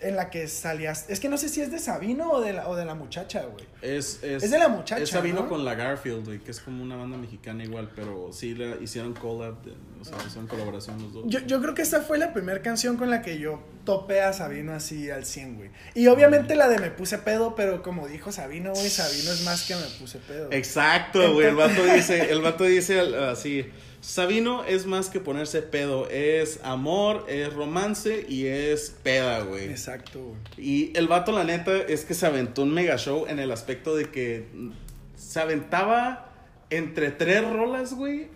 en 0.00 0.14
la 0.16 0.28
que 0.30 0.46
salías... 0.48 1.06
Es 1.08 1.20
que 1.20 1.28
no 1.28 1.38
sé 1.38 1.48
si 1.48 1.60
es 1.62 1.70
de 1.70 1.78
Sabino 1.78 2.30
o 2.32 2.40
de 2.40 2.52
la, 2.52 2.68
o 2.68 2.76
de 2.76 2.84
la 2.84 2.94
muchacha, 2.94 3.44
güey. 3.44 3.64
Es, 3.80 4.22
es, 4.22 4.42
Es 4.42 4.50
de 4.50 4.58
la 4.58 4.68
muchacha, 4.68 5.02
Esa 5.02 5.20
vino 5.20 5.42
¿no? 5.42 5.48
con 5.48 5.64
la 5.64 5.74
Garfield, 5.74 6.24
güey, 6.26 6.38
que 6.38 6.50
es 6.50 6.60
como 6.60 6.82
una 6.82 6.96
banda 6.96 7.16
mexicana 7.16 7.64
igual, 7.64 7.90
pero 7.96 8.30
sí 8.32 8.54
le 8.54 8.76
hicieron 8.82 9.14
collab. 9.14 9.62
de- 9.62 9.72
o 10.00 10.04
sea, 10.04 10.18
hicieron 10.26 10.46
colaboración 10.46 11.02
los 11.02 11.12
dos. 11.12 11.24
Yo, 11.26 11.40
yo 11.40 11.60
creo 11.62 11.74
que 11.74 11.82
esa 11.82 12.02
fue 12.02 12.18
la 12.18 12.32
primera 12.32 12.60
canción 12.62 12.96
con 12.96 13.10
la 13.10 13.22
que 13.22 13.38
yo 13.38 13.60
topé 13.84 14.20
a 14.20 14.32
Sabino 14.32 14.72
así 14.74 15.10
al 15.10 15.24
100, 15.24 15.56
güey. 15.56 15.70
Y 15.94 16.06
obviamente 16.08 16.54
la 16.54 16.68
de 16.68 16.78
Me 16.78 16.90
Puse 16.90 17.18
Pedo, 17.18 17.54
pero 17.56 17.82
como 17.82 18.06
dijo 18.06 18.30
Sabino, 18.30 18.72
güey, 18.72 18.90
Sabino 18.90 19.32
es 19.32 19.42
más 19.44 19.66
que 19.66 19.74
Me 19.74 19.82
Puse 19.98 20.18
Pedo. 20.18 20.48
Exacto, 20.52 21.32
güey. 21.32 21.46
El 21.48 21.54
vato 21.56 21.82
dice, 21.84 22.30
el 22.30 22.42
vato 22.42 22.64
dice 22.64 23.00
así. 23.30 23.66
Sabino 24.06 24.62
es 24.62 24.86
más 24.86 25.10
que 25.10 25.18
ponerse 25.18 25.62
pedo, 25.62 26.08
es 26.08 26.60
amor, 26.62 27.26
es 27.28 27.52
romance 27.52 28.24
y 28.28 28.46
es 28.46 28.94
peda, 29.02 29.40
güey. 29.40 29.64
Exacto, 29.64 30.22
güey. 30.22 30.38
Y 30.56 30.92
el 30.96 31.08
vato, 31.08 31.32
la 31.32 31.42
neta, 31.42 31.76
es 31.76 32.04
que 32.04 32.14
se 32.14 32.24
aventó 32.24 32.62
un 32.62 32.72
mega 32.72 32.98
show 32.98 33.26
en 33.26 33.40
el 33.40 33.50
aspecto 33.50 33.96
de 33.96 34.08
que 34.12 34.46
se 35.16 35.40
aventaba 35.40 36.30
entre 36.70 37.10
tres 37.10 37.50
rolas, 37.50 37.94
güey. 37.94 38.28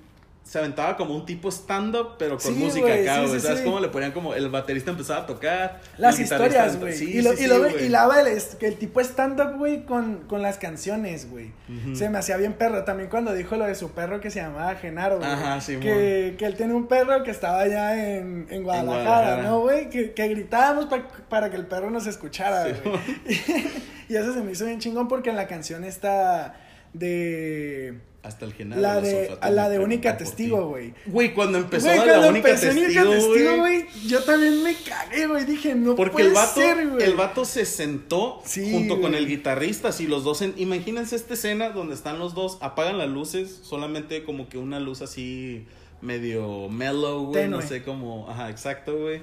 Se 0.51 0.59
aventaba 0.59 0.97
como 0.97 1.15
un 1.15 1.25
tipo 1.25 1.49
stand-up, 1.49 2.17
pero 2.19 2.37
con 2.37 2.53
Sí, 2.53 2.59
música 2.59 2.87
güey, 2.89 3.03
acá, 3.07 3.21
güey. 3.21 3.35
sí, 3.35 3.41
¿Sabes 3.41 3.59
sí. 3.61 3.65
cómo 3.65 3.79
le 3.79 3.87
ponían 3.87 4.11
como 4.11 4.35
el 4.35 4.49
baterista 4.49 4.91
empezaba 4.91 5.21
a 5.21 5.27
tocar? 5.27 5.81
Las 5.97 6.19
historias, 6.19 6.77
güey. 6.81 7.01
Y, 7.01 7.23
lo, 7.23 7.35
y, 7.35 7.47
lo, 7.47 8.13
el, 8.15 8.27
es- 8.27 8.57
que 8.57 8.67
el 8.67 8.75
tipo 8.77 8.99
stand-up, 9.01 9.57
güey, 9.59 9.85
con, 9.87 10.23
con 10.27 10.43
las 10.43 10.59
canciones, 10.59 11.31
güey. 11.31 11.53
Se 11.95 12.11
me 12.11 12.19
hacía 12.19 12.37
bien 12.37 12.55
perro. 12.55 12.83
También 12.83 13.09
cuando 13.09 13.33
dijo 13.33 13.55
lo 13.55 13.65
de 13.65 13.77
su 13.77 13.93
perro 13.93 14.21
que 14.21 14.33
se 14.33 14.41
llamaba 14.41 14.75
Genaro, 14.75 15.19
güey. 15.19 15.31
Ajá, 15.31 15.61
sí, 15.61 15.77
que, 15.77 16.35
que 16.37 16.47
él 16.47 16.57
tiene 16.57 16.75
un 16.75 16.89
perro 16.89 17.23
que 17.23 17.31
estaba 17.31 17.61
allá 17.61 18.17
en, 18.17 18.49
en 18.51 18.65
Guadalajara, 18.65 19.05
Guadalajara. 19.05 19.43
¿no, 19.45 19.61
güey? 19.61 19.89
Que, 19.89 20.11
que 20.15 20.27
gritábamos 20.27 20.87
pa- 20.87 21.07
para 21.29 21.51
que 21.51 21.59
el 21.59 21.67
perro 21.67 21.93
nos 21.93 22.09
escuchara, 22.09 22.65
güey. 22.65 22.99
y 24.09 24.17
eso 24.17 24.35
se 24.35 24.41
me 24.41 24.51
hizo 24.51 24.65
bien 24.67 24.81
chingón 24.81 25.07
porque 25.07 25.31
en 25.31 25.37
la 25.37 25.47
canción 25.47 25.85
está 25.85 26.57
de... 26.93 28.01
Hasta 28.23 28.45
el 28.45 28.53
genaro. 28.53 28.83
La 28.83 29.01
de, 29.01 29.35
a 29.41 29.49
la 29.51 29.71
de 29.71 29.79
única 29.79 30.19
testigo, 30.19 30.59
ti. 30.59 30.65
güey. 30.65 30.95
Güey, 31.07 31.33
cuando 31.33 31.57
empezó 31.57 31.87
la 31.87 31.97
cuando 32.05 32.29
única 32.29 32.51
empezó 32.51 32.67
testigo, 32.67 32.87
Única 32.87 33.11
Testigo, 33.27 33.57
güey. 33.57 33.87
yo 34.07 34.23
también 34.25 34.63
me 34.63 34.75
cagué, 34.75 35.27
güey. 35.27 35.45
Dije, 35.47 35.75
no 35.75 35.97
Porque 35.97 36.13
puede 36.13 36.27
el 36.29 36.35
vato, 36.35 36.61
ser, 36.61 36.87
güey. 36.87 37.03
el 37.03 37.15
vato 37.15 37.47
se 37.47 37.65
sentó 37.65 38.43
Sí, 38.45 38.71
junto 38.73 39.01
con 39.01 39.15
el 39.15 39.27
guitarrista, 39.27 39.89
así 39.89 40.07
los 40.07 40.23
dos, 40.23 40.43
en- 40.43 40.53
imagínense 40.59 41.17
esta 41.17 41.33
escena 41.33 41.71
donde 41.71 41.95
están 41.95 42.19
los 42.19 42.35
dos, 42.35 42.59
apagan 42.61 42.99
las 42.99 43.09
luces, 43.09 43.61
solamente 43.63 44.23
como 44.23 44.51
que 44.51 44.59
una 44.59 44.81
luz 44.81 45.01
así 45.01 45.65
medio 46.03 46.69
mellow, 46.69 47.27
güey, 47.29 47.49
no 47.49 47.63
sé 47.63 47.83
cómo, 47.83 48.29
ajá, 48.29 48.51
exacto, 48.51 48.99
güey. 48.99 49.23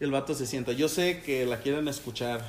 Y 0.00 0.04
el 0.04 0.10
vato 0.10 0.34
se 0.34 0.46
sienta, 0.46 0.72
yo 0.72 0.88
sé 0.88 1.20
que 1.20 1.44
la 1.44 1.58
quieren 1.58 1.86
escuchar 1.88 2.40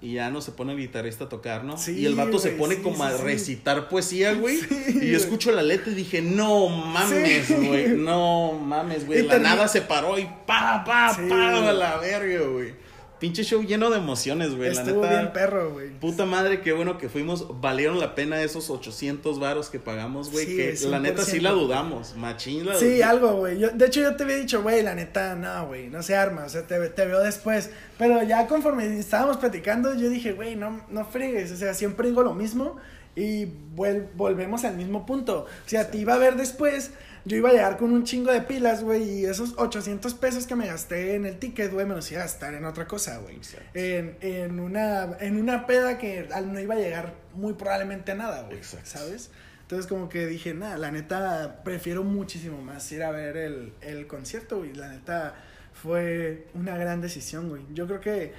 y 0.00 0.14
ya 0.14 0.30
no 0.30 0.40
se 0.40 0.52
pone 0.52 0.72
el 0.72 0.78
guitarrista 0.78 1.24
a 1.24 1.28
tocar, 1.28 1.64
¿no? 1.64 1.78
Sí, 1.78 1.98
y 1.98 2.06
el 2.06 2.14
vato 2.14 2.38
se 2.38 2.50
pone 2.50 2.76
sí, 2.76 2.82
como 2.82 3.02
a 3.04 3.16
sí. 3.16 3.22
recitar 3.22 3.88
poesía, 3.88 4.34
güey. 4.34 4.60
Y 4.88 5.10
yo 5.10 5.16
escucho 5.16 5.52
la 5.52 5.62
letra 5.62 5.92
y 5.92 5.94
dije, 5.94 6.20
no 6.22 6.68
mames, 6.68 7.50
güey, 7.50 7.88
no 7.88 8.52
mames, 8.52 9.06
güey. 9.06 9.22
La 9.22 9.38
nada 9.38 9.68
se 9.68 9.82
paró 9.82 10.18
y 10.18 10.24
pa, 10.24 10.84
pa, 10.84 11.16
pa, 11.28 11.68
a 11.68 11.72
la 11.72 11.96
verga, 11.98 12.46
güey. 12.46 12.85
Pinche 13.26 13.42
show 13.42 13.60
lleno 13.64 13.90
de 13.90 13.96
emociones, 13.98 14.54
güey. 14.54 14.72
La 14.72 14.82
Estuvo 14.82 15.02
neta. 15.02 15.18
bien 15.20 15.32
perro, 15.32 15.72
güey. 15.72 15.90
Puta 15.98 16.26
madre, 16.26 16.60
qué 16.60 16.72
bueno 16.72 16.96
que 16.96 17.08
fuimos. 17.08 17.60
Valieron 17.60 17.98
la 17.98 18.14
pena 18.14 18.40
esos 18.40 18.70
800 18.70 19.40
varos 19.40 19.68
que 19.68 19.80
pagamos, 19.80 20.30
güey. 20.30 20.46
Sí, 20.46 20.56
que 20.56 20.76
la 20.88 21.00
neta 21.00 21.22
sí 21.24 21.38
100%. 21.38 21.42
la 21.42 21.50
dudamos. 21.50 22.14
Machín 22.16 22.64
la 22.66 22.76
Sí, 22.76 22.94
dudamos. 22.98 23.04
algo, 23.14 23.32
güey. 23.38 23.56
De 23.58 23.86
hecho, 23.86 24.00
yo 24.00 24.14
te 24.14 24.22
había 24.22 24.36
dicho, 24.36 24.62
güey, 24.62 24.80
la 24.84 24.94
neta, 24.94 25.34
no, 25.34 25.66
güey, 25.66 25.88
no 25.88 26.04
se 26.04 26.14
arma. 26.14 26.44
O 26.44 26.48
sea, 26.48 26.66
te, 26.68 26.78
te 26.90 27.04
veo 27.04 27.20
después. 27.20 27.70
Pero 27.98 28.22
ya 28.22 28.46
conforme 28.46 28.96
estábamos 28.96 29.38
platicando, 29.38 29.92
yo 29.96 30.08
dije, 30.08 30.32
güey, 30.32 30.54
no, 30.54 30.84
no 30.88 31.04
fregues. 31.04 31.50
O 31.50 31.56
sea, 31.56 31.74
siempre 31.74 32.08
digo 32.08 32.22
lo 32.22 32.32
mismo 32.34 32.76
y 33.16 33.46
vuel- 33.74 34.06
volvemos 34.14 34.64
al 34.64 34.76
mismo 34.76 35.04
punto. 35.06 35.46
O 35.46 35.68
sea, 35.68 35.90
te 35.90 35.98
iba 35.98 36.14
a 36.14 36.18
ver 36.18 36.36
después. 36.36 36.92
Yo 37.24 37.36
iba 37.36 37.48
a 37.48 37.52
llegar 37.52 37.76
con 37.76 37.92
un 37.92 38.04
chingo 38.04 38.30
de 38.30 38.40
pilas, 38.42 38.84
güey, 38.84 39.02
y 39.02 39.24
esos 39.24 39.54
800 39.58 40.14
pesos 40.14 40.46
que 40.46 40.54
me 40.54 40.68
gasté 40.68 41.16
en 41.16 41.26
el 41.26 41.40
ticket, 41.40 41.72
güey, 41.72 41.84
me 41.84 41.96
los 41.96 42.08
iba 42.12 42.20
a 42.20 42.24
gastar 42.24 42.54
en 42.54 42.64
otra 42.64 42.86
cosa, 42.86 43.18
güey. 43.18 43.40
En, 43.74 44.16
en, 44.20 44.60
una, 44.60 45.16
en 45.18 45.36
una 45.36 45.66
peda 45.66 45.98
que 45.98 46.28
no 46.46 46.60
iba 46.60 46.74
a 46.74 46.78
llegar 46.78 47.14
muy 47.34 47.54
probablemente 47.54 48.12
a 48.12 48.14
nada, 48.14 48.42
güey. 48.44 48.60
¿Sabes? 48.84 49.30
Entonces 49.62 49.88
como 49.88 50.08
que 50.08 50.24
dije, 50.26 50.54
nada, 50.54 50.78
la 50.78 50.92
neta, 50.92 51.62
prefiero 51.64 52.04
muchísimo 52.04 52.62
más 52.62 52.92
ir 52.92 53.02
a 53.02 53.10
ver 53.10 53.36
el, 53.36 53.72
el 53.80 54.06
concierto, 54.06 54.58
güey. 54.58 54.72
La 54.74 54.88
neta 54.88 55.34
fue 55.72 56.46
una 56.54 56.76
gran 56.76 57.00
decisión, 57.00 57.48
güey. 57.48 57.62
Yo 57.74 57.88
creo 57.88 57.98
que 58.00 58.32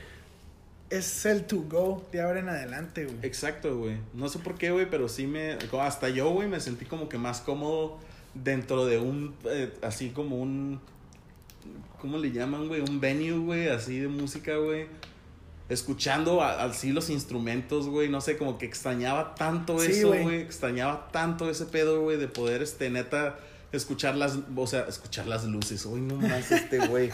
es 0.89 1.25
el 1.25 1.45
to 1.45 1.63
go 1.69 2.05
de 2.11 2.21
ahora 2.21 2.39
en 2.39 2.49
adelante, 2.49 3.05
güey. 3.05 3.17
Exacto, 3.23 3.77
güey. 3.77 3.97
No 4.13 4.29
sé 4.29 4.39
por 4.39 4.55
qué, 4.57 4.71
güey, 4.71 4.89
pero 4.89 5.09
sí 5.09 5.27
me. 5.27 5.57
Hasta 5.81 6.09
yo, 6.09 6.29
güey, 6.29 6.47
me 6.47 6.59
sentí 6.59 6.85
como 6.85 7.09
que 7.09 7.17
más 7.17 7.41
cómodo 7.41 7.97
dentro 8.33 8.85
de 8.85 8.97
un. 8.99 9.35
eh, 9.45 9.73
así 9.81 10.09
como 10.09 10.37
un. 10.37 10.79
¿Cómo 11.99 12.17
le 12.17 12.31
llaman, 12.31 12.67
güey? 12.67 12.81
Un 12.81 12.99
venue, 12.99 13.37
güey, 13.39 13.69
así 13.69 13.99
de 13.99 14.07
música, 14.07 14.55
güey. 14.57 14.85
Escuchando 15.67 16.41
a- 16.41 16.63
así 16.63 16.91
los 16.93 17.09
instrumentos, 17.09 17.87
güey. 17.89 18.07
No 18.07 18.21
sé, 18.21 18.37
como 18.37 18.57
que 18.57 18.65
extrañaba 18.65 19.35
tanto 19.35 19.79
Sí, 19.79 19.91
eso, 19.91 20.07
güey. 20.09 20.41
Extrañaba 20.41 21.09
tanto 21.11 21.49
ese 21.49 21.65
pedo, 21.65 22.01
güey, 22.01 22.17
de 22.17 22.27
poder, 22.27 22.61
este, 22.61 22.89
neta. 22.89 23.37
Escuchar 23.71 24.15
las, 24.15 24.37
o 24.55 24.67
sea, 24.67 24.85
escuchar 24.87 25.27
las 25.27 25.43
luces, 25.45 25.85
uy, 25.85 25.99
no 25.99 26.15
más 26.15 26.51
este 26.51 26.87
güey. 26.87 27.09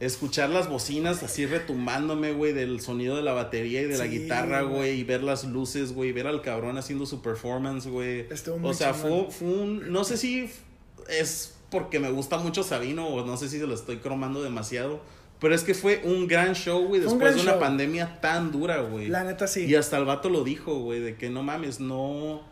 escuchar 0.00 0.48
las 0.48 0.68
bocinas 0.68 1.22
así 1.22 1.44
retumbándome, 1.44 2.32
güey, 2.32 2.52
del 2.54 2.80
sonido 2.80 3.16
de 3.16 3.22
la 3.22 3.34
batería 3.34 3.82
y 3.82 3.84
de 3.84 3.98
la 3.98 4.06
guitarra, 4.06 4.62
güey. 4.62 4.98
y 5.00 5.04
ver 5.04 5.22
las 5.22 5.44
luces, 5.44 5.92
güey, 5.92 6.12
ver 6.12 6.26
al 6.26 6.40
cabrón 6.40 6.78
haciendo 6.78 7.04
su 7.04 7.20
performance, 7.20 7.86
güey. 7.86 8.26
O 8.62 8.72
sea, 8.72 8.94
fue, 8.94 9.26
fue 9.30 9.48
un, 9.48 9.92
no 9.92 10.04
sé 10.04 10.16
si 10.16 10.50
es 11.08 11.54
porque 11.70 12.00
me 12.00 12.10
gusta 12.10 12.38
mucho 12.38 12.62
Sabino 12.62 13.06
o 13.06 13.24
no 13.24 13.36
sé 13.36 13.48
si 13.48 13.58
se 13.58 13.66
lo 13.66 13.74
estoy 13.74 13.98
cromando 13.98 14.42
demasiado, 14.42 15.00
pero 15.38 15.54
es 15.54 15.62
que 15.64 15.74
fue 15.74 16.02
un 16.04 16.26
gran 16.26 16.54
show, 16.54 16.86
güey, 16.86 17.00
un 17.00 17.08
después 17.08 17.34
de 17.34 17.42
una 17.42 17.52
show. 17.52 17.60
pandemia 17.60 18.20
tan 18.20 18.52
dura, 18.52 18.80
güey. 18.80 19.08
La 19.08 19.24
neta 19.24 19.46
sí. 19.46 19.64
Y 19.66 19.74
hasta 19.74 19.96
el 19.98 20.04
vato 20.04 20.28
lo 20.28 20.44
dijo, 20.44 20.78
güey, 20.80 21.00
de 21.00 21.16
que 21.16 21.30
no 21.30 21.42
mames, 21.42 21.80
no 21.80 22.42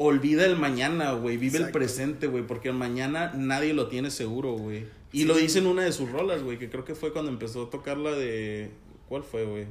olvida 0.00 0.46
el 0.46 0.56
mañana, 0.56 1.12
güey, 1.12 1.36
vive 1.36 1.58
el 1.58 1.70
presente, 1.70 2.28
güey, 2.28 2.46
porque 2.46 2.68
el 2.68 2.74
mañana 2.76 3.32
nadie 3.36 3.74
lo 3.74 3.88
tiene 3.88 4.10
seguro, 4.10 4.52
güey. 4.52 4.84
Y 5.12 5.20
Sí. 5.20 5.24
lo 5.24 5.34
dice 5.36 5.58
en 5.58 5.66
una 5.66 5.82
de 5.84 5.92
sus 5.92 6.10
rolas, 6.10 6.42
güey, 6.42 6.58
que 6.58 6.70
creo 6.70 6.84
que 6.84 6.94
fue 6.94 7.12
cuando 7.12 7.30
empezó 7.30 7.64
a 7.64 7.70
tocar 7.70 7.96
la 7.98 8.12
de 8.12 8.70
¿cuál 9.08 9.22
fue, 9.24 9.44
güey? 9.44 9.66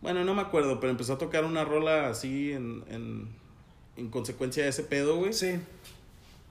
Bueno, 0.00 0.24
no 0.24 0.34
me 0.34 0.40
acuerdo, 0.40 0.80
pero 0.80 0.90
empezó 0.90 1.12
a 1.12 1.18
tocar 1.18 1.44
una 1.44 1.64
rola 1.64 2.08
así 2.08 2.52
en 2.52 2.82
en, 2.90 3.28
en 3.96 4.08
consecuencia 4.08 4.62
de 4.64 4.70
ese 4.70 4.82
pedo, 4.82 5.16
güey. 5.16 5.32
Sí. 5.34 5.56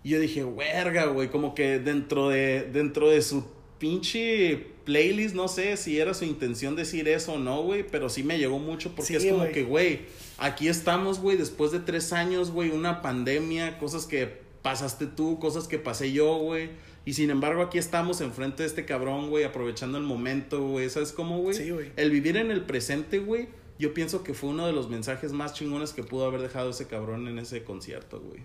Y 0.04 0.10
yo 0.10 0.20
dije, 0.20 0.44
verga, 0.44 1.06
güey, 1.08 1.30
como 1.30 1.56
que 1.56 1.80
dentro 1.80 2.30
de, 2.30 2.70
dentro 2.72 3.10
de 3.10 3.22
su 3.22 3.44
pinche 3.80 4.68
playlist, 4.86 5.34
no 5.36 5.48
sé 5.48 5.76
si 5.78 6.00
era 6.00 6.14
su 6.14 6.26
intención 6.26 6.76
decir 6.76 7.08
eso 7.08 7.34
o 7.34 7.40
no, 7.40 7.64
güey, 7.64 7.84
pero 7.84 8.10
sí 8.10 8.24
me 8.24 8.38
llegó 8.38 8.60
mucho 8.60 8.92
porque 8.96 9.20
Sí, 9.20 9.28
es 9.28 9.34
como 9.34 9.48
que, 9.50 9.64
güey, 9.64 10.02
aquí 10.40 10.68
estamos, 10.68 11.20
güey, 11.20 11.38
después 11.38 11.72
de 11.72 11.80
tres 11.80 12.14
años, 12.14 12.52
güey, 12.52 12.72
una 12.72 13.02
pandemia, 13.02 13.78
cosas 13.78 14.06
que 14.06 14.40
pasaste 14.62 15.06
tú, 15.06 15.40
cosas 15.40 15.68
que 15.68 15.80
pasé 15.80 16.12
yo, 16.12 16.38
güey. 16.38 16.70
Y 17.06 17.14
sin 17.14 17.30
embargo, 17.30 17.62
aquí 17.62 17.78
estamos 17.78 18.22
enfrente 18.22 18.64
de 18.64 18.68
este 18.68 18.86
cabrón, 18.86 19.30
güey, 19.30 19.44
aprovechando 19.44 19.98
el 19.98 20.04
momento, 20.04 20.68
güey. 20.68 20.90
¿Sabes 20.90 21.12
cómo, 21.12 21.40
güey? 21.40 21.56
Sí, 21.56 21.70
güey. 21.70 21.92
El 21.96 22.12
vivir 22.12 22.38
en 22.38 22.52
el 22.52 22.62
presente, 22.66 23.20
güey, 23.20 23.48
yo 23.78 23.94
pienso 23.94 24.24
que 24.24 24.34
fue 24.34 24.50
uno 24.50 24.68
de 24.68 24.74
los 24.74 24.90
mensajes 24.90 25.32
más 25.32 25.54
chingones 25.54 25.94
que 25.94 26.04
pudo 26.04 26.26
haber 26.26 26.42
dejado 26.42 26.72
ese 26.72 26.88
cabrón 26.88 27.28
en 27.28 27.40
ese 27.40 27.64
concierto, 27.64 28.20
güey. 28.20 28.42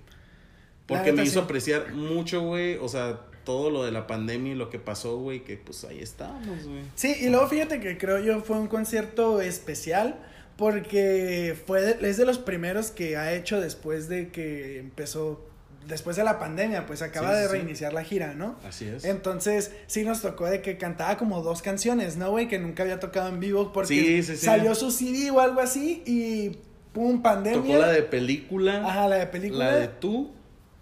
Porque 0.86 1.12
me 1.12 1.22
hizo 1.22 1.40
sí. 1.40 1.44
apreciar 1.44 1.94
mucho, 1.94 2.42
güey, 2.42 2.76
o 2.76 2.88
sea, 2.88 3.20
todo 3.44 3.70
lo 3.70 3.84
de 3.84 3.92
la 3.92 4.06
pandemia 4.06 4.52
y 4.52 4.54
lo 4.54 4.70
que 4.70 4.78
pasó, 4.78 5.18
güey, 5.18 5.44
que 5.44 5.56
pues 5.56 5.84
ahí 5.84 6.00
estábamos, 6.00 6.66
güey. 6.66 6.82
Sí, 6.94 7.14
y 7.20 7.28
luego 7.30 7.48
fíjate 7.48 7.80
que 7.80 7.98
creo 7.98 8.18
yo 8.20 8.40
fue 8.40 8.58
un 8.58 8.68
concierto 8.68 9.40
especial 9.40 10.18
porque 10.56 11.56
fue 11.66 11.80
de- 11.82 12.08
es 12.08 12.16
de 12.16 12.24
los 12.24 12.38
primeros 12.38 12.90
que 12.90 13.16
ha 13.16 13.32
hecho 13.34 13.60
después 13.60 14.08
de 14.08 14.28
que 14.28 14.78
empezó, 14.78 15.44
después 15.86 16.16
de 16.16 16.24
la 16.24 16.38
pandemia, 16.38 16.86
pues 16.86 17.02
acaba 17.02 17.30
Sí, 17.34 17.40
de 17.40 17.46
sí. 17.46 17.52
reiniciar 17.52 17.92
la 17.92 18.04
gira, 18.04 18.34
¿no? 18.34 18.56
Así 18.66 18.86
es. 18.88 19.04
Entonces, 19.04 19.72
sí 19.86 20.04
nos 20.04 20.22
tocó 20.22 20.46
de 20.46 20.62
que 20.62 20.78
cantaba 20.78 21.16
como 21.16 21.42
dos 21.42 21.60
canciones, 21.60 22.16
¿no, 22.16 22.30
güey? 22.30 22.48
Que 22.48 22.58
nunca 22.58 22.82
había 22.84 23.00
tocado 23.00 23.28
en 23.28 23.40
vivo 23.40 23.72
porque 23.72 24.22
sí. 24.22 24.36
salió 24.36 24.74
su 24.74 24.90
CD 24.90 25.30
o 25.30 25.40
algo 25.40 25.60
así 25.60 26.02
y 26.06 26.58
pum, 26.92 27.20
pandemia. 27.20 27.60
Tocó 27.60 27.76
la 27.78 27.88
de 27.92 28.02
película, 28.02 28.88
Ajá, 28.88 29.08
la 29.08 29.16
de 29.16 29.26
película. 29.26 29.66
la 29.72 29.76
de 29.76 29.88
tú 29.88 30.30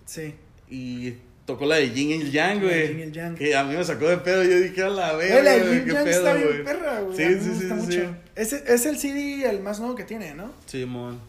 Sí. 0.05 0.35
y 0.69 1.15
tocó 1.53 1.67
la 1.67 1.77
de 1.77 1.91
Yin 1.91 2.11
y 2.23 2.31
Yang, 2.31 2.61
güey. 2.62 3.03
Y 3.09 3.11
Yang. 3.12 3.35
Que 3.35 3.55
a 3.57 3.65
mí 3.65 3.77
me 3.77 3.85
sacó 3.85 4.09
de 4.09 4.19
pedo, 4.19 4.43
yo 4.43 4.59
dije, 4.61 4.83
a 4.83 4.88
la 4.88 5.15
Güey, 5.15 5.29
la 5.29 5.43
verga, 5.43 5.67
de 5.71 5.85
qué 5.85 5.93
Yang 5.93 6.09
está 6.09 6.35
bien 6.35 6.65
perra, 6.65 7.01
güey. 7.01 7.17
Sí, 7.17 7.41
sí, 7.41 7.49
me 7.49 7.55
sí, 7.59 7.65
mucho. 7.67 8.17
sí. 8.37 8.57
Es 8.67 8.87
el 8.87 8.99
CD 8.99 9.49
el 9.49 9.61
más 9.61 9.79
nuevo 9.81 9.95
que 9.95 10.05
tiene, 10.05 10.35
¿no? 10.35 10.53
Sí, 10.67 10.85
mon. 10.87 11.21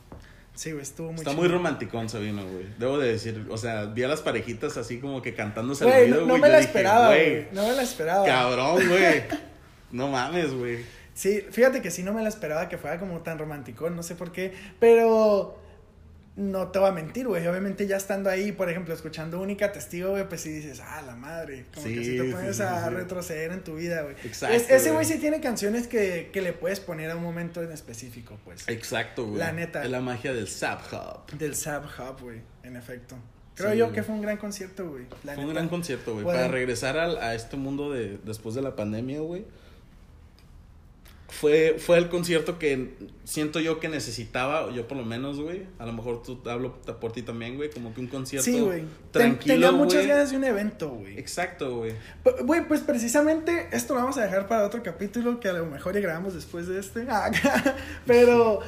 Sí, 0.55 0.71
güey, 0.71 0.83
estuvo 0.83 1.07
muy 1.07 1.15
Está 1.17 1.31
chido. 1.31 1.41
muy 1.41 1.49
romanticón 1.51 2.09
Sabino, 2.09 2.45
güey. 2.45 2.65
Debo 2.77 2.99
de 2.99 3.11
decir, 3.13 3.43
o 3.49 3.57
sea, 3.57 3.85
vi 3.85 4.03
a 4.03 4.07
las 4.07 4.21
parejitas 4.21 4.77
así 4.77 4.99
como 4.99 5.21
que 5.21 5.33
cantándose 5.33 5.83
Güey, 5.83 6.03
el 6.05 6.09
no, 6.11 6.15
video, 6.17 6.27
no 6.27 6.37
güey. 6.37 6.41
me 6.41 6.47
yo 6.47 6.51
la 6.51 6.57
dije, 6.59 6.69
esperaba, 6.69 7.07
güey. 7.07 7.47
No 7.51 7.67
me 7.67 7.73
la 7.73 7.81
esperaba. 7.81 8.25
Cabrón, 8.25 8.75
güey. 8.87 9.23
No 9.91 10.07
mames, 10.09 10.53
güey. 10.53 10.77
Sí, 11.15 11.43
fíjate 11.51 11.81
que 11.81 11.91
sí 11.91 12.03
no 12.03 12.13
me 12.13 12.21
la 12.23 12.29
esperaba 12.29 12.69
que 12.69 12.77
fuera 12.77 12.99
como 12.99 13.19
tan 13.21 13.37
romántico, 13.39 13.89
no 13.89 14.01
sé 14.03 14.15
por 14.15 14.31
qué, 14.31 14.53
pero 14.79 15.59
no 16.35 16.69
te 16.69 16.79
voy 16.79 16.89
a 16.89 16.91
mentir, 16.91 17.27
güey. 17.27 17.45
Obviamente 17.45 17.85
ya 17.85 17.97
estando 17.97 18.29
ahí, 18.29 18.51
por 18.51 18.69
ejemplo, 18.69 18.93
escuchando 18.93 19.39
Única 19.39 19.71
Testigo, 19.71 20.11
güey, 20.11 20.27
pues 20.27 20.41
sí 20.41 20.51
dices, 20.51 20.81
ah, 20.83 21.01
la 21.05 21.15
madre. 21.15 21.65
Como 21.73 21.85
que 21.85 22.03
si 22.03 22.17
te 22.17 22.23
pones 22.31 22.59
a 22.59 22.89
retroceder 22.89 23.51
en 23.51 23.63
tu 23.63 23.75
vida, 23.75 24.01
güey. 24.01 24.15
Exacto. 24.23 24.55
ese 24.55 24.91
güey 24.91 25.05
sí 25.05 25.19
tiene 25.19 25.39
canciones 25.41 25.87
que, 25.87 26.31
que, 26.33 26.41
le 26.41 26.53
puedes 26.53 26.79
poner 26.79 27.11
a 27.11 27.15
un 27.15 27.23
momento 27.23 27.61
en 27.61 27.71
específico, 27.71 28.39
pues. 28.43 28.67
Exacto, 28.67 29.25
güey. 29.25 29.37
La 29.37 29.51
neta. 29.51 29.83
Es 29.83 29.91
la 29.91 30.01
magia 30.01 30.33
del 30.33 30.47
Sab 30.47 30.79
Hub. 30.91 31.37
Del 31.37 31.55
Sab 31.55 31.83
Hub, 31.83 32.21
güey, 32.21 32.41
en 32.63 32.77
efecto. 32.77 33.15
Creo 33.55 33.75
yo 33.75 33.91
que 33.91 34.01
fue 34.01 34.15
un 34.15 34.21
gran 34.21 34.37
concierto, 34.37 34.89
güey. 34.89 35.05
Fue 35.23 35.45
un 35.45 35.53
gran 35.53 35.69
concierto, 35.69 36.13
güey. 36.13 36.25
Para 36.25 36.47
regresar 36.47 36.97
a, 36.97 37.05
a 37.05 37.35
este 37.35 37.57
mundo 37.57 37.91
de 37.91 38.17
después 38.23 38.55
de 38.55 38.63
la 38.63 38.75
pandemia, 38.75 39.19
güey 39.19 39.45
fue, 41.39 41.77
fue 41.79 41.97
el 41.97 42.09
concierto 42.09 42.59
que 42.59 42.93
siento 43.23 43.59
yo 43.59 43.79
que 43.79 43.89
necesitaba, 43.89 44.71
yo 44.71 44.87
por 44.87 44.97
lo 44.97 45.03
menos, 45.03 45.39
güey. 45.39 45.63
A 45.79 45.85
lo 45.85 45.93
mejor 45.93 46.21
tú 46.21 46.39
hablo 46.49 46.79
por 46.99 47.11
ti 47.11 47.23
también, 47.23 47.55
güey. 47.55 47.69
Como 47.69 47.93
que 47.93 48.01
un 48.01 48.07
concierto 48.07 48.45
sí, 48.45 48.59
güey. 48.59 48.83
tranquilo. 49.11 49.55
Tenía 49.55 49.71
muchas 49.71 50.05
ganas 50.05 50.31
de 50.31 50.37
un 50.37 50.43
evento, 50.43 50.89
güey. 50.89 51.17
Exacto, 51.17 51.77
güey. 51.77 51.93
Güey, 52.43 52.67
pues 52.67 52.81
precisamente 52.81 53.69
esto 53.71 53.95
lo 53.95 54.01
vamos 54.01 54.17
a 54.17 54.23
dejar 54.23 54.47
para 54.47 54.65
otro 54.65 54.83
capítulo 54.83 55.39
que 55.39 55.49
a 55.49 55.53
lo 55.53 55.65
mejor 55.65 55.93
ya 55.95 56.01
grabamos 56.01 56.33
después 56.33 56.67
de 56.67 56.79
este. 56.79 57.07
Ah, 57.09 57.31
pero, 58.07 58.59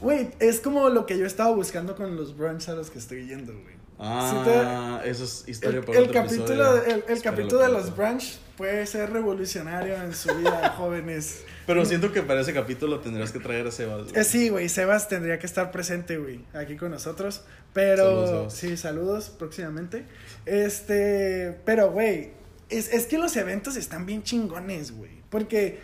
güey, 0.00 0.30
es 0.38 0.60
como 0.60 0.88
lo 0.90 1.06
que 1.06 1.18
yo 1.18 1.26
estaba 1.26 1.54
buscando 1.54 1.96
con 1.96 2.16
los 2.16 2.36
brunch 2.36 2.68
a 2.68 2.74
los 2.74 2.90
que 2.90 2.98
estoy 2.98 3.26
yendo, 3.26 3.52
güey. 3.52 3.79
Ah, 4.02 5.02
eso 5.04 5.24
es 5.24 5.44
historia 5.46 5.80
el, 5.80 5.84
para 5.84 5.98
el 5.98 6.10
capítulo, 6.10 6.82
El, 6.82 7.04
el 7.06 7.22
capítulo 7.22 7.60
de 7.60 7.68
los 7.68 7.94
brunch 7.94 8.38
puede 8.56 8.86
ser 8.86 9.10
revolucionario 9.10 9.94
en 9.94 10.14
su 10.14 10.34
vida, 10.36 10.70
jóvenes. 10.76 11.42
Pero 11.66 11.84
siento 11.84 12.10
que 12.10 12.22
para 12.22 12.40
ese 12.40 12.54
capítulo 12.54 13.00
tendrías 13.00 13.30
que 13.30 13.40
traer 13.40 13.66
a 13.66 13.70
Sebas. 13.70 14.14
Eh, 14.14 14.24
sí, 14.24 14.48
güey, 14.48 14.70
Sebas 14.70 15.08
tendría 15.08 15.38
que 15.38 15.46
estar 15.46 15.70
presente, 15.70 16.16
güey, 16.16 16.40
aquí 16.54 16.76
con 16.76 16.90
nosotros. 16.90 17.42
Pero, 17.74 18.48
sí, 18.48 18.76
saludos 18.78 19.30
próximamente. 19.30 20.04
Este, 20.46 21.58
pero, 21.66 21.90
güey, 21.90 22.32
es, 22.70 22.92
es 22.92 23.06
que 23.06 23.18
los 23.18 23.36
eventos 23.36 23.76
están 23.76 24.06
bien 24.06 24.22
chingones, 24.22 24.92
güey. 24.96 25.20
Porque 25.28 25.78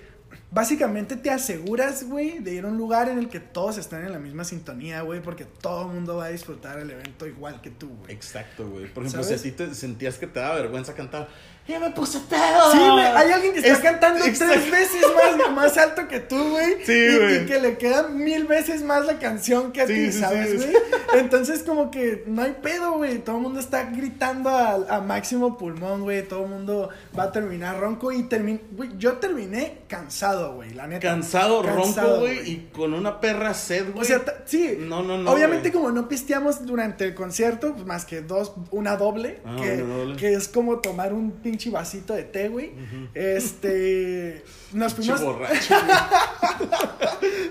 básicamente 0.56 1.16
te 1.16 1.30
aseguras, 1.30 2.04
güey, 2.04 2.38
de 2.38 2.54
ir 2.54 2.64
a 2.64 2.68
un 2.68 2.78
lugar 2.78 3.10
en 3.10 3.18
el 3.18 3.28
que 3.28 3.40
todos 3.40 3.76
están 3.76 4.06
en 4.06 4.12
la 4.12 4.18
misma 4.18 4.42
sintonía, 4.42 5.02
güey, 5.02 5.20
porque 5.20 5.44
todo 5.44 5.82
el 5.82 5.94
mundo 5.94 6.16
va 6.16 6.24
a 6.24 6.28
disfrutar 6.30 6.78
el 6.78 6.90
evento 6.90 7.26
igual 7.26 7.60
que 7.60 7.70
tú, 7.70 7.90
güey. 7.98 8.10
Exacto, 8.10 8.66
güey. 8.66 8.86
Por 8.86 9.04
ejemplo, 9.04 9.22
si 9.22 9.34
a 9.34 9.36
ti 9.36 9.52
te 9.52 9.74
sentías 9.74 10.16
que 10.16 10.26
te 10.26 10.40
daba 10.40 10.54
vergüenza 10.54 10.94
cantar, 10.94 11.28
ya 11.68 11.80
me 11.80 11.90
puse 11.90 12.20
pedo. 12.20 12.70
Sí, 12.70 12.78
güey. 12.78 13.04
Hay 13.04 13.32
alguien 13.32 13.52
que 13.52 13.58
está 13.58 13.82
cantando 13.82 14.22
tres 14.22 14.70
veces 14.70 15.04
más, 15.14 15.50
más 15.52 15.76
alto 15.76 16.06
que 16.06 16.20
tú, 16.20 16.50
güey. 16.50 16.84
Sí, 16.84 17.16
güey. 17.16 17.42
Y, 17.42 17.46
que 17.46 17.60
le 17.60 17.76
queda 17.76 18.08
mil 18.08 18.44
veces 18.44 18.82
más 18.82 19.04
la 19.04 19.18
canción 19.18 19.72
que 19.72 19.82
a 19.82 19.86
ti, 19.86 20.12
¿sabes, 20.12 20.56
güey? 20.56 20.76
Entonces, 21.14 21.64
como 21.64 21.90
que 21.90 22.22
no 22.26 22.42
hay 22.42 22.56
pedo, 22.62 22.92
güey. 22.92 23.18
Todo 23.18 23.36
el 23.36 23.42
mundo 23.42 23.58
está 23.58 23.84
gritando 23.84 24.50
a, 24.50 25.00
máximo 25.00 25.58
pulmón, 25.58 26.02
güey. 26.02 26.26
Todo 26.26 26.44
el 26.44 26.50
mundo 26.50 26.88
va 27.18 27.24
a 27.24 27.32
terminar 27.32 27.80
ronco. 27.80 28.12
Y 28.12 28.24
terminé, 28.24 28.60
güey, 28.72 28.90
yo 28.96 29.14
terminé 29.14 29.78
cansado, 29.88 30.54
güey, 30.54 30.70
la 30.70 30.86
neta. 30.86 31.08
Cansado, 31.08 31.62
ronco, 31.62 32.20
güey. 32.20 32.48
Y 32.48 32.68
con 32.72 32.94
una 32.94 33.20
perra 33.20 33.54
sed, 33.54 33.90
güey. 33.92 34.02
O 34.02 34.04
sea, 34.04 34.22
sí. 34.44 34.78
No, 34.78 35.02
no, 35.02 35.18
no. 35.18 35.32
Obviamente, 35.32 35.72
como 35.72 35.90
no 35.90 36.08
pisteamos 36.08 36.64
durante 36.64 37.04
el 37.04 37.14
concierto, 37.14 37.72
pues 37.72 37.86
más 37.86 38.04
que 38.04 38.20
dos, 38.20 38.52
una 38.70 38.96
doble. 38.96 39.40
Ah, 39.44 39.56
que, 39.60 39.82
una 39.82 39.96
doble. 39.96 40.16
que 40.16 40.34
es 40.34 40.46
como 40.46 40.78
tomar 40.78 41.12
un 41.12 41.32
pinche 41.56 41.70
vasito 41.70 42.12
de 42.14 42.24
té, 42.24 42.48
güey. 42.48 42.72
Este. 43.14 44.44
Nos 44.72 44.94
fuimos. 44.94 45.20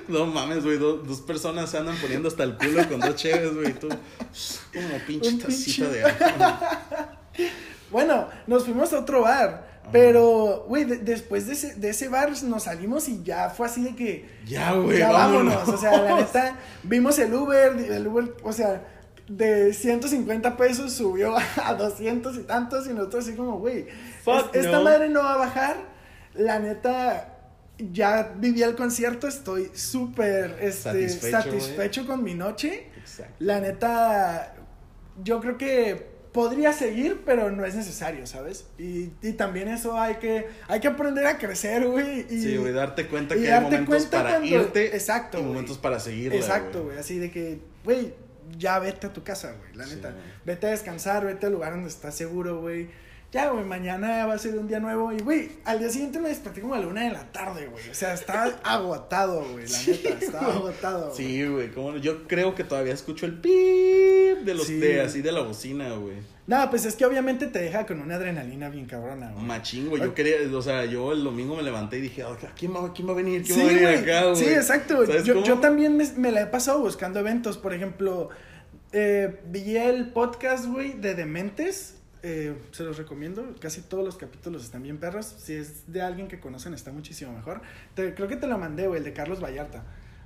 no 0.07 0.25
mames, 0.27 0.63
güey. 0.63 0.77
dos 0.77 1.21
personas 1.21 1.71
se 1.71 1.77
andan 1.77 1.97
poniendo 1.97 2.27
hasta 2.27 2.43
el 2.43 2.55
culo 2.55 2.87
con 2.87 2.99
dos 2.99 3.15
cheves, 3.15 3.55
güey. 3.55 3.73
Tú, 3.73 3.89
como 3.89 4.99
pinche 5.07 5.33
tacita 5.33 5.89
de 5.89 6.03
Bueno, 7.91 8.27
nos 8.45 8.65
fuimos 8.65 8.91
a 8.93 8.99
otro 8.99 9.21
bar. 9.21 9.73
Pero, 9.91 10.65
güey, 10.67 10.83
después 10.83 11.45
de 11.45 11.53
ese, 11.53 11.75
de 11.75 11.89
ese 11.91 12.09
bar 12.09 12.31
nos 12.43 12.63
salimos 12.63 13.07
y 13.07 13.21
ya 13.23 13.49
fue 13.49 13.67
así 13.67 13.83
de 13.83 13.95
que. 13.95 14.29
Ya, 14.45 14.73
güey. 14.73 14.97
Ya 14.97 15.11
vámonos. 15.11 15.67
O 15.67 15.77
sea, 15.77 16.01
la 16.01 16.15
neta, 16.17 16.59
vimos 16.83 17.17
el 17.19 17.33
Uber, 17.33 17.77
el 17.77 18.07
Uber, 18.07 18.35
o 18.43 18.51
sea 18.51 18.94
de 19.27 19.73
150 19.73 20.57
pesos 20.57 20.93
subió 20.93 21.35
a 21.63 21.73
200 21.73 22.37
y 22.37 22.43
tantos 22.43 22.87
y 22.87 22.93
nosotros 22.93 23.25
así 23.25 23.35
como, 23.35 23.59
güey, 23.59 23.87
esta 24.53 24.79
madre 24.79 25.09
no 25.09 25.23
va 25.23 25.33
a 25.33 25.37
bajar. 25.37 25.77
La 26.33 26.59
neta, 26.59 27.33
ya 27.77 28.33
viví 28.35 28.61
el 28.61 28.75
concierto, 28.75 29.27
estoy 29.27 29.71
súper 29.73 30.57
este, 30.61 31.09
satisfecho, 31.09 32.05
con 32.05 32.23
mi 32.23 32.33
noche. 32.33 32.89
La 33.39 33.61
neta, 33.61 34.55
yo 35.23 35.39
creo 35.39 35.57
que 35.57 36.15
podría 36.33 36.73
seguir, 36.73 37.21
pero 37.25 37.49
no 37.49 37.63
es 37.63 37.75
necesario, 37.75 38.27
¿sabes? 38.27 38.65
Y, 38.77 39.11
y 39.21 39.31
también 39.37 39.69
eso 39.69 39.97
hay 39.97 40.15
que, 40.15 40.47
hay 40.67 40.81
que 40.81 40.89
aprender 40.89 41.25
a 41.25 41.37
crecer, 41.37 41.87
güey. 41.87 42.25
Y, 42.29 42.41
sí, 42.41 42.57
güey, 42.57 42.73
darte 42.73 43.07
cuenta 43.07 43.35
que 43.35 43.49
hay 43.49 43.63
momentos 43.63 44.05
para 44.07 44.45
irte 44.45 44.87
exacto, 44.93 45.39
y 45.39 45.43
momentos 45.43 45.77
para 45.77 45.97
seguir. 46.01 46.33
Exacto, 46.33 46.83
güey, 46.83 46.97
así 46.97 47.19
de 47.19 47.31
que, 47.31 47.61
güey, 47.85 48.13
ya 48.57 48.79
vete 48.79 49.07
a 49.07 49.13
tu 49.13 49.23
casa, 49.23 49.53
güey, 49.57 49.75
la 49.75 49.85
neta. 49.85 50.13
vete 50.45 50.67
a 50.67 50.71
descansar, 50.71 51.25
vete 51.25 51.45
al 51.47 51.53
lugar 51.53 51.73
donde 51.73 51.89
estás 51.89 52.15
seguro, 52.15 52.61
güey. 52.61 52.89
Ya, 53.31 53.49
güey, 53.49 53.65
mañana 53.65 54.25
va 54.25 54.35
a 54.35 54.37
ser 54.37 54.57
un 54.57 54.67
día 54.67 54.79
nuevo. 54.79 55.11
Y, 55.11 55.19
güey, 55.19 55.49
al 55.65 55.79
día 55.79 55.89
siguiente 55.89 56.19
me 56.19 56.29
desperté 56.29 56.61
como 56.61 56.73
a 56.75 56.79
la 56.79 56.87
una 56.87 57.03
de 57.03 57.11
la 57.11 57.31
tarde, 57.33 57.67
güey. 57.67 57.89
O 57.89 57.93
sea, 57.93 58.13
estaba 58.13 58.45
agotado, 58.63 59.43
güey, 59.51 59.67
la 59.67 59.81
neta. 59.81 60.09
Estaba 60.09 60.53
agotado. 60.53 61.13
Sí, 61.13 61.45
güey, 61.45 61.69
como 61.71 61.97
yo 61.97 62.27
creo 62.27 62.55
que 62.55 62.63
todavía 62.63 62.93
escucho 62.93 63.25
el 63.25 63.33
pip 63.39 64.45
de 64.45 64.53
los 64.53 64.67
de 64.69 65.01
así 65.01 65.21
de 65.21 65.31
la 65.33 65.41
bocina, 65.41 65.91
güey. 65.95 66.15
No, 66.47 66.69
pues 66.69 66.85
es 66.85 66.95
que 66.95 67.05
obviamente 67.05 67.47
te 67.47 67.59
deja 67.59 67.87
con 67.87 67.99
una 67.99 68.15
adrenalina 68.15 68.69
bien 68.69 68.85
cabrona, 68.85 69.31
güey. 69.31 69.43
Machín, 69.43 69.89
güey. 69.89 70.01
Yo 70.01 70.13
quería, 70.13 70.35
o 70.53 70.61
sea, 70.61 70.85
yo 70.85 71.11
el 71.11 71.23
domingo 71.23 71.55
me 71.55 71.63
levanté 71.63 71.97
y 71.97 72.01
dije, 72.01 72.23
¿quién 72.55 72.75
va, 72.75 72.93
quién 72.93 73.07
va 73.07 73.13
a 73.13 73.15
venir? 73.15 73.43
¿Quién 73.43 73.59
va 73.59 73.63
a 73.63 73.67
venir 73.67 73.87
acá, 73.87 74.25
güey? 74.25 74.35
Sí, 74.35 74.45
exacto. 74.45 75.03
Yo, 75.23 75.43
yo, 75.43 75.57
también 75.59 75.97
me, 75.97 76.07
me, 76.17 76.31
la 76.31 76.41
he 76.41 76.45
pasado 76.45 76.79
buscando 76.79 77.19
eventos. 77.19 77.57
Por 77.57 77.73
ejemplo, 77.73 78.29
eh, 78.91 79.39
vi 79.47 79.75
el 79.75 80.09
podcast, 80.09 80.67
güey, 80.67 80.93
de 80.93 81.15
Dementes. 81.15 81.95
Eh, 82.21 82.55
se 82.71 82.83
los 82.83 82.97
recomiendo. 82.97 83.55
Casi 83.59 83.81
todos 83.81 84.05
los 84.05 84.15
capítulos 84.15 84.63
están 84.63 84.83
bien 84.83 84.99
perros. 84.99 85.25
Si 85.25 85.53
es 85.53 85.91
de 85.91 86.03
alguien 86.03 86.27
que 86.27 86.39
conocen, 86.39 86.75
está 86.75 86.91
muchísimo 86.91 87.33
mejor. 87.33 87.61
creo 87.95 88.27
que 88.27 88.35
te 88.35 88.45
lo 88.45 88.59
mandé, 88.59 88.87
güey, 88.87 88.99
el 88.99 89.03
de 89.03 89.13
Carlos 89.13 89.43
Vallarta. 89.43 89.83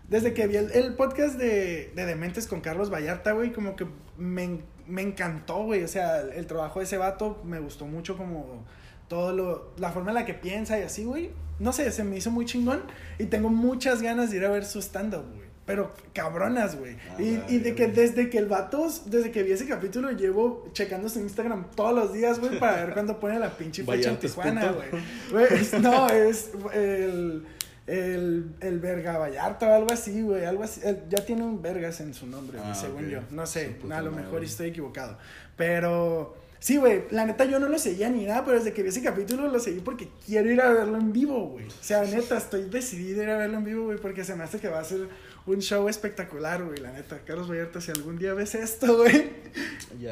Desde 0.09 0.33
que 0.33 0.47
vi 0.47 0.57
el, 0.57 0.95
podcast 0.95 1.35
de, 1.37 1.91
de, 1.95 2.05
Dementes 2.05 2.47
con 2.47 2.61
Carlos 2.61 2.91
Vallarta, 2.91 3.33
güey, 3.33 3.51
como 3.51 3.75
que 3.75 3.85
me, 4.17 4.59
me 4.87 5.01
encantó, 5.01 5.63
güey. 5.63 5.83
O 5.83 5.87
sea, 5.87 6.21
el 6.21 6.47
trabajo 6.47 6.79
de 6.79 6.85
ese 6.85 6.97
vato 6.97 7.41
me 7.43 7.59
gustó 7.59 7.85
mucho 7.85 8.17
como 8.17 8.65
todo 9.07 9.33
lo, 9.33 9.71
la 9.77 9.91
forma 9.91 10.11
en 10.11 10.15
la 10.15 10.25
que 10.25 10.33
piensa 10.33 10.79
y 10.79 10.83
así, 10.83 11.03
güey. 11.03 11.31
No 11.59 11.73
sé, 11.73 11.91
se 11.91 12.03
me 12.03 12.17
hizo 12.17 12.31
muy 12.31 12.45
chingón 12.45 12.81
y 13.19 13.25
tengo 13.25 13.49
muchas 13.49 14.01
ganas 14.01 14.31
de 14.31 14.37
ir 14.37 14.45
a 14.45 14.49
ver 14.49 14.65
su 14.65 14.79
stand-up, 14.79 15.25
güey 15.35 15.49
pero 15.69 15.93
cabronas, 16.13 16.79
güey. 16.79 16.95
Ah, 17.11 17.21
y, 17.47 17.59
de 17.59 17.75
que 17.75 17.85
desde 17.85 18.31
que 18.31 18.39
el 18.39 18.47
vato, 18.47 18.87
desde 19.05 19.29
que 19.29 19.43
vi 19.43 19.51
ese 19.51 19.67
capítulo, 19.67 20.09
llevo 20.09 20.67
checando 20.73 21.07
su 21.09 21.19
Instagram 21.19 21.67
todos 21.75 21.93
los 21.93 22.11
días, 22.11 22.39
güey, 22.39 22.57
para 22.57 22.85
ver 22.85 22.93
cuándo 22.95 23.19
pone 23.19 23.37
la 23.37 23.55
pinche 23.55 23.83
fecha 23.83 24.09
en 24.09 24.17
Tijuana, 24.17 24.71
güey. 24.71 25.79
No, 25.79 26.09
es 26.09 26.49
el, 26.73 27.45
el, 27.89 28.55
el 28.59 28.79
Verga 28.79 29.17
Vallarta 29.17 29.67
o 29.67 29.73
algo 29.73 29.91
así, 29.91 30.21
güey, 30.21 30.45
algo 30.45 30.63
así. 30.63 30.81
ya 31.09 31.25
tiene 31.25 31.43
un 31.43 31.61
Vergas 31.61 31.99
en 32.01 32.13
su 32.13 32.27
nombre, 32.27 32.59
ah, 32.63 32.75
según 32.75 33.09
yo. 33.09 33.21
No 33.31 33.45
sé, 33.45 33.77
a 33.91 34.01
lo 34.01 34.11
mejor 34.11 34.43
estoy 34.43 34.69
equivocado. 34.69 35.17
Pero... 35.57 36.37
Sí, 36.61 36.75
güey, 36.75 37.05
la 37.11 37.25
neta 37.25 37.45
yo 37.45 37.57
no 37.57 37.69
lo 37.69 37.79
seguía 37.79 38.09
ni 38.09 38.25
nada, 38.25 38.43
pero 38.43 38.57
desde 38.57 38.73
que 38.73 38.83
vi 38.83 38.89
ese 38.89 39.01
capítulo 39.01 39.47
lo 39.47 39.59
seguí 39.61 39.79
porque 39.79 40.09
quiero 40.25 40.51
ir 40.51 40.59
a 40.59 40.73
verlo 40.73 40.97
en 40.97 41.13
vivo, 41.13 41.47
güey. 41.47 41.65
O 41.65 41.71
sea, 41.83 42.03
neta, 42.03 42.37
estoy 42.37 42.69
decidido 42.69 43.21
a 43.21 43.23
ir 43.23 43.29
a 43.29 43.37
verlo 43.37 43.59
en 43.59 43.63
vivo, 43.63 43.85
güey, 43.85 43.97
porque 43.97 44.25
se 44.25 44.35
me 44.35 44.43
hace 44.43 44.59
que 44.59 44.67
va 44.67 44.79
a 44.79 44.83
ser 44.83 45.07
un 45.45 45.61
show 45.61 45.87
espectacular, 45.89 46.63
güey, 46.63 46.79
la 46.79 46.91
neta. 46.91 47.19
Carlos 47.25 47.49
Vallarta, 47.49 47.81
si 47.81 47.91
algún 47.91 48.17
día 48.17 48.33
ves 48.33 48.55
esto, 48.55 48.97
güey, 48.97 49.29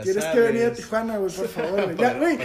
quieres 0.04 0.26
que 0.26 0.40
venir 0.40 0.66
a 0.66 0.74
Tijuana, 0.74 1.18
güey, 1.18 1.34
por 1.34 1.48
favor, 1.48 1.84
güey. 1.84 1.96
Ya, 1.98 2.14
güey, 2.14 2.38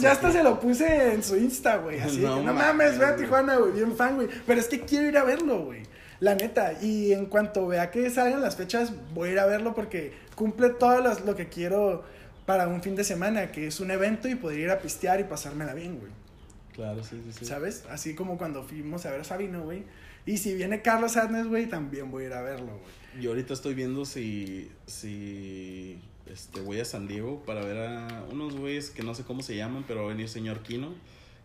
ya, 0.00 0.12
hasta 0.12 0.32
se 0.32 0.42
lo 0.42 0.60
puse 0.60 1.14
en 1.14 1.22
su 1.22 1.36
Insta, 1.36 1.78
güey, 1.78 2.00
así. 2.00 2.20
No, 2.20 2.42
no 2.42 2.54
mames, 2.54 2.98
ve 2.98 3.06
a 3.06 3.16
Tijuana, 3.16 3.56
güey, 3.56 3.72
bien 3.72 3.96
fan, 3.96 4.16
güey. 4.16 4.28
Pero 4.46 4.60
es 4.60 4.68
que 4.68 4.80
quiero 4.80 5.08
ir 5.08 5.18
a 5.18 5.24
verlo, 5.24 5.64
güey. 5.64 5.82
La 6.20 6.34
neta, 6.34 6.72
y 6.82 7.12
en 7.12 7.26
cuanto 7.26 7.66
vea 7.66 7.90
que 7.90 8.10
salgan 8.10 8.40
las 8.40 8.56
fechas, 8.56 8.92
voy 9.14 9.30
a 9.30 9.32
ir 9.32 9.38
a 9.38 9.46
verlo 9.46 9.74
porque 9.74 10.12
cumple 10.34 10.70
todo 10.70 11.00
lo 11.00 11.36
que 11.36 11.48
quiero 11.48 12.04
para 12.44 12.66
un 12.66 12.82
fin 12.82 12.96
de 12.96 13.04
semana, 13.04 13.52
que 13.52 13.68
es 13.68 13.78
un 13.78 13.90
evento 13.90 14.28
y 14.28 14.34
poder 14.34 14.58
ir 14.58 14.70
a 14.70 14.78
pistear 14.78 15.20
y 15.20 15.24
pasármela 15.24 15.74
bien, 15.74 15.98
güey. 15.98 16.10
Claro, 16.72 17.02
sí, 17.02 17.20
sí, 17.24 17.32
sí. 17.40 17.44
¿Sabes? 17.44 17.84
Así 17.90 18.14
como 18.14 18.38
cuando 18.38 18.62
fuimos 18.62 19.04
a 19.06 19.10
ver 19.10 19.20
a 19.20 19.24
Sabino, 19.24 19.62
güey 19.62 19.84
y 20.28 20.36
si 20.36 20.54
viene 20.54 20.82
Carlos 20.82 21.16
Adnes, 21.16 21.46
güey, 21.46 21.66
también 21.66 22.10
voy 22.10 22.24
a 22.24 22.26
ir 22.26 22.32
a 22.34 22.42
verlo, 22.42 22.66
güey. 22.66 23.22
Yo 23.22 23.30
ahorita 23.30 23.54
estoy 23.54 23.72
viendo 23.72 24.04
si, 24.04 24.70
si 24.86 25.98
este, 26.30 26.60
voy 26.60 26.80
a 26.80 26.84
San 26.84 27.08
Diego 27.08 27.42
para 27.46 27.64
ver 27.64 27.78
a 27.78 28.26
unos 28.30 28.54
güeyes 28.54 28.90
que 28.90 29.02
no 29.02 29.14
sé 29.14 29.24
cómo 29.24 29.42
se 29.42 29.56
llaman, 29.56 29.84
pero 29.88 30.00
va 30.00 30.06
a 30.06 30.08
venir 30.10 30.28
señor 30.28 30.60
Kino. 30.60 30.92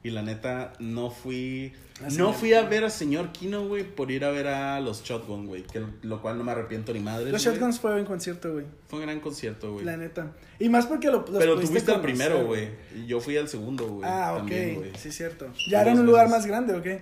Y 0.04 0.10
la 0.10 0.22
neta, 0.22 0.74
no 0.80 1.10
fui. 1.12 1.72
No 2.18 2.34
fui 2.34 2.54
a 2.54 2.64
ver 2.64 2.84
a 2.84 2.90
señor 2.90 3.32
Kino, 3.32 3.66
güey, 3.66 3.84
por 3.86 4.12
ir 4.12 4.26
a 4.26 4.32
ver 4.32 4.48
a 4.48 4.82
los 4.82 5.02
Shotgun, 5.02 5.48
güey. 5.48 5.64
Que 5.64 5.82
lo 6.02 6.22
cual 6.22 6.38
no 6.38 6.44
me 6.44 6.52
arrepiento 6.52 6.92
ni 6.92 7.00
madre. 7.00 7.32
Los 7.32 7.42
Shotguns 7.42 7.80
fue 7.80 7.94
buen 7.94 8.04
concierto, 8.04 8.52
güey. 8.52 8.66
Fue 8.90 9.00
un 9.00 9.06
gran 9.06 9.22
concierto, 9.22 9.72
güey. 9.72 9.86
La 9.86 9.96
neta. 9.96 10.34
Y 10.60 10.68
más 10.68 10.88
porque 10.88 11.08
lo, 11.08 11.20
los 11.20 11.30
Pero 11.30 11.58
el 11.58 11.66
conocer, 11.66 12.02
primero, 12.02 12.46
güey. 12.46 12.68
Yo 13.08 13.22
fui 13.22 13.38
al 13.38 13.48
segundo, 13.48 13.88
güey. 13.88 14.10
Ah, 14.10 14.34
ok. 14.34 14.40
también, 14.40 14.92
sí, 14.98 15.10
cierto. 15.10 15.54
¿Ya 15.70 15.84
era 15.84 15.94
en 15.94 16.00
un 16.00 16.06
lugar 16.06 16.28
más 16.28 16.46
grande 16.46 16.74
o 16.74 16.82
qué? 16.82 17.00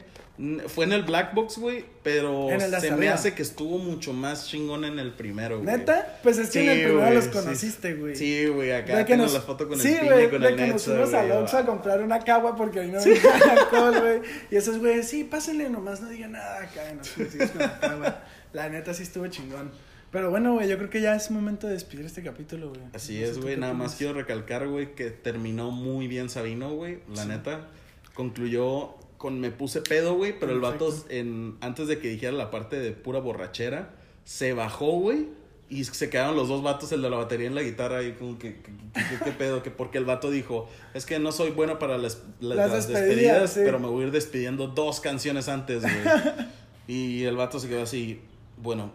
Fue 0.67 0.85
en 0.85 0.93
el 0.93 1.03
Black 1.03 1.35
Box, 1.35 1.57
güey, 1.59 1.85
pero 2.01 2.47
se 2.79 2.91
me 2.95 3.09
hace 3.09 3.35
que 3.35 3.43
estuvo 3.43 3.77
mucho 3.77 4.11
más 4.13 4.47
chingón 4.47 4.85
en 4.85 4.97
el 4.97 5.11
primero, 5.13 5.61
güey. 5.61 5.77
¿Neta? 5.77 6.19
Pues 6.23 6.37
es 6.39 6.47
que 6.49 6.61
Sí, 6.61 6.67
en 6.67 6.69
el 6.79 6.83
primero 6.87 7.13
los 7.13 7.25
sí. 7.25 7.29
conociste, 7.31 7.93
güey. 7.93 8.15
Sí, 8.15 8.47
güey, 8.47 8.71
acá 8.71 8.97
De 8.97 9.05
que 9.05 9.11
tengo 9.13 9.25
nos- 9.25 9.33
la 9.33 9.41
foto 9.41 9.67
con 9.67 9.79
sí, 9.79 9.89
el 9.93 9.99
piña 9.99 10.21
y 10.23 10.27
con 10.29 10.41
de 10.41 10.47
el 10.47 10.55
que 10.55 10.67
nos 10.67 10.83
fuimos 10.83 11.13
al 11.13 11.31
Oxxo 11.31 11.57
a 11.59 11.65
comprar 11.65 12.01
una 12.01 12.19
cagua 12.19 12.55
porque 12.55 12.79
ahí 12.79 12.87
no 12.91 12.99
había 12.99 13.21
alcohol, 13.51 13.99
güey. 13.99 14.21
Y 14.49 14.55
esos 14.55 14.79
güeyes, 14.79 15.07
sí, 15.07 15.23
pásenle, 15.25 15.69
nomás 15.69 16.01
no 16.01 16.09
digan 16.09 16.31
nada 16.31 16.63
acá. 16.63 16.91
Nos 16.95 17.09
pusimos 17.09 17.51
con 17.51 17.59
la 17.61 17.79
cagua. 17.79 18.23
La 18.53 18.69
neta 18.69 18.93
sí 18.95 19.03
estuvo 19.03 19.27
chingón. 19.27 19.69
Pero 20.11 20.29
bueno, 20.31 20.53
güey, 20.55 20.67
yo 20.67 20.77
creo 20.77 20.89
que 20.89 21.01
ya 21.01 21.15
es 21.15 21.29
momento 21.29 21.67
de 21.67 21.73
despedir 21.73 22.05
este 22.05 22.23
capítulo, 22.23 22.69
güey. 22.69 22.81
Así 22.93 23.19
No 23.19 23.25
es, 23.27 23.39
güey. 23.39 23.57
Nada 23.57 23.73
más 23.73 23.95
quiero 23.95 24.13
recalcar, 24.13 24.67
güey, 24.67 24.95
que 24.95 25.09
terminó 25.11 25.71
muy 25.71 26.07
bien 26.07 26.29
Sabino, 26.29 26.73
güey. 26.73 26.99
La 27.15 27.25
neta. 27.25 27.67
Concluyó 28.13 28.95
con 29.21 29.39
me 29.39 29.51
puse 29.51 29.81
pedo, 29.81 30.15
güey. 30.15 30.37
Pero 30.39 30.51
el 30.51 30.59
vato, 30.59 30.91
en, 31.09 31.57
antes 31.61 31.87
de 31.87 31.99
que 31.99 32.07
dijera 32.09 32.31
la 32.33 32.49
parte 32.49 32.79
de 32.79 32.91
pura 32.91 33.19
borrachera, 33.19 33.93
se 34.25 34.53
bajó, 34.53 34.93
güey. 34.99 35.27
Y 35.69 35.85
se 35.85 36.09
quedaron 36.09 36.35
los 36.35 36.49
dos 36.49 36.63
vatos, 36.63 36.91
el 36.91 37.01
de 37.01 37.09
la 37.09 37.15
batería 37.17 37.47
en 37.47 37.55
la 37.55 37.61
guitarra, 37.61 38.03
y 38.03 38.13
como 38.13 38.37
que, 38.37 38.55
que- 38.55 38.71
que- 38.93 39.09
que- 39.17 39.23
¿qué 39.23 39.31
pedo? 39.31 39.63
Que 39.63 39.71
porque 39.71 39.99
el 39.99 40.05
vato 40.05 40.29
dijo, 40.29 40.67
es 40.93 41.05
que 41.05 41.17
no 41.19 41.31
soy 41.31 41.51
bueno 41.51 41.79
para 41.79 41.97
las, 41.97 42.23
las- 42.41 42.57
Las 42.57 42.71
las 42.71 42.87
despedidas, 42.89 43.07
despedidas, 43.15 43.53
sí. 43.53 43.59
pero 43.63 43.79
me 43.79 43.87
voy 43.87 44.03
a 44.03 44.07
ir 44.07 44.11
despidiendo 44.11 44.67
dos 44.67 44.99
canciones 44.99 45.47
antes, 45.47 45.83
güey. 45.83 45.93
y 46.87 47.23
el 47.23 47.37
vato 47.37 47.57
se 47.59 47.69
quedó 47.69 47.83
así, 47.83 48.19
bueno, 48.57 48.91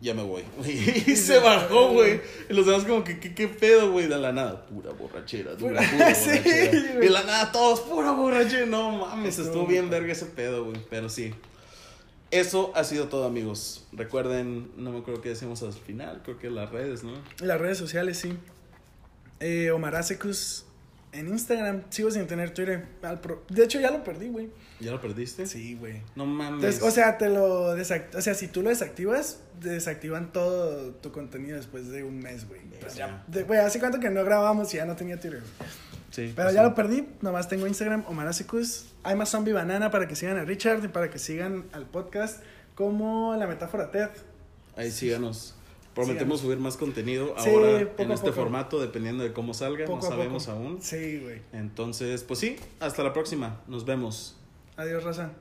ya 0.00 0.14
me 0.14 0.22
voy. 0.22 0.42
Y 0.66 1.16
se 1.16 1.38
bajó, 1.38 1.92
güey. 1.92 2.20
Y 2.48 2.52
los 2.54 2.66
demás 2.66 2.84
como 2.84 3.02
que, 3.04 3.18
¿qué, 3.20 3.34
qué 3.34 3.48
pedo, 3.48 3.90
güey? 3.92 4.06
De 4.06 4.16
la 4.18 4.32
nada, 4.32 4.66
pura 4.66 4.92
borrachera, 4.92 5.54
dura, 5.54 5.80
Pura- 5.80 6.14
Sí, 6.14 6.28
borrachera. 6.30 6.94
y 6.94 6.96
de 6.98 7.10
la 7.10 7.22
nada, 7.24 7.52
todos, 7.52 7.80
pura 7.80 8.12
borrachera. 8.12 8.66
No 8.66 8.90
mames, 8.92 9.38
Estuvo 9.38 9.66
bien 9.66 9.90
verga 9.90 10.12
ese 10.12 10.26
pedo, 10.26 10.64
güey. 10.66 10.80
Pero 10.90 11.08
sí. 11.08 11.34
Eso 12.30 12.72
ha 12.74 12.84
sido 12.84 13.08
todo, 13.08 13.24
amigos. 13.24 13.86
Recuerden, 13.92 14.70
no 14.76 14.92
me 14.92 14.98
acuerdo 14.98 15.22
qué 15.22 15.30
decimos 15.30 15.62
al 15.62 15.72
final, 15.72 16.20
creo 16.22 16.38
que 16.38 16.50
las 16.50 16.70
redes, 16.70 17.02
¿no? 17.02 17.14
Las 17.40 17.58
redes 17.58 17.78
sociales, 17.78 18.18
sí. 18.18 18.36
Eh, 19.40 19.70
Omar 19.70 19.94
Asecus 19.96 20.66
en 21.12 21.28
Instagram. 21.28 21.82
Sigo 21.90 22.10
sin 22.10 22.26
tener 22.26 22.52
Twitter. 22.52 22.86
Al 23.02 23.20
pro- 23.20 23.44
De 23.48 23.64
hecho, 23.64 23.80
ya 23.80 23.90
lo 23.90 24.04
perdí, 24.04 24.28
güey. 24.28 24.50
¿Ya 24.80 24.90
lo 24.92 25.00
perdiste? 25.00 25.46
Sí, 25.46 25.74
güey. 25.74 26.02
No 26.14 26.26
mames. 26.26 26.56
Entonces, 26.64 26.82
o 26.82 26.90
sea, 26.90 27.18
te 27.18 27.28
lo 27.28 27.76
desact- 27.76 28.14
o 28.14 28.20
sea, 28.22 28.34
si 28.34 28.48
tú 28.48 28.62
lo 28.62 28.68
desactivas, 28.70 29.40
desactivan 29.60 30.32
todo 30.32 30.92
tu 30.94 31.10
contenido 31.12 31.56
después 31.56 31.88
de 31.88 32.04
un 32.04 32.18
mes, 32.20 32.46
güey. 32.48 32.60
Pues 32.80 32.94
ya, 32.94 33.24
güey, 33.46 33.58
hace 33.58 33.80
cuánto 33.80 33.98
que 34.00 34.10
no 34.10 34.24
grabamos 34.24 34.72
y 34.74 34.76
ya 34.76 34.84
no 34.86 34.94
tenía 34.96 35.18
Twitter. 35.18 35.42
Sí, 36.10 36.32
Pero 36.34 36.46
pues 36.46 36.54
ya 36.54 36.62
lo 36.62 36.74
perdí, 36.74 37.06
nomás 37.20 37.48
tengo 37.48 37.66
Instagram, 37.66 38.04
Omar 38.06 38.28
Asecus. 38.28 38.86
Hay 39.02 39.14
más 39.14 39.28
Zombie 39.30 39.52
Banana 39.52 39.90
para 39.90 40.08
que 40.08 40.16
sigan 40.16 40.38
a 40.38 40.44
Richard 40.44 40.82
y 40.84 40.88
para 40.88 41.10
que 41.10 41.18
sigan 41.18 41.66
al 41.72 41.84
podcast 41.86 42.42
como 42.74 43.34
La 43.36 43.46
Metáfora 43.46 43.90
TED. 43.90 44.08
Ahí 44.76 44.90
síganos. 44.90 45.54
Prometemos 46.04 46.40
subir 46.40 46.58
más 46.58 46.76
contenido 46.76 47.34
Sí, 47.38 47.50
ahora 47.50 47.88
en 47.96 48.12
este 48.12 48.32
formato, 48.32 48.80
dependiendo 48.80 49.24
de 49.24 49.32
cómo 49.32 49.54
salga. 49.54 49.84
Poco 49.84 50.04
no 50.04 50.08
sabemos 50.10 50.48
aún. 50.48 50.78
Sí, 50.80 51.20
güey. 51.22 51.42
Entonces, 51.52 52.22
pues 52.24 52.38
sí, 52.38 52.56
hasta 52.80 53.02
la 53.02 53.12
próxima. 53.12 53.60
Nos 53.66 53.84
vemos. 53.84 54.36
Adiós, 54.76 55.02
raza. 55.02 55.32